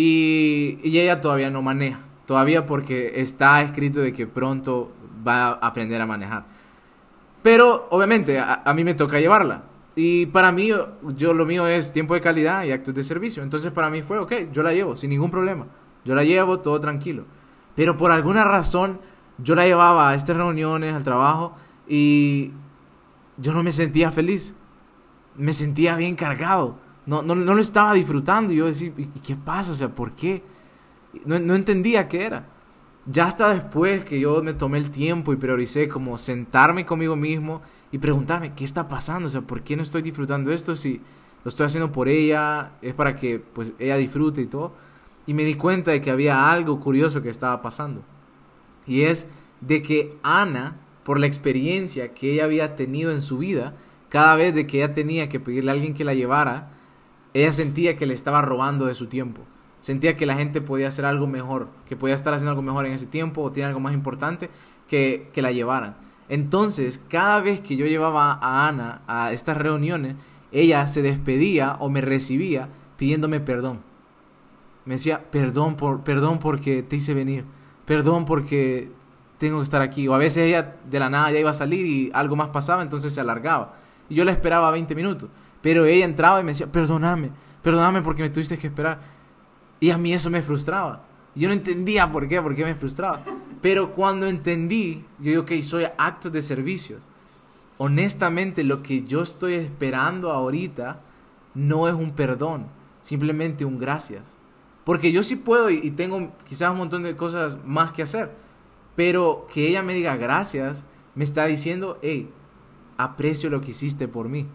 Y, 0.00 0.78
ella 0.84 1.20
todavía 1.20 1.50
no 1.50 1.60
maneja, 1.60 1.98
todavía 2.24 2.66
porque 2.66 3.20
está 3.20 3.60
escrito 3.62 3.98
de 3.98 4.12
que 4.12 4.28
pronto 4.28 4.92
va 5.26 5.48
a 5.48 5.52
aprender 5.54 6.00
a 6.00 6.06
manejar. 6.06 6.44
Pero 7.42 7.88
obviamente 7.90 8.38
a, 8.38 8.72
mí 8.74 8.84
me 8.84 8.94
toca 8.94 9.18
llevarla. 9.18 9.64
Y 9.96 10.26
para 10.26 10.52
mí, 10.52 10.70
yo 11.16 11.34
lo 11.34 11.44
mío 11.44 11.66
es 11.66 11.92
tiempo 11.92 12.14
de 12.14 12.20
calidad 12.20 12.62
y 12.62 12.70
actos 12.70 12.94
de 12.94 13.02
servicio. 13.02 13.42
Entonces 13.42 13.72
para 13.72 13.90
mí 13.90 14.02
fue, 14.02 14.20
ok, 14.20 14.52
yo 14.52 14.62
la 14.62 14.72
llevo 14.72 14.94
sin 14.94 15.10
ningún 15.10 15.32
problema. 15.32 15.66
Yo 16.04 16.14
la 16.14 16.22
llevo 16.22 16.60
todo 16.60 16.78
tranquilo. 16.78 17.24
Pero 17.74 17.96
por 17.96 18.12
alguna 18.12 18.44
razón 18.44 19.00
yo 19.38 19.56
la 19.56 19.66
llevaba 19.66 20.10
a 20.10 20.14
estas 20.14 20.36
reuniones, 20.36 20.94
al 20.94 21.02
trabajo, 21.02 21.56
y 21.88 22.52
yo 23.36 23.52
no 23.52 23.64
me 23.64 23.72
sentía 23.72 24.12
feliz. 24.12 24.54
Me 25.34 25.52
sentía 25.52 25.96
bien 25.96 26.14
cargado. 26.14 26.78
No, 27.08 27.22
no, 27.22 27.34
no 27.34 27.54
lo 27.54 27.62
estaba 27.62 27.94
disfrutando. 27.94 28.52
Y 28.52 28.56
yo 28.56 28.66
decía, 28.66 28.92
¿y 28.96 29.20
qué 29.20 29.34
pasa? 29.34 29.72
O 29.72 29.74
sea, 29.74 29.88
¿por 29.88 30.12
qué? 30.12 30.42
No, 31.24 31.38
no 31.38 31.54
entendía 31.54 32.06
qué 32.06 32.26
era. 32.26 32.46
ya 33.06 33.26
hasta 33.26 33.48
después 33.54 34.04
que 34.04 34.20
yo 34.20 34.42
me 34.42 34.52
tomé 34.52 34.78
el 34.78 34.90
tiempo 34.90 35.32
y 35.32 35.36
prioricé 35.36 35.88
como 35.88 36.18
sentarme 36.18 36.84
conmigo 36.84 37.16
mismo 37.16 37.62
y 37.90 37.98
preguntarme 37.98 38.52
qué 38.54 38.64
está 38.64 38.86
pasando, 38.88 39.28
o 39.28 39.30
sea, 39.30 39.40
¿por 39.40 39.62
qué 39.62 39.76
no 39.76 39.82
estoy 39.82 40.02
disfrutando 40.02 40.52
esto 40.52 40.76
si 40.76 41.00
lo 41.44 41.48
estoy 41.48 41.66
haciendo 41.66 41.90
por 41.90 42.08
ella, 42.08 42.72
es 42.82 42.92
para 42.94 43.16
que 43.16 43.38
pues 43.40 43.72
ella 43.78 43.96
disfrute 43.96 44.42
y 44.42 44.46
todo? 44.46 44.74
Y 45.26 45.32
me 45.34 45.44
di 45.44 45.54
cuenta 45.54 45.90
de 45.90 46.00
que 46.02 46.10
había 46.10 46.50
algo 46.50 46.80
curioso 46.80 47.22
que 47.22 47.30
estaba 47.30 47.62
pasando. 47.62 48.02
Y 48.86 49.02
es 49.02 49.26
de 49.62 49.80
que 49.82 50.18
Ana, 50.22 50.76
por 51.04 51.18
la 51.18 51.26
experiencia 51.26 52.12
que 52.12 52.34
ella 52.34 52.44
había 52.44 52.76
tenido 52.76 53.10
en 53.10 53.22
su 53.22 53.38
vida, 53.38 53.74
cada 54.10 54.36
vez 54.36 54.54
de 54.54 54.66
que 54.66 54.78
ella 54.78 54.92
tenía 54.92 55.28
que 55.30 55.40
pedirle 55.40 55.70
a 55.70 55.74
alguien 55.74 55.94
que 55.94 56.04
la 56.04 56.14
llevara, 56.14 56.72
ella 57.34 57.52
sentía 57.52 57.96
que 57.96 58.06
le 58.06 58.14
estaba 58.14 58.42
robando 58.42 58.86
de 58.86 58.94
su 58.94 59.06
tiempo. 59.06 59.42
Sentía 59.80 60.16
que 60.16 60.26
la 60.26 60.34
gente 60.34 60.60
podía 60.60 60.88
hacer 60.88 61.04
algo 61.04 61.26
mejor, 61.26 61.68
que 61.86 61.96
podía 61.96 62.14
estar 62.14 62.34
haciendo 62.34 62.50
algo 62.50 62.62
mejor 62.62 62.86
en 62.86 62.92
ese 62.92 63.06
tiempo 63.06 63.42
o 63.42 63.52
tiene 63.52 63.68
algo 63.68 63.80
más 63.80 63.94
importante 63.94 64.50
que, 64.88 65.30
que 65.32 65.42
la 65.42 65.52
llevaran. 65.52 65.96
Entonces, 66.28 67.00
cada 67.08 67.40
vez 67.40 67.60
que 67.60 67.76
yo 67.76 67.86
llevaba 67.86 68.38
a 68.42 68.68
Ana 68.68 69.02
a 69.06 69.32
estas 69.32 69.56
reuniones, 69.56 70.16
ella 70.52 70.86
se 70.88 71.02
despedía 71.02 71.76
o 71.80 71.90
me 71.90 72.00
recibía 72.00 72.68
pidiéndome 72.96 73.40
perdón. 73.40 73.80
Me 74.84 74.94
decía, 74.94 75.30
perdón, 75.30 75.76
por, 75.76 76.02
perdón 76.02 76.38
porque 76.38 76.82
te 76.82 76.96
hice 76.96 77.14
venir, 77.14 77.44
perdón 77.84 78.24
porque 78.24 78.90
tengo 79.38 79.58
que 79.58 79.62
estar 79.62 79.80
aquí. 79.80 80.08
O 80.08 80.14
a 80.14 80.18
veces 80.18 80.48
ella 80.48 80.76
de 80.88 80.98
la 80.98 81.08
nada 81.08 81.30
ya 81.30 81.38
iba 81.38 81.50
a 81.50 81.54
salir 81.54 81.86
y 81.86 82.10
algo 82.12 82.36
más 82.36 82.48
pasaba, 82.48 82.82
entonces 82.82 83.12
se 83.14 83.20
alargaba. 83.20 83.74
Y 84.08 84.16
yo 84.16 84.24
la 84.24 84.32
esperaba 84.32 84.70
20 84.70 84.94
minutos. 84.94 85.30
Pero 85.68 85.84
ella 85.84 86.06
entraba 86.06 86.40
y 86.40 86.44
me 86.44 86.52
decía, 86.52 86.72
perdóname, 86.72 87.30
perdóname 87.62 88.00
porque 88.00 88.22
me 88.22 88.30
tuviste 88.30 88.56
que 88.56 88.68
esperar. 88.68 89.02
Y 89.80 89.90
a 89.90 89.98
mí 89.98 90.14
eso 90.14 90.30
me 90.30 90.40
frustraba. 90.40 91.04
Yo 91.34 91.46
no 91.46 91.52
entendía 91.52 92.10
por 92.10 92.26
qué, 92.26 92.40
por 92.40 92.54
qué 92.54 92.64
me 92.64 92.74
frustraba. 92.74 93.22
Pero 93.60 93.92
cuando 93.92 94.26
entendí, 94.26 95.04
yo 95.18 95.30
digo, 95.30 95.42
ok, 95.42 95.52
soy 95.60 95.84
actos 95.98 96.32
de 96.32 96.40
servicios. 96.40 97.02
Honestamente, 97.76 98.64
lo 98.64 98.82
que 98.82 99.02
yo 99.02 99.20
estoy 99.20 99.56
esperando 99.56 100.32
ahorita 100.32 101.02
no 101.52 101.86
es 101.86 101.92
un 101.92 102.12
perdón, 102.12 102.68
simplemente 103.02 103.66
un 103.66 103.78
gracias. 103.78 104.38
Porque 104.84 105.12
yo 105.12 105.22
sí 105.22 105.36
puedo 105.36 105.68
y 105.68 105.90
tengo 105.90 106.32
quizás 106.46 106.70
un 106.70 106.78
montón 106.78 107.02
de 107.02 107.14
cosas 107.14 107.58
más 107.62 107.92
que 107.92 108.00
hacer. 108.00 108.30
Pero 108.96 109.46
que 109.52 109.68
ella 109.68 109.82
me 109.82 109.92
diga 109.92 110.16
gracias, 110.16 110.86
me 111.14 111.24
está 111.24 111.44
diciendo, 111.44 111.98
hey, 112.00 112.30
aprecio 112.96 113.50
lo 113.50 113.60
que 113.60 113.72
hiciste 113.72 114.08
por 114.08 114.30
mí. 114.30 114.46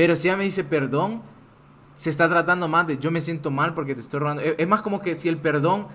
Pero 0.00 0.16
si 0.16 0.28
ella 0.28 0.38
me 0.38 0.44
dice 0.44 0.64
perdón, 0.64 1.20
se 1.94 2.08
está 2.08 2.26
tratando 2.26 2.68
más 2.68 2.86
de 2.86 2.96
yo 2.96 3.10
me 3.10 3.20
siento 3.20 3.50
mal 3.50 3.74
porque 3.74 3.94
te 3.94 4.00
estoy 4.00 4.20
robando. 4.20 4.40
Es 4.40 4.66
más 4.66 4.80
como 4.80 5.02
que 5.02 5.14
si 5.14 5.28
el 5.28 5.36
perdón 5.36 5.88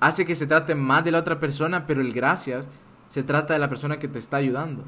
hace 0.00 0.26
que 0.26 0.34
se 0.34 0.48
trate 0.48 0.74
más 0.74 1.04
de 1.04 1.12
la 1.12 1.20
otra 1.20 1.38
persona, 1.38 1.86
pero 1.86 2.00
el 2.00 2.12
gracias 2.12 2.68
se 3.06 3.22
trata 3.22 3.52
de 3.52 3.60
la 3.60 3.68
persona 3.68 4.00
que 4.00 4.08
te 4.08 4.18
está 4.18 4.38
ayudando. 4.38 4.82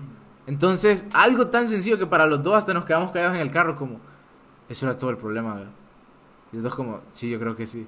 Entonces, 0.49 1.05
algo 1.13 1.47
tan 1.47 1.69
sencillo 1.69 1.97
que 1.97 2.09
para 2.09 2.27
los 2.27 2.43
dos 2.43 2.57
hasta 2.57 2.75
nos 2.75 2.87
quedamos 2.87 3.13
callados 3.13 3.37
en 3.37 3.43
el 3.43 3.53
carro 3.53 3.77
como, 3.77 4.01
eso 4.69 4.85
era 4.85 4.99
todo 4.99 5.11
el 5.11 5.17
problema. 5.17 5.71
Y 6.51 6.57
los 6.57 6.65
dos 6.65 6.75
como, 6.75 7.03
sí, 7.09 7.31
yo 7.31 7.39
creo 7.39 7.55
que 7.55 7.69
sí. 7.69 7.87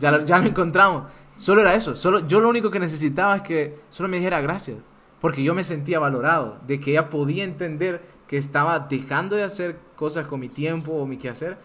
Ya 0.00 0.10
lo, 0.10 0.24
ya 0.24 0.40
lo 0.40 0.46
encontramos. 0.46 1.04
Solo 1.36 1.60
era 1.60 1.76
eso. 1.76 1.94
Solo, 1.94 2.26
yo 2.26 2.40
lo 2.40 2.48
único 2.48 2.72
que 2.72 2.80
necesitaba 2.80 3.36
es 3.36 3.42
que 3.42 3.78
solo 3.90 4.08
me 4.08 4.16
dijera 4.16 4.40
gracias. 4.40 4.78
Porque 5.20 5.44
yo 5.44 5.54
me 5.54 5.62
sentía 5.62 6.00
valorado. 6.00 6.58
De 6.66 6.80
que 6.80 6.90
ella 6.90 7.08
podía 7.08 7.44
entender 7.44 8.15
que 8.26 8.36
estaba 8.36 8.78
dejando 8.80 9.36
de 9.36 9.44
hacer 9.44 9.76
cosas 9.96 10.26
con 10.26 10.40
mi 10.40 10.48
tiempo 10.48 10.92
o 10.92 11.06
mi 11.06 11.16
quehacer 11.16 11.56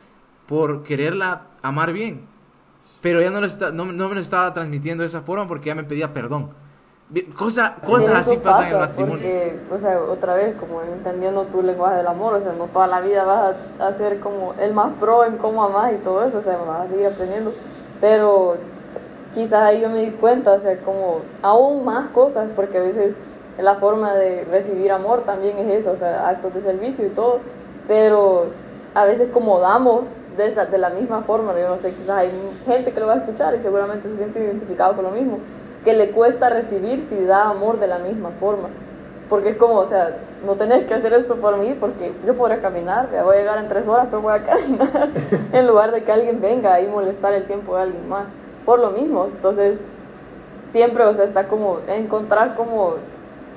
por 0.47 0.84
quererla 0.84 1.43
amar 1.62 1.93
bien. 1.93 2.28
Pero 3.02 3.19
ella 3.19 3.32
no, 3.32 3.39
lo 3.39 3.47
está, 3.47 3.71
no, 3.71 3.86
no 3.86 4.10
me 4.10 4.15
lo 4.15 4.21
estaba 4.21 4.54
transmitiendo 4.54 5.02
de 5.02 5.08
esa 5.08 5.21
forma 5.21 5.47
porque 5.47 5.69
ella 5.69 5.82
me 5.82 5.88
pedía 5.88 6.13
perdón. 6.13 6.52
Cosa, 7.38 7.76
cosas 7.86 8.15
así 8.15 8.38
pasan 8.38 8.67
en 8.67 8.71
el 8.74 8.78
matrimonio. 8.78 9.17
Porque, 9.17 9.60
o 9.69 9.78
sea, 9.78 10.00
otra 10.00 10.36
vez, 10.36 10.56
como 10.56 10.82
entendiendo 10.82 11.43
tu 11.45 11.62
lenguaje 11.62 11.97
del 11.97 12.08
amor, 12.08 12.36
o 12.36 12.39
sea, 12.39 12.54
no 12.54 12.67
toda 12.67 12.88
la 12.88 13.02
vida 13.02 13.26
vas 13.26 13.56
a, 13.80 13.88
a 13.88 13.93
ser 13.93 14.21
como 14.21 14.54
el 14.54 14.74
más 14.74 14.93
pro 14.97 15.26
en 15.26 15.36
cómo 15.36 15.62
amas 15.63 15.91
y 15.93 15.97
todo 15.97 16.24
eso, 16.24 16.38
o 16.38 16.41
sea, 16.41 16.56
vas 16.58 16.86
a 16.86 16.88
seguir 16.88 17.08
aprendiendo. 17.08 17.54
Pero 18.00 18.56
quizás 19.34 19.62
ahí 19.62 19.82
yo 19.82 19.89
me 19.89 20.04
di 20.04 20.12
cuenta, 20.12 20.54
o 20.54 20.60
sea, 20.60 20.80
como 20.82 21.21
aún 21.41 21.84
más 21.84 22.08
cosas, 22.10 22.50
porque 22.56 22.78
a 22.78 22.82
veces 22.82 23.15
la 23.62 23.76
forma 23.76 24.13
de 24.13 24.45
recibir 24.45 24.91
amor 24.91 25.24
también 25.26 25.58
es 25.60 25.82
eso, 25.82 25.91
o 25.91 25.95
sea, 25.95 26.28
actos 26.28 26.54
de 26.54 26.62
servicio 26.62 27.06
y 27.06 27.10
todo, 27.10 27.39
pero 27.88 28.47
a 28.93 29.06
veces 29.06 29.30
como 29.32 29.60
damos 29.60 30.04
de, 30.38 30.47
esa, 30.47 30.65
de 30.65 30.78
la 30.78 30.89
misma 30.89 31.21
forma, 31.21 31.58
yo 31.60 31.69
no 31.69 31.78
sé, 31.78 31.93
quizás 31.93 32.17
hay 32.17 32.32
gente 32.65 32.91
que 32.91 33.00
lo 33.00 33.08
va 33.08 33.13
a 33.13 33.17
escuchar 33.17 33.56
y 33.56 33.60
seguramente 33.60 34.10
se 34.10 34.17
siente 34.17 34.39
identificado 34.43 34.95
con 34.95 35.06
lo 35.06 35.12
mismo, 35.12 35.39
que 35.84 35.93
le 35.93 36.12
cuesta 36.12 36.50
recibir 36.50 37.04
si 37.10 37.24
da 37.26 37.50
amor 37.50 37.80
de 37.80 37.88
la 37.88 37.97
misma 37.97 38.30
forma. 38.39 38.69
Porque 39.30 39.52
es 39.52 39.58
como, 39.58 39.76
o 39.76 39.86
sea, 39.86 40.17
no 40.45 40.56
tenés 40.56 40.86
que 40.86 40.93
hacer 40.93 41.13
esto 41.13 41.38
por 41.38 41.58
mí 41.58 41.76
porque 41.80 42.12
yo 42.26 42.36
podré 42.36 42.60
caminar, 42.60 43.10
ya 43.12 43.24
voy 43.24 43.38
a 43.38 43.39
llegar 43.39 43.58
en 43.60 43.69
tres 43.69 43.88
horas, 43.88 44.08
pero 44.10 44.21
voy 44.21 44.34
a 44.34 44.43
caminar 44.43 45.10
en 45.54 45.67
lugar 45.67 45.91
de 45.91 46.04
que 46.04 46.12
alguien 46.12 46.41
venga 46.41 46.80
y 46.82 46.88
molestar 46.88 47.34
el 47.34 47.45
tiempo 47.45 47.76
de 47.76 47.84
alguien 47.84 48.10
más. 48.10 48.28
Por 48.65 48.80
lo 48.80 48.91
mismo, 48.91 49.26
entonces 49.26 49.80
siempre, 50.65 51.04
o 51.06 51.13
sea, 51.13 51.26
está 51.26 51.47
como 51.47 51.80
encontrar 51.88 52.56
como 52.56 52.95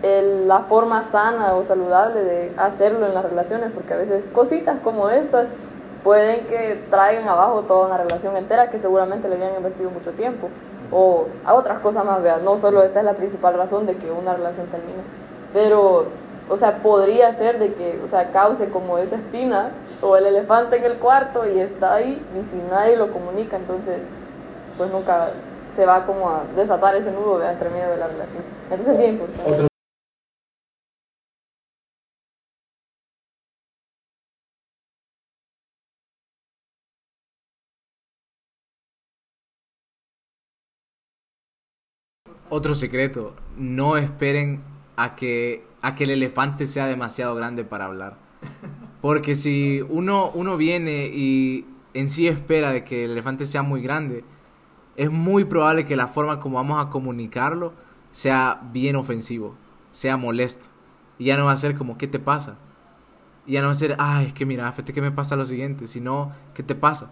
el, 0.05 0.47
la 0.47 0.61
forma 0.61 1.03
sana 1.03 1.55
o 1.55 1.65
saludable 1.65 2.23
de 2.23 2.53
hacerlo 2.59 3.07
en 3.07 3.15
las 3.15 3.25
relaciones, 3.25 3.73
porque 3.73 3.95
a 3.95 3.97
veces 3.97 4.23
cositas 4.33 4.79
como 4.85 5.09
estas 5.09 5.47
pueden 6.03 6.47
que 6.47 6.85
traigan 6.91 7.27
abajo 7.27 7.63
toda 7.63 7.87
una 7.87 7.97
relación 7.97 8.37
entera 8.37 8.69
que 8.69 8.79
seguramente 8.79 9.29
le 9.29 9.37
habían 9.37 9.57
invertido 9.57 9.91
mucho 9.91 10.13
tiempo 10.13 10.51
o 10.93 11.27
a 11.47 11.55
otras 11.55 11.79
cosas 11.79 12.05
más, 12.05 12.23
vean, 12.23 12.45
no 12.45 12.59
solo 12.59 12.83
esta 12.83 12.99
es 12.99 13.07
la 13.07 13.15
principal 13.15 13.55
razón 13.55 13.87
de 13.87 13.97
que 13.97 14.11
una 14.11 14.35
relación 14.35 14.67
termine, 14.67 15.03
pero, 15.55 16.05
o 16.51 16.57
sea, 16.57 16.83
podría 16.83 17.33
ser 17.33 17.59
de 17.59 17.73
que, 17.73 17.99
o 18.05 18.07
sea, 18.07 18.31
cause 18.31 18.69
como 18.69 18.99
esa 18.99 19.17
espina 19.17 19.71
o 20.03 20.17
el 20.17 20.27
elefante 20.27 20.77
en 20.77 20.85
el 20.85 20.99
cuarto 20.99 21.49
y 21.49 21.59
está 21.59 21.95
ahí 21.95 22.23
y 22.39 22.45
si 22.45 22.57
nadie 22.71 22.97
lo 22.97 23.11
comunica, 23.11 23.57
entonces, 23.57 24.03
pues 24.77 24.91
nunca 24.91 25.31
se 25.71 25.87
va 25.87 26.05
como 26.05 26.29
a 26.29 26.43
desatar 26.55 26.95
ese 26.95 27.11
nudo 27.11 27.43
entre 27.43 27.71
medio 27.71 27.89
de 27.89 27.97
la 27.97 28.07
relación. 28.07 28.43
Entonces 28.71 28.89
es 28.89 28.99
bien 28.99 29.13
importante. 29.13 29.74
Otro 42.57 42.77
secreto, 42.77 43.35
no 43.57 43.97
esperen 43.97 44.63
a 44.95 45.17
que, 45.17 45.67
a 45.83 45.97
que 45.97 46.05
el 46.05 46.11
elefante 46.11 46.69
sea 46.69 46.87
demasiado 46.87 47.35
grande 47.35 47.65
para 47.65 47.87
hablar. 47.87 48.17
Porque 49.01 49.35
si 49.35 49.81
uno, 49.89 50.31
uno 50.31 50.57
viene 50.57 51.07
y 51.13 51.67
en 51.95 52.09
sí 52.09 52.29
espera 52.29 52.71
de 52.71 52.85
que 52.85 53.07
el 53.07 53.11
elefante 53.11 53.45
sea 53.45 53.63
muy 53.65 53.83
grande, 53.83 54.23
es 54.95 55.11
muy 55.11 55.43
probable 55.43 55.85
que 55.85 55.97
la 55.97 56.07
forma 56.07 56.39
como 56.39 56.59
vamos 56.59 56.81
a 56.81 56.91
comunicarlo 56.91 57.73
sea 58.13 58.61
bien 58.73 58.95
ofensivo, 58.95 59.57
sea 59.91 60.17
molesto. 60.17 60.67
Y 61.19 61.25
ya 61.25 61.37
no 61.37 61.47
va 61.47 61.51
a 61.51 61.57
ser 61.57 61.75
como, 61.75 61.99
¿qué 61.99 62.07
te 62.07 62.21
pasa? 62.21 62.57
Y 63.47 63.55
ya 63.55 63.63
no 63.63 63.67
va 63.67 63.73
a 63.73 63.75
ser, 63.75 63.97
ay, 63.99 64.27
es 64.27 64.33
que 64.33 64.47
mira, 64.47 64.71
fíjate 64.71 64.93
que 64.93 65.03
me 65.03 65.11
pasa 65.11 65.35
lo 65.35 65.45
siguiente, 65.45 65.89
sino, 65.89 66.31
¿qué 66.55 66.63
te 66.63 66.77
pasa? 66.77 67.11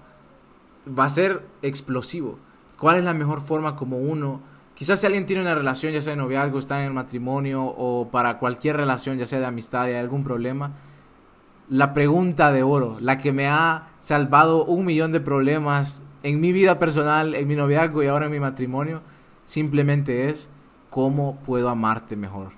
Va 0.86 1.02
a 1.02 1.08
ser 1.08 1.44
explosivo. 1.62 2.38
¿Cuál 2.78 2.98
es 2.98 3.04
la 3.04 3.12
mejor 3.12 3.40
forma 3.40 3.74
como 3.74 3.98
uno 3.98 4.51
Quizás 4.74 5.00
si 5.00 5.06
alguien 5.06 5.26
tiene 5.26 5.42
una 5.42 5.54
relación, 5.54 5.92
ya 5.92 6.00
sea 6.00 6.12
de 6.12 6.16
noviazgo, 6.16 6.58
está 6.58 6.80
en 6.80 6.86
el 6.86 6.92
matrimonio 6.92 7.64
o 7.64 8.08
para 8.10 8.38
cualquier 8.38 8.76
relación, 8.76 9.18
ya 9.18 9.26
sea 9.26 9.38
de 9.38 9.46
amistad 9.46 9.82
hay 9.82 9.94
algún 9.94 10.24
problema, 10.24 10.72
la 11.68 11.94
pregunta 11.94 12.52
de 12.52 12.62
oro, 12.62 12.98
la 13.00 13.18
que 13.18 13.32
me 13.32 13.48
ha 13.48 13.88
salvado 14.00 14.64
un 14.64 14.84
millón 14.84 15.12
de 15.12 15.20
problemas 15.20 16.02
en 16.22 16.40
mi 16.40 16.52
vida 16.52 16.78
personal, 16.78 17.34
en 17.34 17.48
mi 17.48 17.54
noviazgo 17.54 18.02
y 18.02 18.06
ahora 18.06 18.26
en 18.26 18.32
mi 18.32 18.40
matrimonio, 18.40 19.02
simplemente 19.44 20.28
es 20.28 20.50
cómo 20.90 21.36
puedo 21.46 21.68
amarte 21.68 22.16
mejor. 22.16 22.52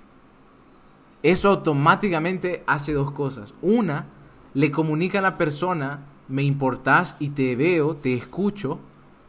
Eso 1.23 1.49
automáticamente 1.49 2.63
hace 2.67 2.93
dos 2.93 3.11
cosas. 3.11 3.53
Una, 3.61 4.07
le 4.53 4.71
comunica 4.71 5.19
a 5.19 5.23
la 5.23 5.37
persona, 5.37 6.05
me 6.27 6.43
importas 6.43 7.15
y 7.19 7.29
te 7.29 7.55
veo, 7.55 7.95
te 7.95 8.13
escucho, 8.13 8.79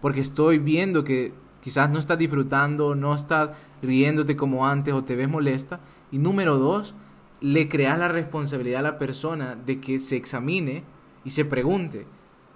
porque 0.00 0.20
estoy 0.20 0.58
viendo 0.58 1.04
que 1.04 1.32
Quizás 1.66 1.90
no 1.90 1.98
estás 1.98 2.16
disfrutando, 2.16 2.94
no 2.94 3.12
estás 3.12 3.50
riéndote 3.82 4.36
como 4.36 4.68
antes 4.68 4.94
o 4.94 5.02
te 5.02 5.16
ves 5.16 5.28
molesta. 5.28 5.80
Y 6.12 6.18
número 6.18 6.58
dos, 6.58 6.94
le 7.40 7.68
creas 7.68 7.98
la 7.98 8.06
responsabilidad 8.06 8.78
a 8.78 8.90
la 8.92 8.98
persona 8.98 9.56
de 9.56 9.80
que 9.80 9.98
se 9.98 10.14
examine 10.14 10.84
y 11.24 11.30
se 11.30 11.44
pregunte, 11.44 12.06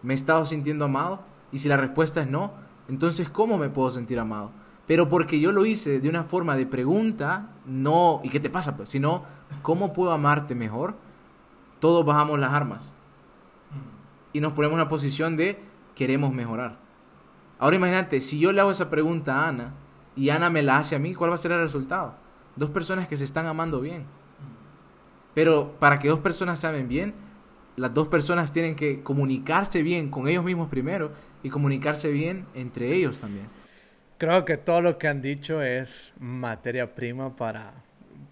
¿me 0.05 0.13
he 0.13 0.15
estado 0.15 0.45
sintiendo 0.45 0.85
amado? 0.85 1.25
Y 1.51 1.59
si 1.59 1.69
la 1.69 1.77
respuesta 1.77 2.21
es 2.21 2.31
no, 2.31 2.53
entonces 2.89 3.29
¿cómo 3.29 3.59
me 3.59 3.69
puedo 3.69 3.91
sentir 3.91 4.21
amado? 4.21 4.53
Pero 4.87 5.09
porque 5.09 5.41
yo 5.41 5.51
lo 5.51 5.67
hice 5.67 5.99
de 5.99 6.09
una 6.09 6.23
forma 6.23 6.55
de 6.55 6.67
pregunta, 6.67 7.49
no, 7.67 8.21
¿y 8.23 8.29
qué 8.29 8.39
te 8.39 8.49
pasa? 8.49 8.77
Pues, 8.77 8.91
sino, 8.91 9.25
¿cómo 9.63 9.93
puedo 9.93 10.13
amarte 10.13 10.55
mejor? 10.55 10.95
Todos 11.81 12.07
bajamos 12.07 12.39
las 12.39 12.53
armas 12.53 12.93
y 14.33 14.39
nos 14.39 14.53
ponemos 14.53 14.75
en 14.75 14.83
una 14.83 14.89
posición 14.89 15.37
de 15.37 15.59
queremos 15.97 16.33
mejorar. 16.33 16.90
Ahora 17.61 17.77
imagínate, 17.77 18.23
si 18.23 18.39
yo 18.39 18.53
le 18.53 18.63
hago 18.63 18.71
esa 18.71 18.89
pregunta 18.89 19.37
a 19.37 19.49
Ana 19.49 19.75
y 20.17 20.31
Ana 20.31 20.49
me 20.49 20.63
la 20.63 20.79
hace 20.79 20.97
a 20.97 20.99
mí, 20.99 21.15
¿cuál 21.15 21.31
va 21.31 21.35
a 21.35 21.39
ser 21.39 21.53
el 21.53 21.61
resultado? 21.61 22.17
Dos 22.57 22.71
personas 22.71 23.07
que 23.07 23.19
se 23.19 23.25
están 23.25 23.47
amando 23.47 23.83
bien. 23.83 24.07
Pero 25.35 25.79
para 25.79 25.99
que 25.99 26.09
dos 26.09 26.21
personas 26.21 26.59
se 26.59 26.67
amen 26.67 26.89
bien, 26.89 27.13
las 27.77 27.93
dos 27.93 28.09
personas 28.09 28.51
tienen 28.51 28.77
que 28.77 29.03
comunicarse 29.03 29.83
bien 29.83 30.09
con 30.09 30.27
ellos 30.27 30.43
mismos 30.43 30.71
primero 30.71 31.13
y 31.43 31.51
comunicarse 31.51 32.11
bien 32.11 32.47
entre 32.55 32.95
ellos 32.95 33.21
también. 33.21 33.49
Creo 34.17 34.47
que 34.47 34.57
todo 34.57 34.81
lo 34.81 34.97
que 34.97 35.09
han 35.09 35.21
dicho 35.21 35.63
es 35.63 36.15
materia 36.19 36.95
prima 36.95 37.37
para, 37.37 37.75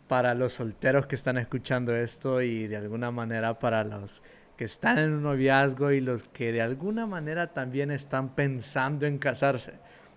para 0.08 0.34
los 0.34 0.54
solteros 0.54 1.06
que 1.06 1.16
están 1.16 1.36
escuchando 1.36 1.94
esto 1.94 2.40
y 2.40 2.66
de 2.66 2.78
alguna 2.78 3.10
manera 3.10 3.58
para 3.58 3.84
los 3.84 4.22
que 4.59 4.64
están 4.64 4.98
en 4.98 5.12
un 5.12 5.22
noviazgo 5.22 5.92
y 5.92 6.00
los 6.00 6.24
que 6.24 6.50
de 6.50 6.61
alguna 6.61 7.06
manera 7.06 7.46
también 7.46 7.92
están 7.92 8.34
pensando 8.34 9.06
en 9.06 9.16
casarse. 9.16 9.74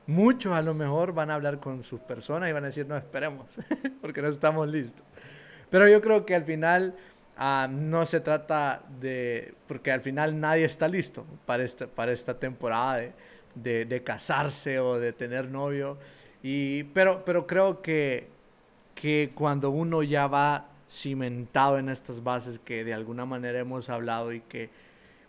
Muchos 0.07 0.53
a 0.53 0.63
lo 0.63 0.73
mejor 0.73 1.13
van 1.13 1.29
a 1.29 1.35
hablar 1.35 1.59
con 1.59 1.83
sus 1.83 1.99
personas 1.99 2.49
y 2.49 2.51
van 2.51 2.63
a 2.63 2.67
decir, 2.67 2.87
no, 2.87 2.97
esperemos, 2.97 3.59
porque 4.01 4.19
no 4.19 4.29
estamos 4.29 4.67
listos. 4.67 5.05
Pero 5.69 5.87
yo 5.87 6.01
creo 6.01 6.25
que 6.25 6.33
al 6.33 6.43
final 6.43 6.95
ah, 7.37 7.69
no 7.69 8.03
se 8.07 8.19
trata 8.19 8.81
de, 8.99 9.53
porque 9.67 9.91
al 9.91 10.01
final 10.01 10.39
nadie 10.39 10.65
está 10.65 10.87
listo 10.87 11.23
para 11.45 11.63
esta, 11.63 11.85
para 11.85 12.11
esta 12.11 12.39
temporada 12.39 13.03
de, 13.53 13.85
de, 13.85 14.03
casarse 14.03 14.79
o 14.79 14.97
de 14.97 15.13
tener 15.13 15.49
novio. 15.49 15.99
Y, 16.41 16.85
pero, 16.85 17.23
pero 17.25 17.45
creo 17.45 17.83
que, 17.83 18.27
que 18.95 19.33
cuando 19.35 19.69
uno 19.69 20.01
ya 20.01 20.25
va 20.25 20.70
cimentado 20.91 21.79
en 21.79 21.89
estas 21.89 22.23
bases 22.23 22.59
que 22.59 22.83
de 22.83 22.93
alguna 22.93 23.25
manera 23.25 23.59
hemos 23.59 23.89
hablado 23.89 24.33
y 24.33 24.41
que 24.41 24.69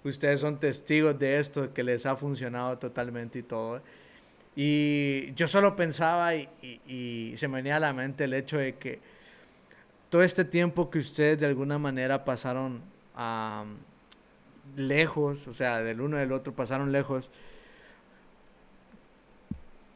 ustedes 0.05 0.41
son 0.41 0.59
testigos 0.59 1.19
de 1.19 1.39
esto, 1.39 1.73
que 1.73 1.85
les 1.85 2.05
ha 2.05 2.17
funcionado 2.17 2.79
totalmente 2.79 3.39
y 3.39 3.43
todo. 3.43 3.81
Y 4.57 5.33
yo 5.35 5.47
solo 5.47 5.77
pensaba 5.77 6.35
y, 6.35 7.35
se 7.37 7.49
me 7.49 7.57
venía 7.57 7.77
a 7.77 7.81
la 7.81 7.93
mente 7.93 8.25
el 8.25 8.35
hecho 8.35 8.59
de 8.59 8.75
que 8.75 8.99
todo 10.11 10.23
este 10.23 10.45
tiempo 10.45 10.91
que 10.91 10.99
ustedes 10.99 11.39
de 11.39 11.47
alguna 11.47 11.79
manera 11.79 12.25
pasaron 12.25 12.83
lejos, 14.77 15.47
o 15.47 15.53
sea, 15.53 15.81
del 15.83 16.01
uno 16.01 16.17
del 16.17 16.33
otro 16.33 16.53
pasaron 16.53 16.93
lejos, 16.93 17.31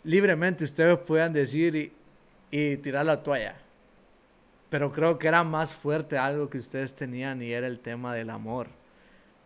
libremente 0.05 0.65
ustedes 0.65 0.99
puedan 1.01 1.33
decir 1.33 1.93
y 2.51 2.77
tirar 2.77 3.05
la 3.05 3.23
toalla 3.23 3.66
pero 4.71 4.93
creo 4.93 5.19
que 5.19 5.29
era 5.29 5.45
más 5.45 5.73
fuerte 5.73 6.19
algo 6.19 6.51
que 6.51 6.59
ustedes 6.59 6.95
tenían 6.95 7.43
y 7.43 7.53
era 7.53 7.67
el 7.67 7.81
tema 7.81 8.15
del 8.15 8.31
amor. 8.31 8.69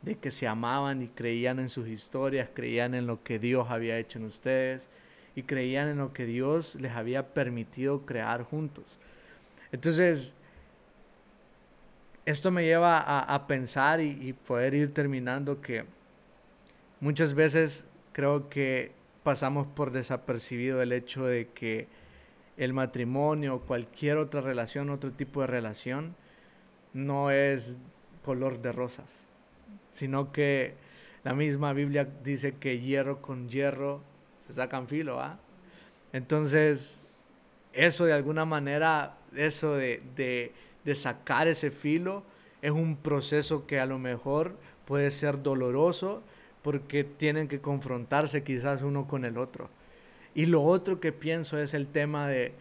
De 0.03 0.17
que 0.17 0.31
se 0.31 0.47
amaban 0.47 1.03
y 1.03 1.09
creían 1.09 1.59
en 1.59 1.69
sus 1.69 1.87
historias, 1.87 2.49
creían 2.55 2.95
en 2.95 3.07
lo 3.07 3.23
que 3.23 3.39
Dios 3.39 3.71
había 3.71 3.99
hecho 3.99 4.19
en 4.19 4.25
ustedes 4.25 4.89
y 5.35 5.43
creían 5.43 5.89
en 5.89 5.99
lo 5.99 6.13
que 6.15 6.25
Dios 6.25 6.75
les 6.77 6.93
había 6.93 7.35
permitido 7.35 8.07
crear 8.07 8.43
juntos. 8.45 8.99
Entonces, 9.73 10.35
esto 12.25 12.51
me 12.51 12.65
lleva 12.65 12.99
a, 12.99 13.47
pensar 13.47 14.01
y, 14.01 14.11
y 14.21 14.33
poder 14.33 14.75
ir 14.75 14.95
terminando 14.95 15.61
que 15.61 15.85
muchas 17.01 17.35
veces 17.35 17.85
creo 18.13 18.49
que 18.49 18.93
pasamos 19.23 19.67
por 19.67 19.91
desapercibido 19.91 20.81
el 20.81 20.93
hecho 20.93 21.27
de 21.27 21.49
que 21.49 21.89
el 22.61 22.75
matrimonio, 22.75 23.61
cualquier 23.61 24.19
otra 24.19 24.43
relación, 24.43 24.91
otro 24.91 25.13
tipo 25.13 25.41
de 25.41 25.47
relación, 25.47 26.15
no 26.93 27.31
es 27.31 27.79
color 28.23 28.61
de 28.61 28.71
rosas, 28.71 29.25
sino 29.91 30.31
que 30.31 30.75
la 31.25 31.33
misma 31.33 31.73
Biblia 31.73 32.07
dice 32.23 32.57
que 32.57 32.79
hierro 32.79 33.23
con 33.23 33.49
hierro 33.49 34.03
se 34.47 34.53
sacan 34.53 34.89
filo, 34.89 35.23
¿ah? 35.23 35.39
Entonces, 36.13 36.99
eso 37.73 38.05
de 38.05 38.13
alguna 38.13 38.45
manera, 38.45 39.17
eso 39.35 39.75
de, 39.77 40.03
de, 40.15 40.53
de 40.85 40.95
sacar 40.95 41.49
ese 41.49 41.71
filo, 41.71 42.25
es 42.61 42.73
un 42.73 42.97
proceso 42.97 43.67
que 43.67 43.81
a 43.81 43.87
lo 43.87 43.99
mejor 43.99 44.55
puede 44.85 45.11
ser 45.11 45.43
doloroso 45.43 46.23
porque 46.61 47.05
tienen 47.05 47.49
que 47.49 47.63
confrontarse 47.63 48.45
quizás 48.45 48.83
uno 48.83 49.09
con 49.09 49.25
el 49.25 49.39
otro. 49.39 49.71
Y 50.35 50.47
lo 50.47 50.63
otro 50.63 51.01
que 51.01 51.13
pienso 51.13 51.59
es 51.59 51.75
el 51.75 51.87
tema 51.87 52.29
de, 52.29 52.53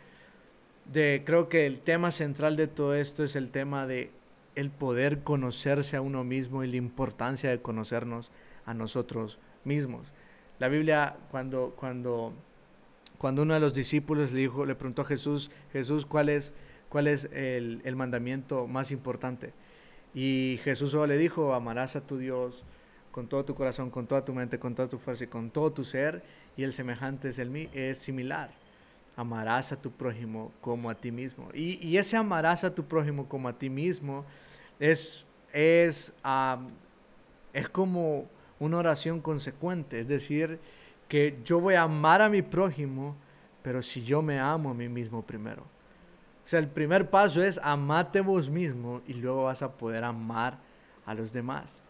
de, 0.91 1.24
creo 1.26 1.49
que 1.49 1.65
el 1.65 1.80
tema 1.80 2.11
central 2.11 2.55
de 2.55 2.67
todo 2.67 2.95
esto 2.95 3.24
es 3.24 3.36
el 3.36 3.49
tema 3.49 3.86
de 3.86 4.11
el 4.55 4.72
poder 4.72 5.24
conocerse 5.24 5.95
a 5.95 6.01
uno 6.01 6.24
mismo 6.24 6.63
y 6.63 6.67
la 6.67 6.78
importancia 6.78 7.49
de 7.49 7.61
conocernos 7.61 8.32
a 8.65 8.74
nosotros 8.74 9.39
mismos. 9.63 10.11
La 10.57 10.67
Biblia, 10.67 11.15
cuando, 11.32 11.74
cuando, 11.78 12.34
cuando 13.17 13.43
uno 13.43 13.53
de 13.53 13.59
los 13.59 13.74
discípulos 13.74 14.32
le, 14.32 14.39
dijo, 14.39 14.65
le 14.65 14.76
preguntó 14.76 15.03
a 15.03 15.05
Jesús, 15.05 15.51
Jesús, 15.72 16.05
¿cuál 16.05 16.30
es, 16.30 16.53
cuál 16.89 17.07
es 17.07 17.30
el, 17.32 17.82
el 17.86 17.95
mandamiento 17.95 18.67
más 18.67 18.91
importante? 18.91 19.53
Y 20.13 20.59
Jesús 20.63 20.91
solo 20.91 21.07
le 21.07 21.17
dijo, 21.17 21.53
amarás 21.53 21.95
a 21.95 22.05
tu 22.05 22.17
Dios 22.17 22.65
con 23.12 23.28
todo 23.28 23.43
tu 23.43 23.55
corazón, 23.55 23.89
con 23.89 24.07
toda 24.07 24.24
tu 24.24 24.34
mente, 24.34 24.60
con 24.60 24.76
toda 24.76 24.88
tu 24.88 24.97
fuerza 24.97 25.24
y 25.24 25.28
con 25.28 25.49
todo 25.49 25.72
tu 25.72 25.84
ser 25.84 26.24
y 26.55 26.64
el 26.64 26.74
semejante 26.74 27.30
es, 27.30 27.39
el, 27.39 27.55
es 27.74 27.97
similar. 27.97 28.51
Amarás 29.16 29.72
a 29.72 29.82
tu 29.82 29.91
prójimo 29.91 30.51
como 30.62 30.89
a 30.89 30.95
ti 30.95 31.12
mismo. 31.12 31.49
Y, 31.53 31.97
ese 31.97 32.16
amarás 32.16 32.64
a 32.64 32.74
tu 32.74 32.86
prójimo 32.86 33.28
como 33.28 33.49
a 33.49 33.53
ti 33.57 33.70
mismo 33.70 34.24
es, 34.80 35.26
es, 35.51 36.14
es 37.53 37.70
como 37.70 38.28
una 38.60 38.78
oración 38.78 39.20
consecuente. 39.20 39.99
Es 39.99 40.07
decir, 40.07 40.60
que 41.07 41.39
yo 41.43 41.60
voy 41.60 41.76
a 41.76 41.84
amar 41.84 42.22
a 42.22 42.30
mi 42.30 42.41
prójimo, 42.41 43.16
pero 43.62 43.82
si 43.82 44.03
yo 44.03 44.22
me 44.22 44.39
amo 44.39 44.70
a 44.70 44.74
mí 44.74 44.88
mismo 44.88 45.22
primero. 45.22 45.64
O 45.64 46.47
sea, 46.49 46.60
el 46.60 46.68
primer 46.68 47.10
paso 47.10 47.43
es 47.43 47.60
amate 47.62 48.22
vos 48.22 48.49
mismo 48.49 49.01
y 49.07 49.14
luego 49.14 49.43
vas 49.43 49.62
a 49.62 49.72
poder 49.72 50.03
amar 50.03 50.57
a 51.05 51.14
los 51.14 51.34
demás. 51.34 51.84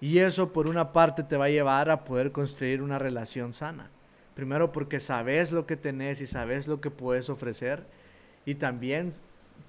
Y 0.00 0.18
eso 0.18 0.52
por 0.52 0.66
una 0.66 0.92
parte 0.92 1.22
te 1.22 1.36
va 1.36 1.46
a 1.46 1.50
llevar 1.50 1.90
a 1.90 2.04
poder 2.04 2.32
construir 2.32 2.82
una 2.82 2.98
relación 2.98 3.52
sana. 3.52 3.90
Primero 4.34 4.72
porque 4.72 5.00
sabes 5.00 5.52
lo 5.52 5.66
que 5.66 5.76
tenés 5.76 6.20
y 6.20 6.26
sabes 6.26 6.66
lo 6.66 6.80
que 6.80 6.90
puedes 6.90 7.28
ofrecer. 7.28 7.84
Y 8.46 8.54
también 8.54 9.12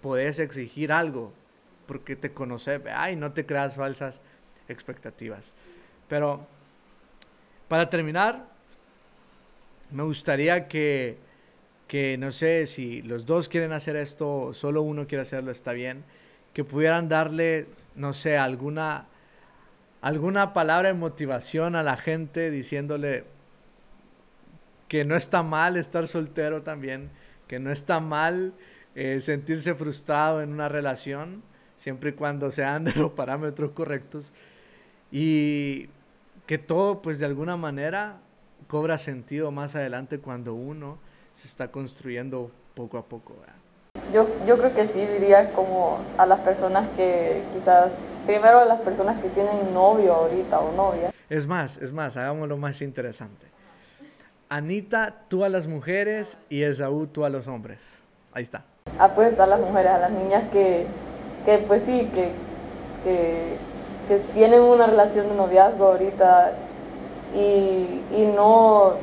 puedes 0.01 0.39
exigir 0.39 0.91
algo 0.91 1.33
porque 1.85 2.15
te 2.15 2.31
conoces. 2.31 2.81
Ay, 2.93 3.17
no 3.17 3.33
te 3.33 3.45
creas 3.45 3.75
falsas 3.75 4.21
expectativas. 4.69 5.53
Pero 6.07 6.47
para 7.67 7.89
terminar, 7.89 8.45
me 9.91 10.03
gustaría 10.03 10.67
que, 10.67 11.17
que, 11.87 12.17
no 12.17 12.31
sé 12.31 12.67
si 12.67 13.01
los 13.01 13.25
dos 13.25 13.49
quieren 13.49 13.73
hacer 13.73 13.95
esto 13.95 14.53
solo 14.53 14.81
uno 14.81 15.07
quiere 15.07 15.21
hacerlo, 15.21 15.51
está 15.51 15.73
bien, 15.73 16.03
que 16.53 16.63
pudieran 16.63 17.09
darle, 17.09 17.67
no 17.95 18.13
sé, 18.13 18.37
alguna, 18.37 19.07
alguna 20.01 20.53
palabra 20.53 20.89
de 20.89 20.95
motivación 20.95 21.75
a 21.75 21.83
la 21.83 21.95
gente 21.95 22.51
diciéndole, 22.51 23.25
que 24.87 25.05
no 25.05 25.15
está 25.15 25.41
mal 25.43 25.77
estar 25.77 26.07
soltero 26.07 26.63
también, 26.63 27.11
que 27.47 27.59
no 27.59 27.71
está 27.71 27.99
mal 27.99 28.53
eh, 28.95 29.21
sentirse 29.21 29.73
frustrado 29.73 30.41
en 30.41 30.51
una 30.51 30.67
relación, 30.67 31.43
siempre 31.77 32.09
y 32.09 32.13
cuando 32.13 32.51
sean 32.51 32.83
de 32.85 32.93
los 32.95 33.11
parámetros 33.11 33.71
correctos, 33.71 34.33
y 35.11 35.89
que 36.45 36.57
todo 36.57 37.01
pues 37.01 37.19
de 37.19 37.25
alguna 37.25 37.55
manera 37.55 38.19
cobra 38.67 38.97
sentido 38.97 39.51
más 39.51 39.75
adelante 39.75 40.19
cuando 40.19 40.53
uno 40.53 40.97
se 41.33 41.47
está 41.47 41.71
construyendo 41.71 42.51
poco 42.73 42.97
a 42.97 43.05
poco. 43.05 43.35
Yo, 44.13 44.27
yo 44.45 44.57
creo 44.57 44.73
que 44.73 44.85
sí 44.87 45.05
diría 45.05 45.53
como 45.53 45.99
a 46.17 46.25
las 46.25 46.39
personas 46.41 46.89
que 46.97 47.43
quizás, 47.53 47.95
primero 48.25 48.59
a 48.59 48.65
las 48.65 48.81
personas 48.81 49.21
que 49.21 49.29
tienen 49.29 49.73
novio 49.73 50.13
ahorita 50.13 50.59
o 50.59 50.71
novia. 50.73 51.13
Es 51.29 51.47
más, 51.47 51.77
es 51.77 51.93
más, 51.93 52.17
hagámoslo 52.17 52.57
más 52.57 52.81
interesante. 52.81 53.47
Anita, 54.49 55.15
tú 55.29 55.45
a 55.45 55.49
las 55.49 55.65
mujeres 55.65 56.37
y 56.49 56.63
Esaú, 56.63 57.07
tú 57.07 57.23
a 57.23 57.29
los 57.29 57.47
hombres. 57.47 58.01
Ahí 58.33 58.43
está. 58.43 58.65
Ah, 58.99 59.13
pues 59.15 59.39
a 59.39 59.47
las 59.47 59.61
mujeres, 59.61 59.91
a 59.91 59.97
las 59.97 60.11
niñas 60.11 60.43
que, 60.51 60.87
que 61.45 61.59
pues 61.59 61.83
sí, 61.83 62.09
que, 62.13 62.31
que, 63.05 63.57
que, 64.09 64.17
tienen 64.33 64.61
una 64.61 64.87
relación 64.87 65.29
de 65.29 65.35
noviazgo 65.35 65.87
ahorita 65.87 66.51
y, 67.33 68.01
y, 68.13 68.33
no, 68.35 68.95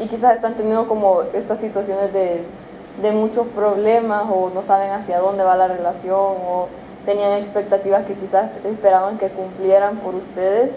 y 0.00 0.08
quizás 0.08 0.34
están 0.34 0.54
teniendo 0.54 0.88
como 0.88 1.22
estas 1.34 1.60
situaciones 1.60 2.12
de, 2.12 2.42
de 3.02 3.12
muchos 3.12 3.46
problemas 3.48 4.24
o 4.30 4.50
no 4.50 4.62
saben 4.62 4.90
hacia 4.90 5.18
dónde 5.18 5.44
va 5.44 5.56
la 5.56 5.68
relación 5.68 6.14
o 6.16 6.68
tenían 7.04 7.32
expectativas 7.34 8.04
que 8.04 8.14
quizás 8.14 8.50
esperaban 8.64 9.18
que 9.18 9.28
cumplieran 9.28 9.96
por 9.98 10.14
ustedes. 10.14 10.76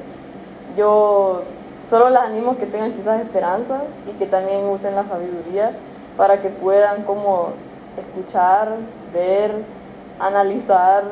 Yo 0.77 1.43
solo 1.83 2.09
las 2.09 2.23
animo 2.23 2.57
que 2.57 2.65
tengan 2.65 2.93
quizás 2.93 3.21
esperanza 3.21 3.81
y 4.09 4.17
que 4.17 4.25
también 4.25 4.65
usen 4.65 4.95
la 4.95 5.03
sabiduría 5.03 5.71
para 6.17 6.41
que 6.41 6.49
puedan 6.49 7.03
como 7.03 7.49
escuchar, 7.97 8.75
ver, 9.13 9.51
analizar 10.19 11.03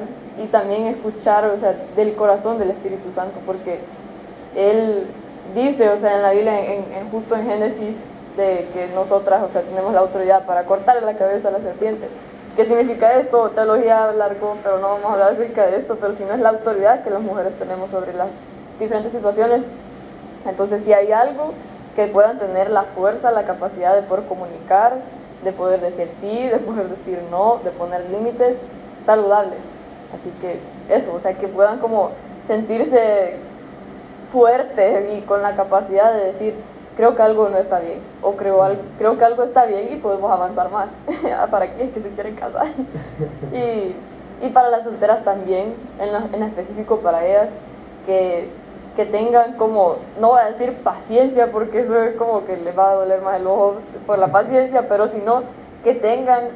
y 0.41 0.47
también 0.47 0.87
escuchar, 0.87 1.45
o 1.45 1.57
sea, 1.57 1.75
del 1.95 2.15
corazón 2.15 2.59
del 2.59 2.71
Espíritu 2.71 3.11
Santo, 3.11 3.39
porque 3.45 3.79
Él 4.55 5.07
dice, 5.55 5.89
o 5.89 5.97
sea, 5.97 6.15
en 6.15 6.21
la 6.21 6.31
Biblia, 6.31 6.73
en, 6.73 7.09
justo 7.09 7.35
en 7.35 7.45
Génesis 7.45 8.03
de 8.37 8.69
que 8.71 8.87
nosotras, 8.93 9.43
o 9.43 9.49
sea, 9.49 9.61
tenemos 9.61 9.93
la 9.93 9.99
autoridad 9.99 10.45
para 10.45 10.63
cortarle 10.63 11.01
la 11.01 11.17
cabeza 11.17 11.49
a 11.49 11.51
la 11.51 11.59
serpiente. 11.59 12.07
¿Qué 12.55 12.65
significa 12.65 13.15
esto? 13.15 13.49
Teología 13.49 14.11
largo, 14.13 14.55
pero 14.63 14.79
no 14.79 14.89
vamos 14.89 15.05
a 15.05 15.13
hablar 15.13 15.31
acerca 15.33 15.65
de 15.65 15.77
esto, 15.77 15.97
pero 15.99 16.13
si 16.13 16.23
no 16.23 16.33
es 16.33 16.39
la 16.39 16.49
autoridad 16.49 17.03
que 17.03 17.09
las 17.09 17.21
mujeres 17.21 17.53
tenemos 17.55 17.91
sobre 17.91 18.13
las 18.13 18.29
diferentes 18.79 19.11
situaciones, 19.11 19.63
entonces 20.45 20.83
si 20.83 20.93
hay 20.93 21.11
algo 21.11 21.53
que 21.95 22.07
puedan 22.07 22.39
tener 22.39 22.69
la 22.69 22.83
fuerza, 22.83 23.31
la 23.31 23.43
capacidad 23.43 23.95
de 23.95 24.03
poder 24.03 24.25
comunicar, 24.25 24.97
de 25.43 25.51
poder 25.51 25.81
decir 25.81 26.09
sí, 26.09 26.47
de 26.51 26.57
poder 26.57 26.89
decir 26.89 27.19
no, 27.31 27.59
de 27.63 27.71
poner 27.71 28.09
límites 28.09 28.59
saludables. 29.03 29.63
Así 30.13 30.31
que 30.41 30.59
eso, 30.93 31.13
o 31.13 31.19
sea, 31.19 31.33
que 31.33 31.47
puedan 31.47 31.79
como 31.79 32.11
sentirse 32.45 33.35
fuertes 34.31 35.05
y 35.13 35.21
con 35.21 35.41
la 35.41 35.55
capacidad 35.55 36.13
de 36.13 36.25
decir, 36.25 36.53
creo 36.97 37.15
que 37.15 37.21
algo 37.21 37.47
no 37.47 37.57
está 37.57 37.79
bien, 37.79 37.99
o 38.23 38.35
creo, 38.35 38.59
creo 38.97 39.17
que 39.17 39.23
algo 39.23 39.43
está 39.43 39.65
bien 39.65 39.93
y 39.93 39.97
podemos 39.97 40.31
avanzar 40.31 40.71
más. 40.71 40.89
para 41.51 41.65
aquellos 41.65 41.93
que 41.93 41.99
se 42.01 42.09
quieren 42.09 42.35
casar. 42.35 42.67
y, 43.53 43.95
y, 44.45 44.49
para 44.51 44.69
las 44.69 44.83
solteras 44.83 45.23
también, 45.23 45.75
en, 45.99 46.33
en 46.33 46.43
específico 46.43 46.97
para 46.97 47.25
ellas, 47.25 47.51
que, 48.07 48.49
que 48.95 49.05
tengan 49.05 49.53
como, 49.53 49.97
no 50.19 50.29
voy 50.29 50.41
a 50.41 50.47
decir 50.47 50.73
paciencia, 50.77 51.51
porque 51.51 51.81
eso 51.81 52.01
es 52.01 52.15
como 52.15 52.45
que 52.45 52.57
les 52.57 52.75
va 52.75 52.89
a 52.89 52.95
doler 52.95 53.21
más 53.21 53.39
el 53.39 53.45
ojo 53.45 53.75
por 54.07 54.17
la 54.17 54.31
paciencia, 54.31 54.89
pero 54.89 55.07
sino 55.07 55.43
que 55.83 55.93
tengan 55.93 56.49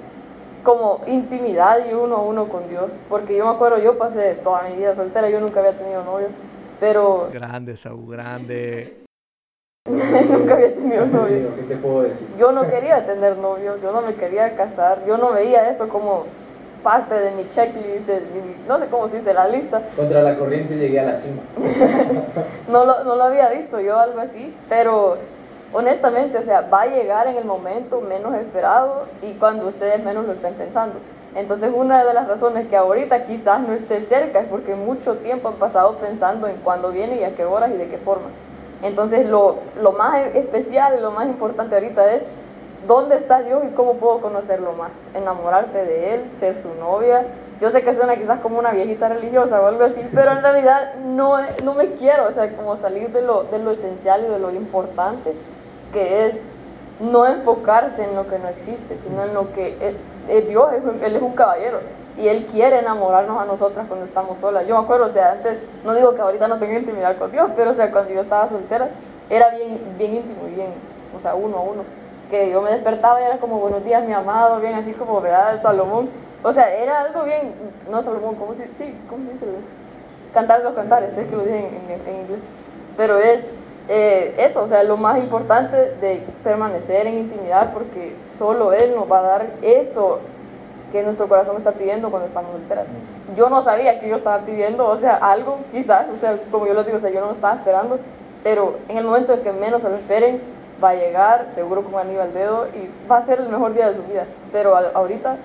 como 0.64 1.02
intimidad 1.06 1.86
y 1.88 1.94
uno 1.94 2.18
a 2.18 2.22
uno 2.22 2.50
con 2.50 2.68
Dios. 2.68 2.92
Porque 3.10 3.38
yo 3.38 3.46
me 3.46 3.52
acuerdo, 3.52 3.78
yo 3.78 4.00
pasé 4.00 4.34
toda 4.44 4.64
mi 4.64 4.76
vida 4.76 4.96
soltera, 4.96 5.30
yo 5.30 5.39
nunca 5.39 5.60
había 5.60 5.78
tenido 5.78 6.04
novio, 6.04 6.30
pero... 6.80 7.30
Grande, 7.32 7.78
Saúl, 7.78 8.12
grande. 8.12 9.01
nunca 10.29 10.53
había 10.53 10.75
tenido 10.75 11.05
novio. 11.07 11.55
¿Qué 11.55 11.63
te 11.63 11.75
puedo 11.75 12.03
decir? 12.03 12.27
Yo 12.38 12.51
no 12.51 12.67
quería 12.67 13.05
tener 13.05 13.38
novio, 13.38 13.77
yo 13.82 13.91
no 13.91 14.01
me 14.01 14.13
quería 14.13 14.55
casar, 14.55 15.03
yo 15.07 15.17
no 15.17 15.32
veía 15.34 15.69
eso 15.69 15.89
como 15.89 16.25
parte 16.84 17.15
de 17.15 17.32
mi 17.32 17.47
checklist, 17.49 18.07
de 18.07 18.21
no 18.67 18.79
sé 18.79 18.86
cómo 18.88 19.07
se 19.09 19.17
dice, 19.17 19.34
la 19.34 19.47
lista. 19.47 19.82
Contra 19.95 20.21
la 20.21 20.38
corriente 20.38 20.77
llegué 20.77 20.99
a 20.99 21.05
la 21.05 21.15
cima. 21.15 21.41
no, 22.69 22.86
lo, 22.86 23.03
no 23.03 23.15
lo 23.15 23.23
había 23.23 23.49
visto 23.49 23.79
yo 23.79 23.99
algo 23.99 24.19
así, 24.19 24.55
pero 24.69 25.17
honestamente, 25.73 26.38
o 26.38 26.43
sea, 26.43 26.61
va 26.61 26.84
a 26.84 26.88
llegar 26.88 27.27
en 27.27 27.38
el 27.38 27.45
momento 27.45 28.01
menos 28.01 28.36
esperado 28.36 29.05
y 29.23 29.34
cuando 29.34 29.67
ustedes 29.67 30.03
menos 30.03 30.25
lo 30.25 30.34
estén 30.34 30.53
pensando. 30.53 30.95
Entonces, 31.34 31.71
una 31.73 32.03
de 32.03 32.13
las 32.13 32.27
razones 32.27 32.67
que 32.67 32.75
ahorita 32.75 33.25
quizás 33.25 33.61
no 33.61 33.73
esté 33.73 34.01
cerca 34.01 34.41
es 34.41 34.47
porque 34.47 34.75
mucho 34.75 35.15
tiempo 35.15 35.47
han 35.47 35.55
pasado 35.55 35.95
pensando 35.95 36.47
en 36.47 36.57
cuándo 36.57 36.91
viene 36.91 37.17
y 37.17 37.23
a 37.23 37.36
qué 37.36 37.45
horas 37.45 37.71
y 37.73 37.77
de 37.77 37.88
qué 37.88 37.97
forma. 37.97 38.27
Entonces, 38.82 39.27
lo, 39.27 39.57
lo 39.82 39.91
más 39.91 40.15
especial, 40.34 41.01
lo 41.01 41.11
más 41.11 41.27
importante 41.27 41.75
ahorita 41.75 42.13
es 42.13 42.23
dónde 42.88 43.15
está 43.15 43.41
Dios 43.43 43.63
y 43.65 43.73
cómo 43.73 43.95
puedo 43.95 44.19
conocerlo 44.19 44.73
más. 44.73 45.03
Enamorarte 45.13 45.84
de 45.86 46.15
Él, 46.15 46.32
ser 46.32 46.55
su 46.55 46.73
novia. 46.75 47.25
Yo 47.59 47.69
sé 47.69 47.84
que 47.84 47.93
suena 47.93 48.15
quizás 48.15 48.39
como 48.39 48.57
una 48.57 48.71
viejita 48.71 49.09
religiosa 49.09 49.61
o 49.61 49.67
algo 49.67 49.84
así, 49.84 50.01
pero 50.13 50.32
en 50.32 50.41
realidad 50.41 50.95
no, 50.95 51.38
no 51.63 51.73
me 51.75 51.91
quiero, 51.91 52.27
o 52.27 52.32
sea, 52.32 52.55
como 52.55 52.75
salir 52.77 53.09
de 53.09 53.21
lo, 53.21 53.43
de 53.43 53.59
lo 53.59 53.71
esencial 53.71 54.25
y 54.25 54.32
de 54.32 54.39
lo 54.39 54.49
importante 54.51 55.34
que 55.93 56.25
es 56.25 56.41
no 56.99 57.25
enfocarse 57.27 58.03
en 58.03 58.15
lo 58.15 58.27
que 58.27 58.39
no 58.39 58.47
existe, 58.47 58.97
sino 58.97 59.23
en 59.23 59.34
lo 59.34 59.51
que 59.53 59.95
es, 60.27 60.47
Dios, 60.47 60.69
Él 61.03 61.15
es 61.15 61.21
un 61.21 61.34
caballero 61.34 61.79
y 62.18 62.28
Él 62.28 62.45
quiere 62.45 62.80
enamorarnos 62.80 63.39
a 63.39 63.45
nosotras 63.45 63.86
cuando 63.88 64.05
estamos 64.05 64.38
solas. 64.39 64.68
Yo 64.68 64.78
me 64.78 64.84
acuerdo, 64.84 65.05
o 65.05 65.09
sea, 65.09 65.32
antes, 65.32 65.62
no 65.84 65.93
digo 65.93 66.14
que 66.16 66.22
ahorita 66.22 66.47
no 66.47 66.59
tenga 66.59 66.78
intimidad 66.78 67.18
con 67.18 67.32
Dios, 67.32 67.49
pero 67.55 67.72
o 67.72 67.74
sea, 67.74 67.91
cuando 67.91 68.14
yo 68.14 68.22
estaba 68.22 68.47
soltera, 68.49 68.89
era 69.30 69.49
bien, 69.51 69.80
bien 69.97 70.16
íntimo 70.18 70.47
y 70.47 70.55
bien, 70.55 70.70
o 71.16 71.20
sea, 71.20 71.36
uno 71.36 71.57
a 71.57 71.62
uno, 71.62 71.84
que 72.30 72.51
yo 72.51 72.62
me 72.62 72.72
despertaba 72.72 73.22
y 73.22 73.26
era 73.26 73.38
como, 73.38 73.59
buenos 73.59 73.84
días, 73.84 74.03
mi 74.05 74.14
amado, 74.14 74.59
bien 74.59 74.76
así 74.76 74.91
como, 74.91 75.22
¿verdad? 75.22 75.62
Salomón. 75.62 76.09
O 76.43 76.51
sea, 76.51 76.74
era 76.74 77.01
algo 77.01 77.24
bien, 77.24 77.53
no 77.89 78.01
Salomón, 78.01 78.36
¿cómo 78.36 78.53
se, 78.53 78.68
sí, 78.78 78.97
¿cómo 79.09 79.26
se 79.28 79.34
dice? 79.34 79.45
Cantar 80.34 80.64
los 80.64 80.74
cantares, 80.74 81.18
es 81.18 81.30
que 81.30 81.36
lo 81.36 81.43
dije 81.43 81.59
en 81.59 82.22
inglés. 82.22 82.43
Pero 82.97 83.18
es, 83.18 83.45
eh, 83.89 84.36
eso, 84.38 84.64
o 84.64 84.68
sea, 84.68 84.84
lo 84.84 84.97
más 84.97 85.18
importante 85.18 85.76
de 85.76 86.24
permanecer 86.43 87.07
en 87.07 87.20
intimidad 87.20 87.74
porque 87.74 88.16
solo 88.28 88.74
Él 88.74 88.95
nos 88.95 89.12
va 89.12 89.20
a 89.20 89.24
dar 89.24 89.47
eso 89.62 90.20
que 90.92 91.04
nuestro 91.04 91.28
corazón 91.28 91.58
está 91.58 91.72
pidiendo 91.72 92.10
cuando 92.10 92.28
estamos 92.28 92.52
solteras. 92.52 92.88
Yo 93.36 93.50
no 93.50 93.62
sabía 93.62 94.00
que 94.00 94.10
yo 94.10 94.16
estaba 94.16 94.46
pidiendo, 94.46 94.88
o 94.88 94.98
sea, 94.98 95.16
algo 95.16 95.60
quizás, 95.72 96.10
o 96.10 96.16
sea, 96.16 96.38
como 96.52 96.68
yo 96.68 96.74
lo 96.74 96.84
digo, 96.84 96.98
o 96.98 97.00
sea, 97.00 97.10
yo 97.10 97.20
no 97.20 97.28
lo 97.28 97.32
estaba 97.32 97.56
esperando, 97.56 98.00
pero 98.44 98.80
en 98.89 98.98
el 98.98 99.06
momento 99.06 99.34
en 99.34 99.42
que 99.42 99.52
menos 99.52 99.82
se 99.82 99.89
lo 99.89 99.96
esperen, 99.96 100.42
va 100.84 100.89
a 100.89 100.96
llegar, 100.96 101.48
seguro 101.52 101.84
con 101.84 102.00
anillo 102.00 102.22
al 102.22 102.34
dedo, 102.34 102.68
y 102.68 102.89
va 103.10 103.18
a 103.18 103.26
ser 103.26 103.39
el 103.39 103.50
mejor 103.50 103.74
día 103.74 103.88
de 103.88 103.96
sus 103.96 104.08
vidas. 104.08 104.28
Pero 104.52 104.76
ahorita, 104.76 105.38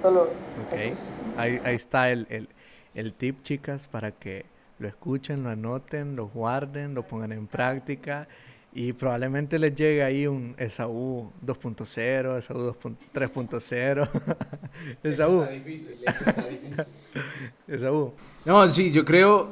solo... 0.00 0.28
Ahí, 1.36 1.60
ahí, 1.64 1.74
está 1.74 2.10
el, 2.10 2.26
el, 2.28 2.48
el 2.94 3.14
tip, 3.14 3.42
chicas, 3.42 3.88
para 3.88 4.12
que 4.12 4.44
lo 4.78 4.88
escuchen, 4.88 5.44
lo 5.44 5.50
anoten, 5.50 6.14
lo 6.14 6.28
guarden, 6.28 6.94
lo 6.94 7.02
pongan 7.04 7.32
en 7.32 7.46
práctica 7.46 8.26
y 8.74 8.92
probablemente 8.92 9.58
les 9.58 9.74
llegue 9.74 10.02
ahí 10.02 10.26
un 10.26 10.54
Esaú 10.56 11.30
2.0, 11.44 12.38
Esaú 12.38 12.74
3.0. 13.14 14.08
Esaú. 15.02 15.42
Está 15.42 15.52
difícil, 15.52 15.98
está 16.04 16.46
difícil. 16.48 16.84
Esaú. 17.68 18.14
No, 18.44 18.66
sí, 18.68 18.90
yo 18.90 19.04
creo, 19.04 19.50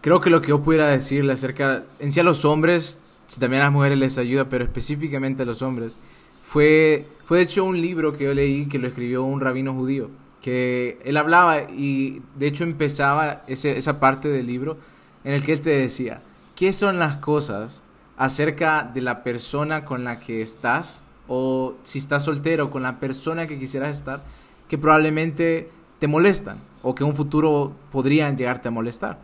creo 0.00 0.20
que 0.20 0.30
lo 0.30 0.42
que 0.42 0.48
yo 0.48 0.62
pudiera 0.62 0.88
decirle 0.88 1.32
acerca, 1.32 1.84
en 1.98 2.10
sí 2.10 2.20
a 2.20 2.24
los 2.24 2.44
hombres, 2.44 2.98
si 3.28 3.38
también 3.38 3.62
a 3.62 3.66
las 3.66 3.72
mujeres 3.72 3.98
les 3.98 4.18
ayuda, 4.18 4.48
pero 4.48 4.64
específicamente 4.64 5.44
a 5.44 5.46
los 5.46 5.62
hombres, 5.62 5.96
fue, 6.42 7.06
fue 7.24 7.38
de 7.38 7.44
hecho 7.44 7.64
un 7.64 7.80
libro 7.80 8.12
que 8.12 8.24
yo 8.24 8.34
leí 8.34 8.66
que 8.66 8.78
lo 8.78 8.88
escribió 8.88 9.22
un 9.22 9.40
rabino 9.40 9.72
judío 9.72 10.10
que 10.42 10.98
él 11.04 11.16
hablaba 11.16 11.70
y 11.70 12.20
de 12.34 12.48
hecho 12.48 12.64
empezaba 12.64 13.44
ese, 13.46 13.78
esa 13.78 14.00
parte 14.00 14.28
del 14.28 14.46
libro 14.46 14.76
en 15.24 15.32
el 15.32 15.42
que 15.44 15.52
él 15.52 15.60
te 15.62 15.70
decía, 15.70 16.20
¿qué 16.56 16.72
son 16.72 16.98
las 16.98 17.18
cosas 17.18 17.81
acerca 18.16 18.82
de 18.82 19.00
la 19.00 19.22
persona 19.22 19.84
con 19.84 20.04
la 20.04 20.20
que 20.20 20.42
estás 20.42 21.02
o 21.28 21.74
si 21.82 21.98
estás 21.98 22.24
soltero 22.24 22.70
con 22.70 22.82
la 22.82 22.98
persona 22.98 23.46
que 23.46 23.58
quisieras 23.58 23.96
estar 23.96 24.22
que 24.68 24.78
probablemente 24.78 25.70
te 25.98 26.08
molestan 26.08 26.58
o 26.82 26.94
que 26.94 27.04
un 27.04 27.14
futuro 27.14 27.72
podrían 27.90 28.36
llegarte 28.36 28.68
a 28.68 28.70
molestar? 28.70 29.18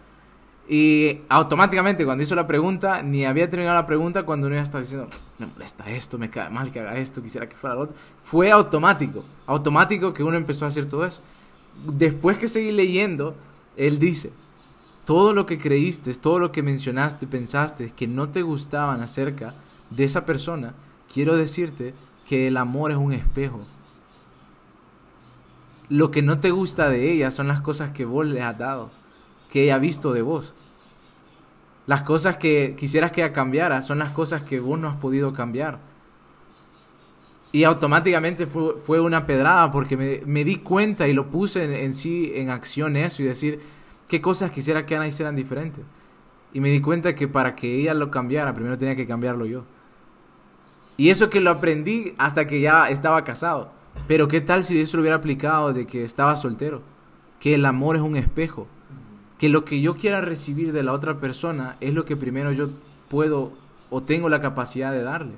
Y 0.68 1.22
automáticamente 1.30 2.04
cuando 2.04 2.22
hizo 2.22 2.34
la 2.34 2.46
pregunta, 2.46 3.02
ni 3.02 3.24
había 3.24 3.48
terminado 3.48 3.76
la 3.76 3.86
pregunta 3.86 4.24
cuando 4.24 4.48
uno 4.48 4.56
ya 4.56 4.62
estaba 4.62 4.82
diciendo, 4.82 5.08
me 5.38 5.46
molesta 5.46 5.88
esto, 5.90 6.18
me 6.18 6.28
cae 6.28 6.50
mal 6.50 6.70
que 6.70 6.80
haga 6.80 6.98
esto, 6.98 7.22
quisiera 7.22 7.48
que 7.48 7.56
fuera 7.56 7.74
lo 7.74 7.82
otro. 7.82 7.96
Fue 8.22 8.50
automático, 8.50 9.24
automático 9.46 10.12
que 10.12 10.22
uno 10.22 10.36
empezó 10.36 10.66
a 10.66 10.68
hacer 10.68 10.86
todo 10.86 11.06
eso. 11.06 11.22
Después 11.86 12.36
que 12.36 12.48
seguí 12.48 12.70
leyendo, 12.70 13.34
él 13.78 13.98
dice, 13.98 14.30
todo 15.08 15.32
lo 15.32 15.46
que 15.46 15.56
creíste, 15.56 16.12
todo 16.12 16.38
lo 16.38 16.52
que 16.52 16.62
mencionaste, 16.62 17.26
pensaste 17.26 17.92
que 17.92 18.06
no 18.06 18.28
te 18.28 18.42
gustaban 18.42 19.00
acerca 19.00 19.54
de 19.88 20.04
esa 20.04 20.26
persona, 20.26 20.74
quiero 21.10 21.34
decirte 21.34 21.94
que 22.26 22.46
el 22.46 22.58
amor 22.58 22.90
es 22.90 22.98
un 22.98 23.14
espejo. 23.14 23.62
Lo 25.88 26.10
que 26.10 26.20
no 26.20 26.40
te 26.40 26.50
gusta 26.50 26.90
de 26.90 27.10
ella 27.10 27.30
son 27.30 27.48
las 27.48 27.62
cosas 27.62 27.92
que 27.92 28.04
vos 28.04 28.26
le 28.26 28.42
has 28.42 28.58
dado 28.58 28.90
que 29.50 29.64
ella 29.64 29.76
ha 29.76 29.78
visto 29.78 30.12
de 30.12 30.20
vos. 30.20 30.52
Las 31.86 32.02
cosas 32.02 32.36
que 32.36 32.76
quisieras 32.76 33.10
que 33.10 33.22
ella 33.22 33.32
cambiara 33.32 33.80
son 33.80 34.00
las 34.00 34.10
cosas 34.10 34.42
que 34.42 34.60
vos 34.60 34.78
no 34.78 34.90
has 34.90 34.96
podido 34.96 35.32
cambiar. 35.32 35.78
Y 37.50 37.64
automáticamente 37.64 38.46
fue, 38.46 39.00
una 39.00 39.24
pedrada 39.24 39.72
porque 39.72 39.96
me, 40.26 40.44
di 40.44 40.56
cuenta 40.56 41.08
y 41.08 41.14
lo 41.14 41.30
puse 41.30 41.82
en, 41.82 41.94
sí 41.94 42.30
en 42.34 42.50
acción 42.50 42.94
eso 42.94 43.22
y 43.22 43.24
decir 43.24 43.77
qué 44.08 44.20
cosas 44.20 44.50
quisiera 44.50 44.86
que 44.86 44.96
Ana 44.96 45.06
hicieran 45.06 45.36
diferentes. 45.36 45.84
Y 46.52 46.60
me 46.60 46.70
di 46.70 46.80
cuenta 46.80 47.14
que 47.14 47.28
para 47.28 47.54
que 47.54 47.76
ella 47.76 47.94
lo 47.94 48.10
cambiara, 48.10 48.54
primero 48.54 48.78
tenía 48.78 48.96
que 48.96 49.06
cambiarlo 49.06 49.46
yo. 49.46 49.64
Y 50.96 51.10
eso 51.10 51.30
que 51.30 51.40
lo 51.40 51.50
aprendí 51.50 52.14
hasta 52.18 52.46
que 52.46 52.60
ya 52.60 52.88
estaba 52.88 53.22
casado. 53.22 53.70
Pero 54.06 54.28
qué 54.28 54.40
tal 54.40 54.64
si 54.64 54.80
eso 54.80 54.96
lo 54.96 55.02
hubiera 55.02 55.16
aplicado 55.16 55.72
de 55.72 55.86
que 55.86 56.04
estaba 56.04 56.36
soltero. 56.36 56.82
Que 57.38 57.54
el 57.54 57.64
amor 57.66 57.96
es 57.96 58.02
un 58.02 58.16
espejo 58.16 58.66
que 59.38 59.48
lo 59.48 59.64
que 59.64 59.80
yo 59.80 59.96
quiera 59.96 60.20
recibir 60.20 60.72
de 60.72 60.82
la 60.82 60.92
otra 60.92 61.20
persona 61.20 61.76
es 61.80 61.94
lo 61.94 62.04
que 62.04 62.16
primero 62.16 62.52
yo 62.52 62.70
puedo 63.08 63.52
o 63.88 64.02
tengo 64.02 64.28
la 64.28 64.40
capacidad 64.40 64.92
de 64.92 65.02
darle. 65.02 65.34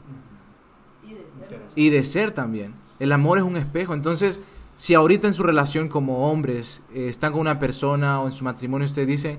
Y 1.74 1.90
de 1.90 2.02
ser, 2.02 2.32
también. 2.32 2.74
El 2.98 3.12
amor 3.12 3.38
es 3.38 3.44
un 3.44 3.56
espejo. 3.56 3.94
Entonces, 3.94 4.40
si 4.80 4.94
ahorita 4.94 5.26
en 5.26 5.34
su 5.34 5.42
relación 5.42 5.88
como 5.88 6.30
hombres 6.30 6.82
eh, 6.94 7.08
están 7.08 7.32
con 7.32 7.42
una 7.42 7.58
persona 7.58 8.18
o 8.18 8.24
en 8.24 8.32
su 8.32 8.44
matrimonio 8.44 8.86
usted 8.86 9.06
dice, 9.06 9.38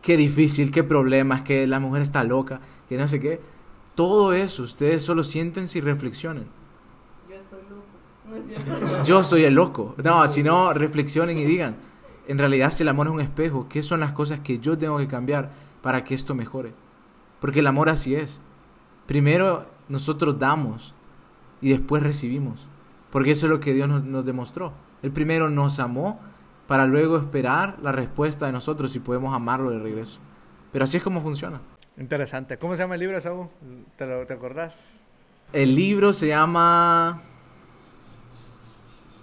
qué 0.00 0.16
difícil, 0.16 0.70
qué 0.70 0.82
problemas, 0.82 1.42
que 1.42 1.66
la 1.66 1.78
mujer 1.78 2.00
está 2.00 2.24
loca, 2.24 2.62
que 2.88 2.96
no 2.96 3.06
sé 3.06 3.20
qué, 3.20 3.38
todo 3.94 4.32
eso 4.32 4.62
ustedes 4.62 5.02
solo 5.02 5.24
siéntense 5.24 5.76
y 5.76 5.82
reflexionen. 5.82 6.46
Yo 7.28 7.36
estoy 7.36 7.60
loco. 7.68 9.02
Yo 9.04 9.22
soy 9.22 9.44
el 9.44 9.52
loco. 9.52 9.94
No, 10.02 10.26
si 10.26 10.42
no, 10.42 10.72
reflexionen 10.72 11.36
y 11.36 11.44
digan, 11.44 11.76
en 12.26 12.38
realidad 12.38 12.70
si 12.70 12.82
el 12.82 12.88
amor 12.88 13.08
es 13.08 13.12
un 13.12 13.20
espejo, 13.20 13.66
¿qué 13.68 13.82
son 13.82 14.00
las 14.00 14.12
cosas 14.12 14.40
que 14.40 14.58
yo 14.58 14.78
tengo 14.78 14.96
que 14.96 15.06
cambiar 15.06 15.50
para 15.82 16.02
que 16.02 16.14
esto 16.14 16.34
mejore? 16.34 16.72
Porque 17.42 17.60
el 17.60 17.66
amor 17.66 17.90
así 17.90 18.14
es. 18.14 18.40
Primero 19.04 19.66
nosotros 19.90 20.38
damos 20.38 20.94
y 21.60 21.68
después 21.68 22.02
recibimos. 22.02 22.70
Porque 23.12 23.30
eso 23.30 23.46
es 23.46 23.50
lo 23.50 23.60
que 23.60 23.74
Dios 23.74 23.88
nos, 23.88 24.02
nos 24.02 24.24
demostró. 24.24 24.72
El 25.02 25.12
primero 25.12 25.48
nos 25.48 25.78
amó 25.78 26.18
para 26.66 26.86
luego 26.86 27.18
esperar 27.18 27.76
la 27.82 27.92
respuesta 27.92 28.46
de 28.46 28.52
nosotros 28.52 28.90
si 28.90 28.98
podemos 28.98 29.34
amarlo 29.34 29.70
de 29.70 29.78
regreso. 29.78 30.18
Pero 30.72 30.84
así 30.84 30.96
es 30.96 31.02
como 31.02 31.20
funciona. 31.20 31.60
Interesante. 31.98 32.56
¿Cómo 32.56 32.74
se 32.74 32.82
llama 32.82 32.94
el 32.94 33.00
libro, 33.00 33.20
Saúl? 33.20 33.48
¿Te, 33.96 34.06
lo, 34.06 34.26
¿Te 34.26 34.32
acordás? 34.32 34.94
El 35.52 35.74
libro 35.74 36.14
se 36.14 36.28
llama... 36.28 37.20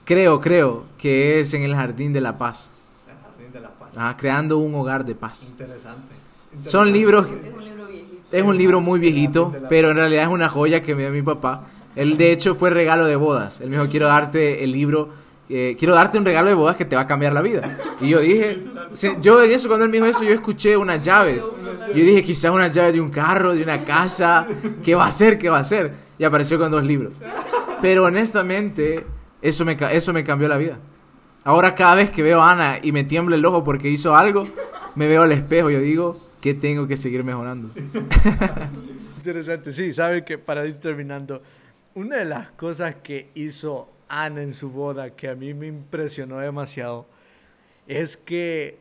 Creo, 0.06 0.40
creo 0.40 0.86
que 0.98 1.40
es 1.40 1.54
en 1.56 1.64
el 1.64 1.76
Jardín 1.76 2.14
de 2.14 2.22
la 2.22 2.38
Paz. 2.38 2.72
El 3.08 3.18
Jardín 3.24 3.52
de 3.52 3.60
la 3.60 3.70
Paz. 3.70 3.90
Ah, 3.98 4.16
creando 4.16 4.60
un 4.60 4.76
hogar 4.76 5.04
de 5.04 5.16
paz. 5.16 5.50
Interesante. 5.50 6.14
Son 6.62 6.92
libros... 6.92 7.26
Es 7.26 7.54
un 7.54 7.66
libro 7.66 7.88
viejito. 7.88 8.18
Es 8.32 8.44
un 8.44 8.58
libro 8.58 8.82
muy 8.82 9.00
viejito, 9.00 9.56
pero 9.68 9.90
en 9.90 9.98
realidad 9.98 10.24
es 10.24 10.30
una 10.30 10.50
joya 10.50 10.82
que 10.82 10.94
me 10.94 11.02
dio 11.02 11.12
mi 11.12 11.24
papá. 11.24 11.66
Él 12.00 12.18
de 12.18 12.32
hecho 12.32 12.56
fue 12.56 12.70
regalo 12.70 13.06
de 13.08 13.16
bodas. 13.16 13.60
Él 13.62 13.70
me 13.70 13.78
dijo, 13.78 13.90
quiero 13.90 14.08
darte 14.08 14.64
el 14.64 14.72
libro, 14.72 15.10
eh, 15.50 15.76
quiero 15.78 15.96
darte 15.96 16.18
un 16.18 16.26
regalo 16.26 16.50
de 16.50 16.56
bodas 16.56 16.78
que 16.78 16.86
te 16.86 16.96
va 16.96 17.02
a 17.04 17.08
cambiar 17.08 17.34
la 17.34 17.42
vida. 17.42 17.78
Y 18.00 18.10
yo 18.10 18.20
dije, 18.20 18.64
se- 18.94 19.18
yo 19.20 19.44
en 19.44 19.52
eso, 19.52 19.68
cuando 19.68 19.84
él 19.86 19.92
me 19.92 19.98
dijo 19.98 20.08
eso, 20.10 20.24
yo 20.24 20.34
escuché 20.34 20.78
unas 20.78 21.02
llaves. 21.02 21.44
Yo 21.90 21.96
dije, 21.96 22.24
quizás 22.24 22.52
una 22.52 22.68
llave 22.68 22.92
de 22.94 23.02
un 23.02 23.10
carro, 23.10 23.54
de 23.54 23.64
una 23.64 23.84
casa. 23.84 24.48
¿Qué 24.84 24.96
va 24.96 25.08
a 25.08 25.12
ser? 25.12 25.38
¿Qué 25.38 25.50
va 25.50 25.60
a 25.60 25.64
ser? 25.64 25.92
Y 26.18 26.24
apareció 26.24 26.58
con 26.60 26.72
dos 26.72 26.84
libros. 26.86 27.14
Pero 27.82 28.06
honestamente, 28.06 29.06
eso 29.42 29.66
me, 29.66 29.76
eso 29.92 30.14
me 30.14 30.24
cambió 30.24 30.48
la 30.48 30.58
vida. 30.58 30.78
Ahora 31.44 31.74
cada 31.76 31.96
vez 31.96 32.12
que 32.12 32.22
veo 32.22 32.42
a 32.42 32.52
Ana 32.52 32.80
y 32.82 32.92
me 32.92 33.04
tiembla 33.04 33.36
el 33.36 33.46
ojo 33.46 33.64
porque 33.64 33.90
hizo 33.90 34.16
algo, 34.16 34.48
me 34.96 35.08
veo 35.08 35.24
al 35.24 35.32
espejo 35.32 35.70
y 35.70 35.74
yo 35.74 35.80
digo, 35.80 36.20
que 36.42 36.54
tengo 36.54 36.88
que 36.88 36.96
seguir 36.98 37.24
mejorando. 37.24 37.72
Interesante, 39.18 39.74
sí, 39.74 39.94
sabe 39.94 40.24
que 40.24 40.38
para 40.38 40.66
ir 40.66 40.80
terminando, 40.80 41.42
una 41.96 42.18
de 42.18 42.26
las 42.26 42.52
cosas 42.52 42.96
que 43.04 43.30
hizo 43.36 43.90
Ana 44.08 44.42
en 44.42 44.54
su 44.54 44.72
boda 44.72 45.12
que 45.12 45.30
a 45.30 45.36
mí 45.36 45.54
me 45.54 45.68
impresionó 45.68 46.40
demasiado 46.40 47.06
es 47.88 48.18
que 48.18 48.78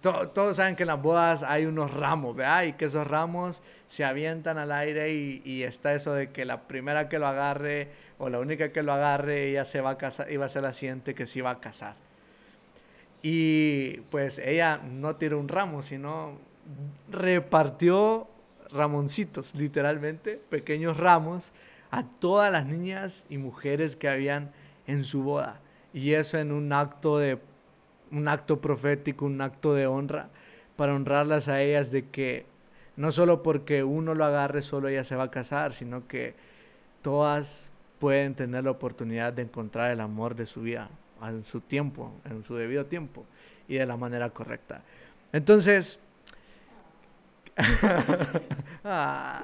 to- 0.00 0.28
todos 0.28 0.56
saben 0.56 0.76
que 0.76 0.82
en 0.84 0.88
las 0.88 1.00
bodas 1.02 1.42
hay 1.42 1.66
unos 1.66 1.92
ramos, 1.92 2.36
¿verdad? 2.36 2.64
Y 2.64 2.72
que 2.74 2.86
esos 2.86 3.06
ramos 3.06 3.62
se 3.86 4.04
avientan 4.04 4.58
al 4.58 4.72
aire 4.72 5.12
y, 5.12 5.42
y 5.44 5.62
está 5.62 5.94
eso 5.94 6.12
de 6.12 6.30
que 6.30 6.44
la 6.44 6.62
primera 6.68 7.08
que 7.08 7.18
lo 7.18 7.26
agarre 7.26 7.88
o 8.18 8.28
la 8.28 8.38
única 8.38 8.72
que 8.72 8.82
lo 8.82 8.92
agarre 8.92 9.48
ella 9.50 9.64
se 9.64 9.80
va 9.80 9.90
a 9.90 9.98
casar, 9.98 10.30
iba 10.30 10.46
a 10.46 10.48
ser 10.48 10.62
la 10.62 10.72
siguiente 10.72 11.14
que 11.14 11.26
se 11.26 11.38
iba 11.40 11.50
a 11.50 11.60
casar. 11.60 11.94
Y 13.22 13.98
pues 14.10 14.38
ella 14.38 14.78
no 14.84 15.16
tiró 15.16 15.38
un 15.40 15.48
ramo, 15.48 15.82
sino 15.82 16.38
repartió 17.10 18.28
ramoncitos, 18.76 19.54
literalmente, 19.54 20.40
pequeños 20.50 20.96
ramos, 20.96 21.52
a 21.90 22.04
todas 22.04 22.52
las 22.52 22.66
niñas 22.66 23.24
y 23.28 23.38
mujeres 23.38 23.96
que 23.96 24.08
habían 24.08 24.50
en 24.86 25.04
su 25.04 25.22
boda. 25.22 25.60
Y 25.92 26.12
eso 26.12 26.38
en 26.38 26.52
un 26.52 26.72
acto 26.72 27.18
de 27.18 27.38
un 28.10 28.28
acto 28.28 28.60
profético, 28.60 29.24
un 29.24 29.40
acto 29.40 29.74
de 29.74 29.86
honra, 29.86 30.28
para 30.76 30.94
honrarlas 30.94 31.48
a 31.48 31.62
ellas 31.62 31.90
de 31.90 32.08
que 32.08 32.46
no 32.96 33.12
solo 33.12 33.42
porque 33.42 33.82
uno 33.82 34.14
lo 34.14 34.24
agarre, 34.24 34.62
solo 34.62 34.88
ella 34.88 35.04
se 35.04 35.16
va 35.16 35.24
a 35.24 35.30
casar, 35.30 35.72
sino 35.72 36.06
que 36.06 36.34
todas 37.02 37.70
pueden 37.98 38.34
tener 38.34 38.64
la 38.64 38.70
oportunidad 38.70 39.32
de 39.32 39.42
encontrar 39.42 39.90
el 39.90 40.00
amor 40.00 40.34
de 40.34 40.46
su 40.46 40.62
vida 40.62 40.90
en 41.22 41.44
su 41.44 41.60
tiempo, 41.60 42.12
en 42.24 42.42
su 42.42 42.54
debido 42.54 42.86
tiempo 42.86 43.24
y 43.68 43.76
de 43.76 43.86
la 43.86 43.96
manera 43.96 44.30
correcta. 44.30 44.82
Entonces, 45.32 45.98
Ah. 48.88 49.42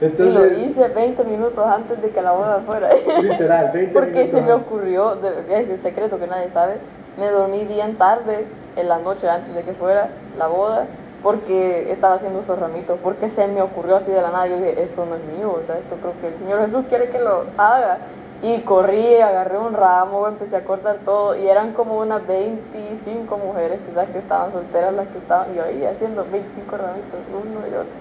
Y 0.00 0.22
lo 0.22 0.46
hice 0.46 0.88
20 0.88 1.24
minutos 1.24 1.66
antes 1.66 2.00
de 2.00 2.10
que 2.10 2.22
la 2.22 2.32
boda 2.32 2.62
fuera. 2.64 2.88
literal, 3.22 3.70
20 3.74 3.92
Porque 3.92 4.26
se 4.28 4.40
me 4.40 4.52
ocurrió, 4.52 5.16
de- 5.16 5.60
es 5.60 5.68
de 5.68 5.76
secreto 5.76 6.18
que 6.18 6.26
nadie 6.26 6.48
sabe, 6.48 6.76
me 7.18 7.26
dormí 7.28 7.64
bien 7.66 7.96
tarde 7.98 8.46
en 8.76 8.88
la 8.88 8.98
noche 8.98 9.28
antes 9.28 9.54
de 9.54 9.62
que 9.62 9.74
fuera 9.74 10.08
la 10.38 10.46
boda 10.46 10.86
porque 11.22 11.90
estaba 11.90 12.14
haciendo 12.14 12.40
esos 12.40 12.58
ramitos, 12.58 12.98
porque 13.02 13.28
se 13.28 13.48
me 13.48 13.60
ocurrió 13.60 13.96
así 13.96 14.10
de 14.10 14.22
la 14.22 14.30
nada, 14.30 14.46
yo 14.46 14.56
dije, 14.56 14.80
esto 14.82 15.04
no 15.04 15.16
es 15.16 15.24
mío, 15.24 15.52
o 15.52 15.62
sea, 15.62 15.78
esto 15.78 15.96
creo 15.96 16.12
que 16.20 16.28
el 16.28 16.36
Señor 16.36 16.60
Jesús 16.60 16.84
quiere 16.88 17.10
que 17.10 17.18
lo 17.18 17.44
haga. 17.56 17.98
Y 18.42 18.60
corrí, 18.62 19.16
agarré 19.16 19.58
un 19.58 19.72
ramo, 19.74 20.28
empecé 20.28 20.56
a 20.56 20.64
cortar 20.64 20.98
todo 21.04 21.36
y 21.36 21.48
eran 21.48 21.72
como 21.72 21.98
unas 21.98 22.24
25 22.26 23.36
mujeres 23.36 23.80
quizás 23.88 24.08
que 24.10 24.18
estaban 24.18 24.52
solteras 24.52 24.94
las 24.94 25.08
que 25.08 25.18
estaban, 25.18 25.54
yo 25.54 25.64
ahí 25.64 25.84
haciendo 25.84 26.24
25 26.30 26.76
ramitos, 26.76 27.18
uno 27.32 27.60
y 27.66 27.70
otro. 27.74 27.92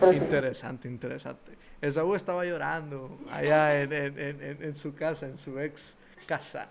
Pero 0.00 0.12
sí, 0.12 0.18
Interesante, 0.18 0.88
interesante. 0.88 1.56
Esaú 1.80 2.14
estaba 2.14 2.44
llorando 2.44 3.10
allá 3.32 3.80
en, 3.80 3.92
en- 3.92 4.18
en- 4.18 4.42
en- 4.42 4.62
en 4.64 4.76
su 4.76 4.94
casa, 4.94 5.26
en 5.26 5.38
su 5.38 5.58
ex 5.58 5.96
casa. 6.26 6.68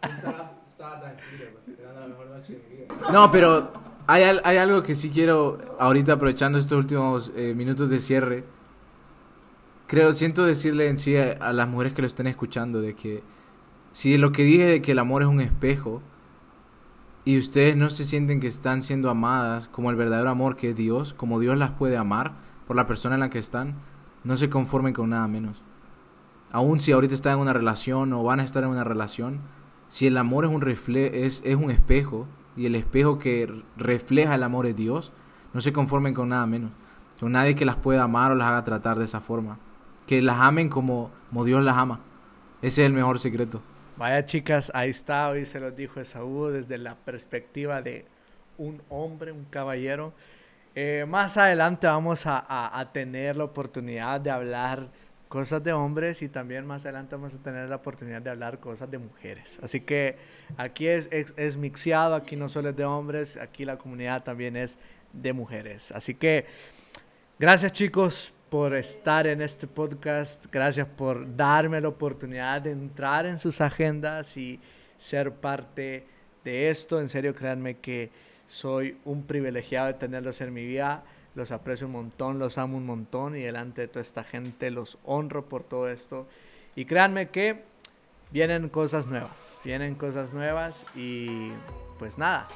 No, 3.12 3.32
pero 3.32 3.72
hay, 4.08 4.24
hay 4.44 4.58
algo 4.58 4.84
que 4.84 4.96
sí 4.96 5.10
quiero, 5.10 5.58
ahorita 5.80 6.14
aprovechando 6.14 6.58
estos 6.58 6.78
últimos 6.78 7.32
eh, 7.36 7.54
minutos 7.56 7.90
de 7.90 8.00
cierre, 8.00 8.44
creo, 9.88 10.14
siento 10.14 10.46
decirle 10.46 10.90
en 10.90 10.98
sí 10.98 11.18
a, 11.18 11.34
a 11.34 11.54
las 11.54 11.68
mujeres 11.68 11.94
que 11.94 12.02
lo 12.02 12.08
estén 12.08 12.28
escuchando 12.28 12.82
de 12.82 12.96
que 12.96 13.24
si 13.92 14.18
lo 14.18 14.32
que 14.32 14.44
dije 14.44 14.66
de 14.66 14.82
que 14.82 14.92
el 14.92 15.00
amor 15.00 15.22
es 15.22 15.30
un 15.30 15.40
espejo 15.40 16.02
y 17.24 17.38
ustedes 17.40 17.76
no 17.76 17.90
se 17.90 18.06
sienten 18.06 18.40
que 18.40 18.48
están 18.48 18.82
siendo 18.82 19.10
amadas 19.10 19.68
como 19.68 19.90
el 19.90 19.96
verdadero 19.96 20.30
amor 20.30 20.56
que 20.56 20.72
es 20.72 20.76
Dios, 20.76 21.14
como 21.14 21.40
Dios 21.40 21.58
las 21.58 21.72
puede 21.72 21.98
amar 21.98 22.34
por 22.68 22.76
la 22.76 22.86
persona 22.86 23.16
en 23.16 23.22
la 23.22 23.30
que 23.30 23.40
están, 23.40 23.76
no 24.24 24.38
se 24.38 24.50
conformen 24.50 24.94
con 24.94 25.10
nada 25.10 25.28
menos. 25.28 25.64
Aún 26.52 26.80
si 26.80 26.92
ahorita 26.92 27.16
están 27.16 27.34
en 27.34 27.40
una 27.40 27.54
relación 27.54 28.14
o 28.14 28.24
van 28.24 28.40
a 28.40 28.44
estar 28.44 28.64
en 28.64 28.70
una 28.70 28.84
relación, 28.84 29.40
si 29.88 30.08
el 30.08 30.18
amor 30.18 30.46
es 30.46 30.52
un 30.52 30.62
refle 30.62 31.26
es, 31.26 31.42
es 31.46 31.56
un 31.56 31.72
espejo 31.72 32.28
y 32.56 32.66
el 32.66 32.76
espejo 32.76 33.18
que 33.18 33.64
refleja 33.78 34.36
el 34.36 34.44
amor 34.44 34.66
es 34.66 34.76
Dios, 34.76 35.12
no 35.54 35.62
se 35.62 35.74
conformen 35.74 36.14
con 36.14 36.30
nada 36.30 36.46
menos, 36.46 36.72
con 37.20 37.32
nadie 37.32 37.56
que 37.56 37.66
las 37.66 37.78
pueda 37.78 38.04
amar 38.04 38.32
o 38.32 38.36
las 38.36 38.50
haga 38.50 38.64
tratar 38.64 39.00
de 39.00 39.06
esa 39.06 39.22
forma, 39.22 39.58
que 40.08 40.22
las 40.22 40.39
amen 40.39 40.70
como, 40.70 41.12
como 41.30 41.45
Dios 41.45 41.64
las 41.64 41.78
ama. 41.78 42.01
Ese 42.62 42.82
es 42.84 42.88
el 42.88 42.93
mejor 42.93 43.20
secreto. 43.20 43.62
Vaya 43.97 44.26
chicas, 44.26 44.72
ahí 44.76 44.89
está, 44.89 45.30
hoy 45.30 45.45
se 45.45 45.60
los 45.60 45.76
dijo 45.76 45.99
Esaú 46.01 46.47
desde 46.47 46.78
la 46.78 46.95
perspectiva 46.95 47.82
de 47.82 48.06
un 48.58 48.82
hombre, 48.89 49.32
un 49.32 49.45
caballero. 49.45 50.14
Eh, 50.76 51.06
más 51.08 51.38
adelante 51.38 51.88
vamos 51.88 52.26
a, 52.26 52.43
a- 52.47 52.91
tener 52.91 53.38
la 53.38 53.45
oportunidad 53.45 54.20
de 54.20 54.32
hablar 54.32 54.89
cosas 55.30 55.64
de 55.64 55.72
hombres 55.72 56.22
y 56.22 56.28
también 56.30 56.66
más 56.66 56.84
adelante 56.86 57.16
vamos 57.16 57.34
a 57.34 57.38
tener 57.38 57.70
la 57.70 57.78
oportunidad 57.78 58.22
de 58.22 58.30
hablar 58.30 58.60
cosas 58.60 58.91
de 58.91 58.97
mujeres. 58.97 59.60
Así 59.64 59.80
que 59.82 60.18
aquí 60.58 60.88
es, 60.88 61.08
es, 61.12 61.34
es 61.38 61.58
aquí 62.14 62.36
no 62.36 62.49
solo 62.49 62.70
es 62.70 62.76
de 62.76 62.84
hombres, 62.86 63.38
aquí 63.38 63.64
la 63.64 63.78
comunidad 63.78 64.24
también 64.24 64.58
es 64.58 64.78
de 65.14 65.32
mujeres. 65.32 65.91
Así 65.93 66.16
que 66.16 66.45
Gracias 67.38 67.74
chicos 67.74 68.34
por 68.50 68.76
estar 68.76 69.28
en 69.28 69.41
este 69.41 69.68
podcast. 69.68 70.46
Gracias 70.52 70.88
por 70.88 71.36
darme 71.36 71.82
la 71.82 71.88
oportunidad 71.88 72.62
de 72.62 72.72
entrar 72.72 73.26
en 73.26 73.39
sus 73.39 73.62
agendas 73.62 74.38
y 74.38 74.60
ser 74.98 75.32
parte 75.32 76.06
de 76.43 76.70
esto. 76.70 77.00
En 77.00 77.10
serio, 77.10 77.34
créanme 77.34 77.78
que 77.78 78.12
soy 78.48 78.98
un 79.06 79.24
privilegiado 79.24 79.88
de 79.88 79.93
tenerlos 79.96 80.39
en 80.41 80.54
mi 80.54 80.66
vida. 80.66 81.04
Los 81.34 81.52
aprecio 81.52 81.88
un 81.88 81.93
montón, 81.93 82.39
los 82.39 82.58
amo 82.58 82.78
un 82.78 82.86
montón 82.86 83.36
y 83.36 83.41
delante 83.41 83.82
de 83.82 83.88
toda 83.88 84.02
esta 84.02 84.24
gente 84.24 84.72
los 84.72 84.98
honro 85.04 85.50
por 85.50 85.64
todo 85.64 85.89
esto. 85.89 86.28
Y 86.76 86.86
créanme 86.86 87.30
que 87.30 87.64
vienen 88.32 88.70
cosas 88.70 89.08
nuevas, 89.08 89.62
vienen 89.66 89.96
cosas 89.96 90.34
nuevas 90.34 90.86
y 90.96 91.52
pues 92.00 92.18
nada. 92.18 92.48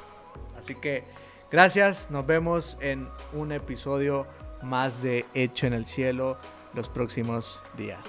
Así 0.58 0.74
que 0.74 1.04
gracias, 1.50 2.10
nos 2.10 2.26
vemos 2.26 2.78
en 2.80 3.08
un 3.32 3.52
episodio 3.52 4.26
más 4.62 5.02
de 5.02 5.26
Hecho 5.34 5.66
en 5.66 5.72
el 5.72 5.86
Cielo 5.86 6.36
los 6.74 6.88
próximos 6.88 7.60
días. 7.76 8.00